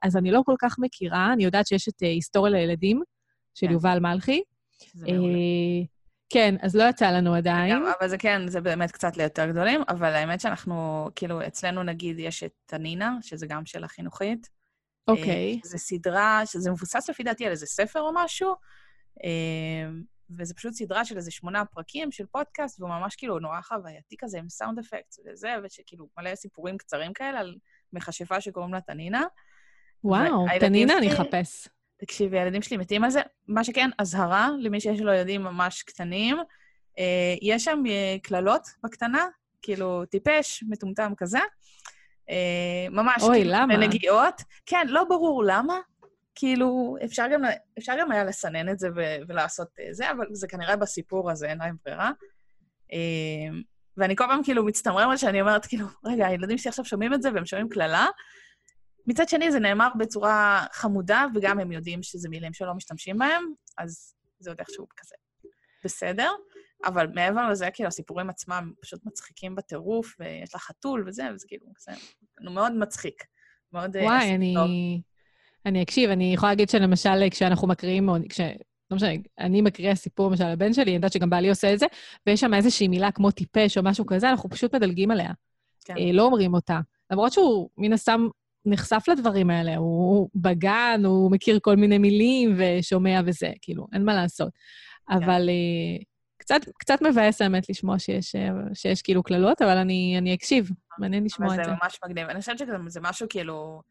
[0.03, 3.01] אז אני לא כל כך מכירה, אני יודעת שיש את היסטוריה לילדים
[3.53, 3.73] של כן.
[3.73, 4.41] יובל מלכי.
[4.93, 5.37] זה מעולה.
[6.29, 7.75] כן, אז לא יצא לנו עדיין.
[7.75, 12.19] גם, אבל זה כן, זה באמת קצת ליותר גדולים, אבל האמת שאנחנו, כאילו, אצלנו נגיד
[12.19, 14.49] יש את תנינה, שזה גם של החינוכית.
[15.07, 15.59] אוקיי.
[15.63, 15.67] Okay.
[15.67, 18.55] זו סדרה, שזה מבוסס לפי דעתי על איזה ספר או משהו,
[19.23, 19.89] אה,
[20.29, 24.39] וזה פשוט סדרה של איזה שמונה פרקים של פודקאסט, והוא ממש כאילו נורא חווייתי כזה,
[24.39, 27.55] עם סאונד אפקט וזה, ושכאילו מלא סיפורים קצרים כאלה על
[27.93, 29.23] מכשפה שקוראים לה תנינה.
[30.03, 31.67] וואו, תנינה אני אחפש.
[31.97, 33.21] תקשיבי, הילדים שלי מתים על זה.
[33.47, 36.37] מה שכן, אזהרה למי שיש לו ילדים ממש קטנים,
[36.99, 39.25] אה, יש שם אה, קללות בקטנה,
[39.61, 41.39] כאילו טיפש, מטומטם כזה.
[42.29, 43.77] אה, ממש, אוי, כאילו, למה?
[43.77, 44.41] בנגיעות.
[44.65, 45.79] כן, לא ברור למה.
[46.35, 47.41] כאילו, אפשר גם,
[47.77, 51.57] אפשר גם היה לסנן את זה ו- ולעשות זה, אבל זה כנראה בסיפור הזה, אין
[51.57, 52.11] להם ברירה.
[53.97, 57.29] ואני כל פעם כאילו מצטמררת שאני אומרת, כאילו, רגע, הילדים שלי עכשיו שומעים את זה
[57.33, 58.07] והם שומעים קללה,
[59.07, 63.43] מצד שני, זה נאמר בצורה חמודה, וגם הם יודעים שזה מילים שלא משתמשים בהם,
[63.77, 65.15] אז זה עוד איכשהו כזה
[65.83, 66.31] בסדר.
[66.85, 71.65] אבל מעבר לזה, כאילו, הסיפורים עצמם פשוט מצחיקים בטירוף, ויש לה חתול וזה, וזה כאילו,
[71.75, 71.91] כזה,
[72.41, 73.23] מאוד מצחיק.
[73.73, 73.97] מאוד...
[73.97, 74.53] אה, וואי, אני...
[74.55, 74.67] טוב.
[75.65, 78.39] אני אקשיב, אני יכולה להגיד שלמשל, כשאנחנו מקריאים, כש...
[78.91, 81.85] לא משנה, אני מקריאה סיפור למשל לבן שלי, אני יודעת שגם בעלי עושה את זה,
[82.27, 85.31] ויש שם איזושהי מילה כמו טיפש או משהו כזה, אנחנו פשוט מדלגים עליה.
[85.85, 85.97] כן.
[85.97, 86.79] אה, לא אומרים אותה.
[87.11, 88.27] למרות שהוא מן הסתם
[88.67, 94.13] נחשף לדברים האלה, הוא בגן, הוא מכיר כל מיני מילים ושומע וזה, כאילו, אין מה
[94.13, 94.53] לעשות.
[95.09, 95.13] כן.
[95.13, 96.03] אבל uh,
[96.37, 101.23] קצת, קצת מבאס האמת לשמוע שיש, אה, שיש כאילו קללות, אבל אני, אני אקשיב, מעניין
[101.23, 101.63] לשמוע את זה.
[101.63, 102.27] זה ממש מגניב.
[102.27, 103.81] אני חושבת שזה משהו כאילו...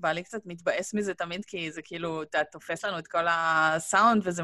[0.00, 4.42] בעלי קצת מתבאס מזה תמיד, כי זה כאילו, אתה תופס לנו את כל הסאונד, וזה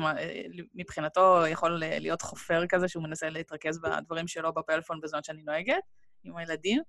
[0.74, 5.82] מבחינתו יכול להיות חופר כזה שהוא מנסה להתרכז בדברים שלו בפלאפון בזמן שאני נוהגת
[6.24, 6.82] עם הילדים.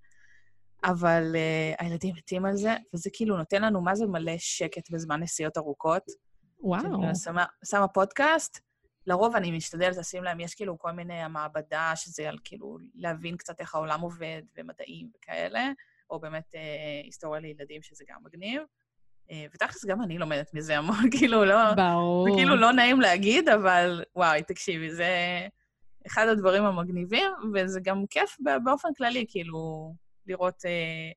[0.84, 5.20] אבל uh, הילדים מתים על זה, וזה כאילו נותן לנו מה זה מלא שקט בזמן
[5.20, 6.04] נסיעות ארוכות.
[6.60, 6.80] וואו.
[6.82, 8.60] כשאני שמה, שמה פודקאסט,
[9.08, 13.60] לרוב אני משתדלת לשים להם, יש כאילו כל מיני המעבדה, שזה על כאילו להבין קצת
[13.60, 15.70] איך העולם עובד, ומדעים וכאלה,
[16.10, 18.62] או באמת אה, היסטוריה לילדים, שזה גם מגניב.
[19.32, 21.74] אה, ותכלס גם אני לומדת מזה המון, כאילו לא...
[21.74, 22.30] ברור.
[22.30, 25.08] זה כאילו לא נעים להגיד, אבל וואי, תקשיבי, זה
[26.08, 29.94] אחד הדברים המגניבים, וזה גם כיף באופן כללי, כאילו...
[30.28, 31.12] לראות אה,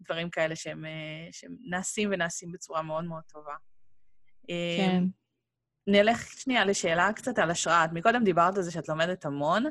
[0.00, 3.54] דברים כאלה שהם, אה, שהם נעשים ונעשים בצורה מאוד מאוד טובה.
[4.50, 5.04] אה, כן.
[5.86, 7.84] נלך שנייה לשאלה קצת על השראה.
[7.84, 9.64] את מקודם דיברת על זה שאת לומדת המון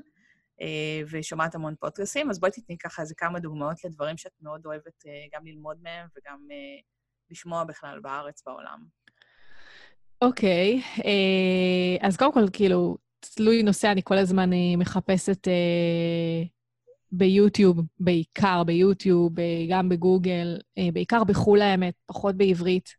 [0.62, 5.06] אה, ושומעת המון פודקאסים, אז בואי תתני ככה איזה כמה דוגמאות לדברים שאת מאוד אוהבת
[5.08, 6.82] אה, גם ללמוד מהם וגם אה,
[7.32, 8.86] לשמוע בכלל בארץ, בעולם.
[10.22, 15.48] אוקיי, okay, אה, אז קודם כל, כאילו, תלוי נושא, אני כל הזמן אה, מחפשת
[17.12, 22.90] ביוטיוב, בעיקר ביוטיוב, אה, גם בגוגל, אה, בעיקר בחו"ל האמת, פחות בעברית,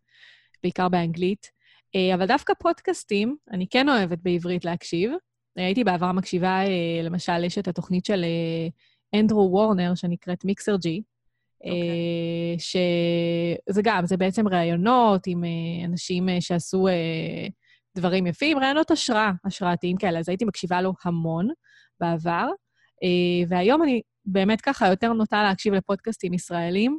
[0.62, 1.46] בעיקר באנגלית.
[1.94, 5.12] אה, אבל דווקא פודקאסטים, אני כן אוהבת בעברית להקשיב.
[5.56, 6.60] הייתי בעבר מקשיבה,
[7.02, 8.24] למשל, יש את התוכנית של
[9.14, 11.02] אנדרו וורנר, שנקראת מיקסר ג'י,
[11.64, 11.68] okay.
[12.58, 15.44] שזה גם, זה בעצם ראיונות עם
[15.84, 16.86] אנשים שעשו
[17.96, 21.48] דברים יפים, ראיונות השראה, השראתיים כאלה, אז הייתי מקשיבה לו המון
[22.00, 22.48] בעבר.
[23.02, 26.98] אה, והיום אני באמת ככה יותר נוטה להקשיב לפודקאסטים ישראלים,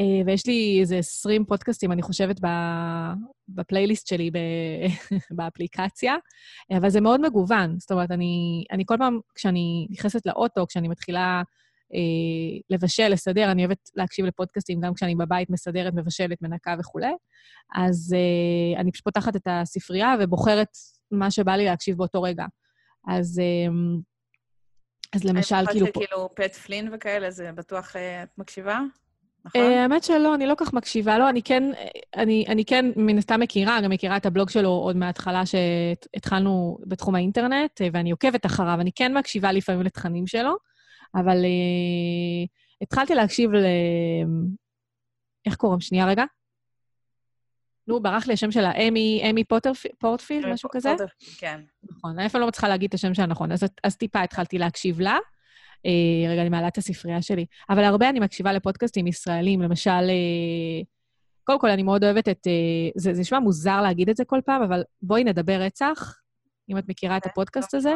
[0.00, 2.40] אה, ויש לי איזה 20 פודקאסטים, אני חושבת,
[3.48, 4.30] בפלייליסט שלי
[5.36, 6.14] באפליקציה,
[6.78, 7.76] אבל זה מאוד מגוון.
[7.78, 11.42] זאת אומרת, אני, אני כל פעם, כשאני נכנסת לאוטו, כשאני מתחילה
[11.94, 17.12] אה, לבשל, לסדר, אני אוהבת להקשיב לפודקאסטים גם כשאני בבית מסדרת, מבשלת, מנקה וכולי.
[17.74, 20.68] אז אה, אני פשוט פותחת את הספרייה ובוחרת
[21.10, 22.44] מה שבא לי להקשיב באותו רגע.
[23.08, 23.40] אז
[25.14, 25.86] אז למשל, כאילו...
[25.86, 28.80] אני חושבת שכאילו פט פלין וכאלה, זה בטוח אה, את מקשיבה?
[29.44, 29.60] נכון?
[29.60, 31.28] אה, האמת שלא, אני לא כך מקשיבה לו.
[31.28, 31.62] אני כן,
[32.16, 37.14] אני, אני כן מן הסתם מכירה, גם מכירה את הבלוג שלו עוד מההתחלה שהתחלנו בתחום
[37.14, 38.80] האינטרנט, אה, ואני עוקבת אחריו.
[38.80, 40.56] אני כן מקשיבה לפעמים לתכנים שלו,
[41.14, 42.48] אבל uh,
[42.82, 43.64] התחלתי להקשיב ל...
[45.46, 45.80] איך קוראים?
[45.80, 46.24] שנייה רגע.
[47.88, 49.44] נו, ברח לי השם שלה, אמי, אמי
[49.98, 50.94] פורטפילד, משהו כזה?
[51.38, 51.60] כן.
[51.90, 55.00] נכון, אני אפילו לא מצליחה להגיד את השם שלה נכון, אז, אז טיפה התחלתי להקשיב
[55.00, 55.18] לה.
[55.86, 57.46] אה, רגע, אני מעלה את הספרייה שלי.
[57.70, 60.82] אבל הרבה אני מקשיבה לפודקאסטים ישראלים, למשל, אה,
[61.44, 62.46] קודם כל, אני מאוד אוהבת את...
[62.46, 66.20] אה, זה, נשמע מוזר להגיד את זה כל פעם, אבל בואי נדבר רצח,
[66.70, 67.94] אם את מכירה את אוקיי, הפודקאסט הזה.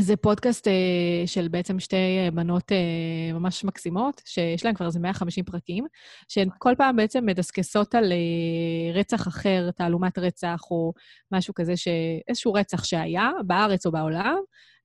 [0.00, 5.00] זה פודקאסט אה, של בעצם שתי אה, בנות אה, ממש מקסימות, שיש להן כבר איזה
[5.00, 5.86] 150 פרקים,
[6.28, 10.92] שהן כל פעם בעצם מדסקסות על אה, רצח אחר, תעלומת רצח או
[11.32, 11.88] משהו כזה, ש...
[12.28, 14.36] איזשהו רצח שהיה, בארץ או בעולם,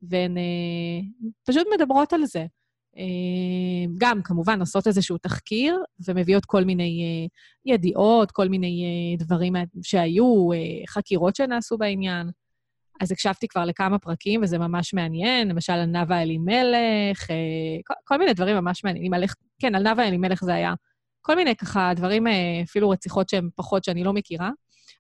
[0.02, 1.02] והן אה,
[1.48, 2.46] פשוט מדברות על זה.
[3.98, 7.28] גם, כמובן, עושות איזשהו תחקיר ומביאות כל מיני
[7.66, 9.54] ידיעות, כל מיני דברים
[9.84, 10.50] שהיו,
[10.88, 12.30] חקירות שנעשו בעניין.
[13.02, 17.36] אז הקשבתי כבר לכמה פרקים, וזה ממש מעניין, למשל על נאוה אלימלך, אה,
[17.86, 19.14] כל, כל מיני דברים ממש מעניינים.
[19.14, 20.74] על איך, כן, על נאוה אלימלך זה היה.
[21.22, 24.50] כל מיני ככה דברים, אה, אפילו רציחות שהן פחות, שאני לא מכירה.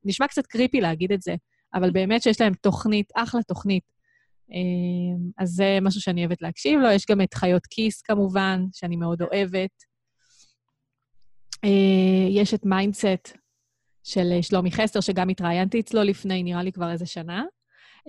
[0.06, 1.36] נשמע קצת creepy להגיד את זה,
[1.74, 3.84] אבל באמת שיש להם תוכנית, אחלה תוכנית.
[4.52, 4.57] אה,
[5.38, 6.91] אז זה משהו שאני אוהבת להקשיב לו.
[6.91, 9.94] יש גם את חיות כיס, כמובן, שאני מאוד אוהבת.
[12.30, 13.38] יש את מיינדסט
[14.03, 17.44] של שלומי חסר, שגם התראיינתי אצלו לפני, נראה לי כבר איזה שנה.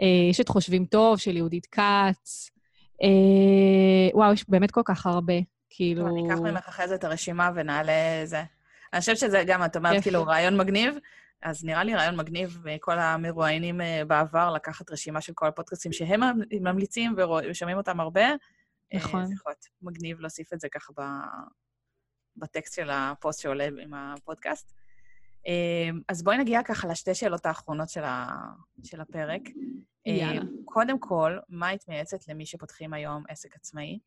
[0.00, 2.50] אה, יש את חושבים טוב של יהודית כץ.
[3.02, 5.34] אה, וואו, יש באמת כל כך הרבה,
[5.70, 6.08] כאילו...
[6.08, 7.92] אני אקח ממך אחרי זה את הרשימה ונעלה
[8.24, 8.42] זה.
[8.92, 10.94] אני חושבת שזה גם, את אומרת, כאילו, רעיון מגניב,
[11.42, 16.20] אז נראה לי רעיון מגניב מכל המרואיינים אה, בעבר, לקחת רשימה של כל הפודקאסטים שהם
[16.60, 17.14] ממליצים
[17.50, 18.24] ושומעים אותם הרבה.
[18.94, 19.26] נכון.
[19.26, 20.92] זה יכול להיות מגניב להוסיף את זה ככה
[22.36, 24.72] בטקסט של הפוסט שעולה עם הפודקאסט.
[25.46, 28.28] אמ, אז בואי נגיע ככה לשתי שאלות האחרונות של, ה...
[28.84, 29.40] של הפרק.
[30.06, 30.40] יאללה.
[30.40, 33.98] אמ, קודם כל, מה היית מייעצת למי שפותחים היום עסק עצמאי?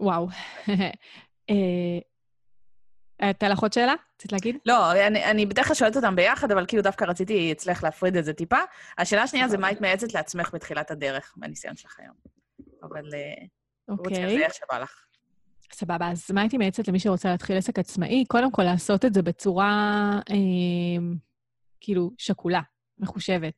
[0.00, 0.28] וואו.
[3.18, 3.94] הייתה לך עוד שאלה?
[4.16, 4.56] רצית להגיד?
[4.66, 8.24] לא, אני, אני בדרך כלל שואלת אותם ביחד, אבל כאילו דווקא רציתי אצלך להפריד את
[8.24, 8.58] זה טיפה.
[8.98, 12.14] השאלה השנייה זה מה היית מייעצת לעצמך בתחילת הדרך, מהניסיון שלך היום.
[12.82, 13.02] אבל
[13.88, 15.04] רוצי על זה איך שבא לך.
[15.74, 18.24] סבבה, אז מה הייתי מייעצת למי שרוצה להתחיל עסק עצמאי?
[18.28, 19.70] קודם כל, לעשות את זה בצורה
[20.30, 21.14] אה,
[21.80, 22.60] כאילו שקולה,
[22.98, 23.54] מחושבת.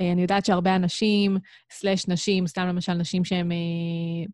[0.00, 1.38] אה, אני יודעת שהרבה אנשים,
[1.72, 4.26] סלש נשים, סתם למשל נשים שהן אה,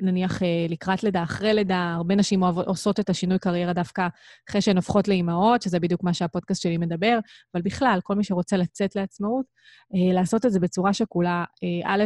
[0.00, 4.08] נניח אה, לקראת לידה, אחרי לידה, הרבה נשים עושות את השינוי קריירה דווקא
[4.48, 7.18] אחרי שהן הופכות לאימהות, שזה בדיוק מה שהפודקאסט שלי מדבר,
[7.54, 9.46] אבל בכלל, כל מי שרוצה לצאת לעצמאות,
[9.94, 11.44] אה, לעשות את זה בצורה שקולה.
[11.64, 12.04] אה, א',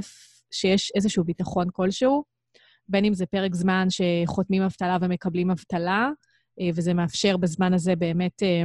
[0.51, 2.25] שיש איזשהו ביטחון כלשהו,
[2.89, 6.11] בין אם זה פרק זמן שחותמים אבטלה ומקבלים אבטלה,
[6.61, 8.63] אה, וזה מאפשר בזמן הזה באמת אה,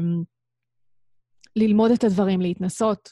[1.56, 3.10] ללמוד את הדברים, להתנסות,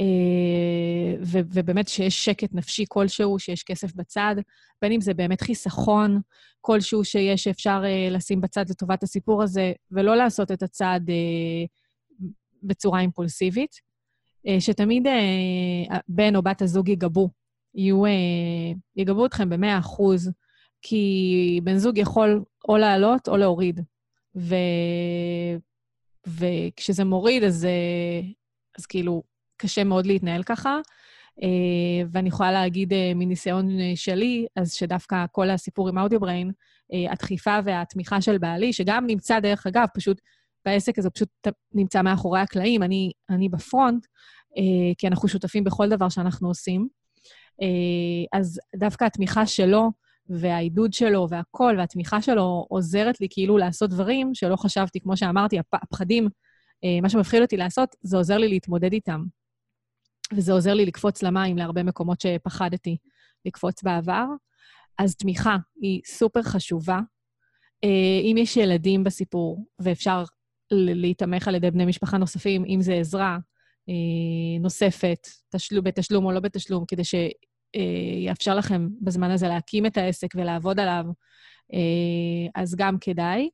[0.00, 4.34] אה, ובאמת שיש שקט נפשי כלשהו, שיש כסף בצד,
[4.82, 6.20] בין אם זה באמת חיסכון
[6.60, 11.10] כלשהו שיש, שאפשר לשים בצד לטובת הסיפור הזה, ולא לעשות את הצעד
[12.62, 13.88] בצורה אימפולסיבית.
[14.58, 15.06] שתמיד
[16.08, 17.30] בן או בת הזוג יגבו,
[17.74, 18.02] יהיו,
[18.96, 20.30] יגבו אתכם ב-100 אחוז,
[20.82, 23.80] כי בן זוג יכול או לעלות או להוריד.
[24.36, 24.54] ו...
[26.26, 28.20] וכשזה מוריד, אז, אה,
[28.78, 29.22] אז כאילו
[29.56, 30.80] קשה מאוד להתנהל ככה.
[31.42, 36.52] אה, ואני יכולה להגיד אה, מניסיון שלי, אז שדווקא כל הסיפור עם אודיובריין,
[37.10, 40.20] הדחיפה והתמיכה של בעלי, שגם נמצא, דרך אגב, פשוט
[40.64, 41.28] בעסק הזה פשוט
[41.74, 44.06] נמצא מאחורי הקלעים, אני, אני בפרונט,
[44.98, 46.88] כי אנחנו שותפים בכל דבר שאנחנו עושים.
[48.32, 49.90] אז דווקא התמיכה שלו,
[50.28, 56.28] והעידוד שלו והכל, והתמיכה שלו עוזרת לי כאילו לעשות דברים שלא חשבתי, כמו שאמרתי, הפחדים,
[56.84, 59.24] אה, מה שמפחיד אותי לעשות, זה עוזר לי להתמודד איתם.
[60.36, 62.96] וזה עוזר לי לקפוץ למים להרבה מקומות שפחדתי
[63.44, 64.24] לקפוץ בעבר.
[64.98, 67.00] אז תמיכה היא סופר חשובה.
[67.84, 70.24] אה, אם יש ילדים בסיפור, ואפשר
[70.70, 73.38] להיתמך על ידי בני משפחה נוספים, אם זה עזרה
[73.88, 77.02] אה, נוספת, תשלום, בתשלום או לא בתשלום, כדי.
[77.14, 77.28] אה,
[78.26, 81.04] יאפשר לכם בזמן הזה להקים את העסק ולעבוד עליו,
[81.72, 83.48] אה, אז גם כדאי.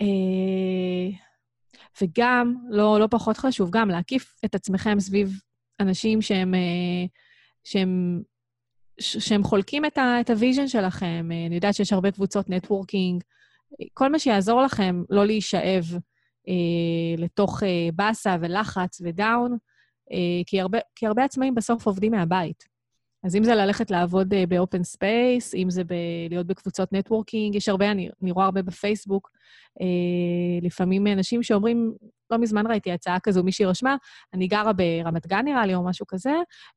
[0.00, 0.06] אה,
[2.02, 5.40] וגם, לא, לא פחות חשוב, גם להקיף את עצמכם סביב
[5.80, 6.54] אנשים שהם,
[7.64, 8.22] שהם,
[9.00, 11.28] שהם חולקים את, ה, את ה vision שלכם.
[11.46, 13.22] אני יודעת שיש הרבה קבוצות networking.
[13.94, 15.84] כל מה שיעזור לכם לא להישאב
[16.48, 19.56] אה, לתוך אה, באסה ולחץ ו down,
[20.12, 22.69] אה, כי, הרבה, כי הרבה עצמאים בסוף עובדים מהבית.
[23.24, 27.54] אז אם זה ללכת לעבוד אה, ב open space, אם זה ב- להיות בקבוצות networking,
[27.54, 29.30] יש הרבה, אני, אני רואה הרבה בפייסבוק,
[29.80, 29.86] אה,
[30.62, 31.92] לפעמים אנשים שאומרים,
[32.30, 33.96] לא מזמן ראיתי הצעה כזו, מישהי רשמה,
[34.34, 36.34] אני גרה ברמת גן נראה לי, או משהו כזה,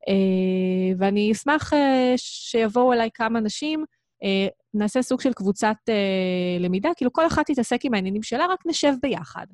[0.08, 3.86] אה, ואני אשמח אה, שיבואו אליי כמה אנשים,
[4.24, 8.60] אה, נעשה סוג של קבוצת אה, למידה, כאילו כל אחת תתעסק עם העניינים שלה, רק
[8.66, 9.46] נשב ביחד.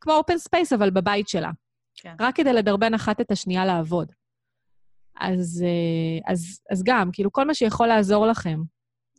[0.00, 1.50] כמו open space, אבל בבית שלה.
[1.94, 2.14] כן.
[2.20, 4.12] רק כדי לדרבן אחת את השנייה לעבוד.
[5.20, 8.60] אז, אה, אז, אז גם, כאילו, כל מה שיכול לעזור לכם,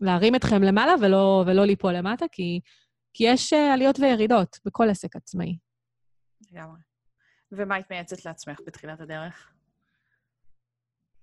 [0.02, 2.60] להרים אתכם למעלה ולא, ולא ליפול למטה, כי,
[3.14, 5.58] כי יש אה, עליות וירידות בכל עסק עצמאי.
[6.52, 6.80] לגמרי.
[7.52, 9.52] ומה היית מייעצת לעצמך בתחילת הדרך?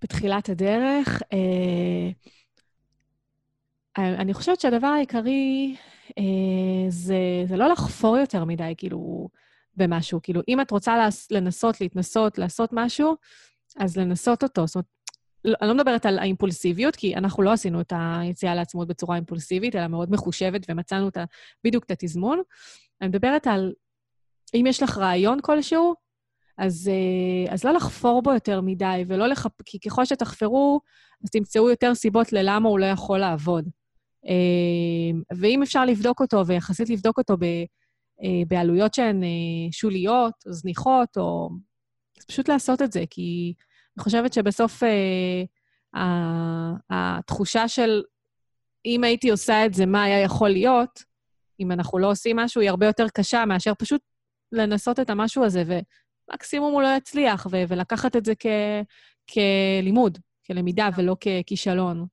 [0.02, 2.10] בתחילת הדרך, אה,
[3.98, 5.76] אני חושבת שהדבר העיקרי
[6.18, 6.24] אה,
[6.88, 7.16] זה,
[7.46, 9.28] זה לא לחפור יותר מדי, כאילו,
[9.76, 10.20] במשהו.
[10.22, 13.16] כאילו, אם את רוצה לנסות, להתנסות, לעשות משהו,
[13.76, 14.66] אז לנסות אותו.
[14.66, 14.86] זאת אומרת,
[15.44, 19.76] לא, אני לא מדברת על האימפולסיביות, כי אנחנו לא עשינו את היציאה לעצמאות בצורה אימפולסיבית,
[19.76, 21.24] אלא מאוד מחושבת, ומצאנו את ה,
[21.64, 22.42] בדיוק את התזמון.
[23.00, 23.72] אני מדברת על,
[24.54, 25.94] אם יש לך רעיון כלשהו,
[26.58, 29.62] אז, אה, אז לא לחפור בו יותר מדי, ולא לחפ...
[29.64, 30.80] כי ככל שתחפרו,
[31.24, 33.68] אז תמצאו יותר סיבות ללמה הוא לא יכול לעבוד.
[34.26, 37.44] אה, ואם אפשר לבדוק אותו, ויחסית לבדוק אותו ב,
[38.22, 39.22] אה, בעלויות שהן
[39.70, 41.50] שוליות, זניחות, או...
[42.26, 43.54] פשוט לעשות את זה, כי
[43.96, 44.82] אני חושבת שבסוף
[46.90, 48.02] התחושה של
[48.86, 51.02] אם הייתי עושה את זה, מה היה יכול להיות,
[51.60, 54.00] אם אנחנו לא עושים משהו, היא הרבה יותר קשה מאשר פשוט
[54.52, 58.46] לנסות את המשהו הזה, ומקסימום הוא לא יצליח, ו- ולקחת את זה כ-
[59.32, 60.88] כלימוד, כלמידה.
[60.96, 62.06] ולא ככישלון.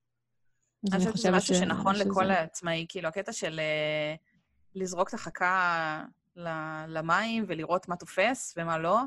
[0.94, 4.19] אני חושבת שזה משהו שנכון לכל העצמאי, כאילו, הקטע של uh,
[4.76, 6.03] לזרוק את החכה
[6.88, 8.99] למים ולראות מה תופס ומה לא,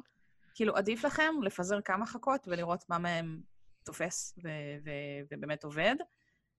[0.56, 3.40] כאילו, עדיף לכם לפזר כמה חכות ולראות מה מהם
[3.84, 4.48] תופס ו-
[4.84, 5.96] ו- ובאמת עובד.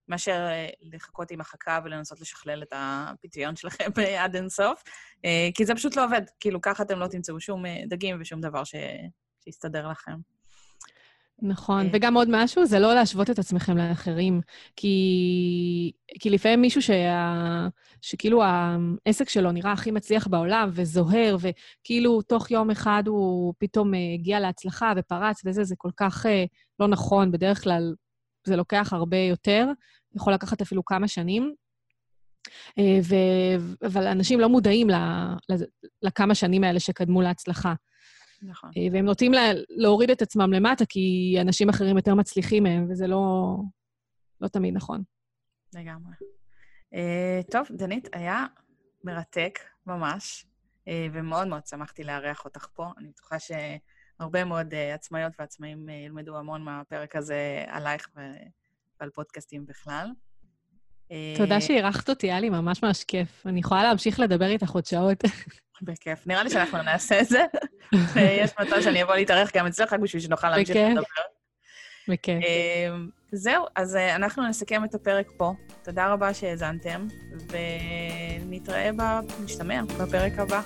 [0.07, 3.91] מאשר אה, לחכות עם החכה ולנסות לשכלל את הפיתיון שלכם
[4.23, 4.83] עד אינסוף,
[5.25, 6.21] אה, כי זה פשוט לא עובד.
[6.39, 8.75] כאילו, ככה אתם לא תמצאו שום אה, דגים ושום דבר ש...
[9.43, 10.36] שיסתדר לכם.
[11.41, 14.41] נכון, וגם עוד משהו, זה לא להשוות את עצמכם לאחרים,
[14.75, 17.67] כי, כי לפעמים מישהו שה...
[18.01, 24.39] שכאילו העסק שלו נראה הכי מצליח בעולם וזוהר, וכאילו תוך יום אחד הוא פתאום הגיע
[24.39, 26.25] להצלחה ופרץ וזה, זה כל כך
[26.79, 27.31] לא נכון.
[27.31, 27.93] בדרך כלל
[28.47, 29.67] זה לוקח הרבה יותר,
[30.15, 31.53] יכול לקחת אפילו כמה שנים.
[32.79, 33.15] אה, ו...
[33.85, 34.93] אבל אנשים לא מודעים ל...
[36.01, 37.73] לכמה שנים האלה שקדמו להצלחה.
[38.41, 38.71] נכון.
[38.77, 39.41] אה, והם נוטים לה...
[39.69, 43.55] להוריד את עצמם למטה, כי אנשים אחרים יותר מצליחים מהם, וזה לא,
[44.41, 45.03] לא תמיד נכון.
[45.73, 46.13] לגמרי.
[46.93, 48.45] Uh, טוב, דנית, היה
[49.03, 50.45] מרתק ממש,
[50.85, 52.91] uh, ומאוד מאוד שמחתי לארח אותך פה.
[52.97, 58.09] אני בטוחה שהרבה מאוד uh, עצמאיות ועצמאים uh, ילמדו המון מהפרק הזה עלייך
[58.99, 60.07] ועל פודקאסטים בכלל.
[61.37, 63.43] תודה אה, שאירחת אותי, היה לי ממש ממש כיף.
[63.45, 65.23] אני יכולה להמשיך לדבר איתך עוד שעות.
[65.81, 66.27] בכיף.
[66.27, 67.45] נראה לי שאנחנו נעשה את זה.
[68.13, 71.03] ויש מצב שאני אבוא להתארח גם אצלך, רק בשביל שנוכל להמשיך לדבר.
[72.07, 72.43] בכיף.
[72.43, 72.95] אה,
[73.31, 75.53] זהו, אז אה, אנחנו נסכם את הפרק פה.
[75.83, 77.07] תודה רבה שהאזנתם,
[78.45, 78.89] ונתראה,
[79.43, 80.61] נשתמע בפרק הבא.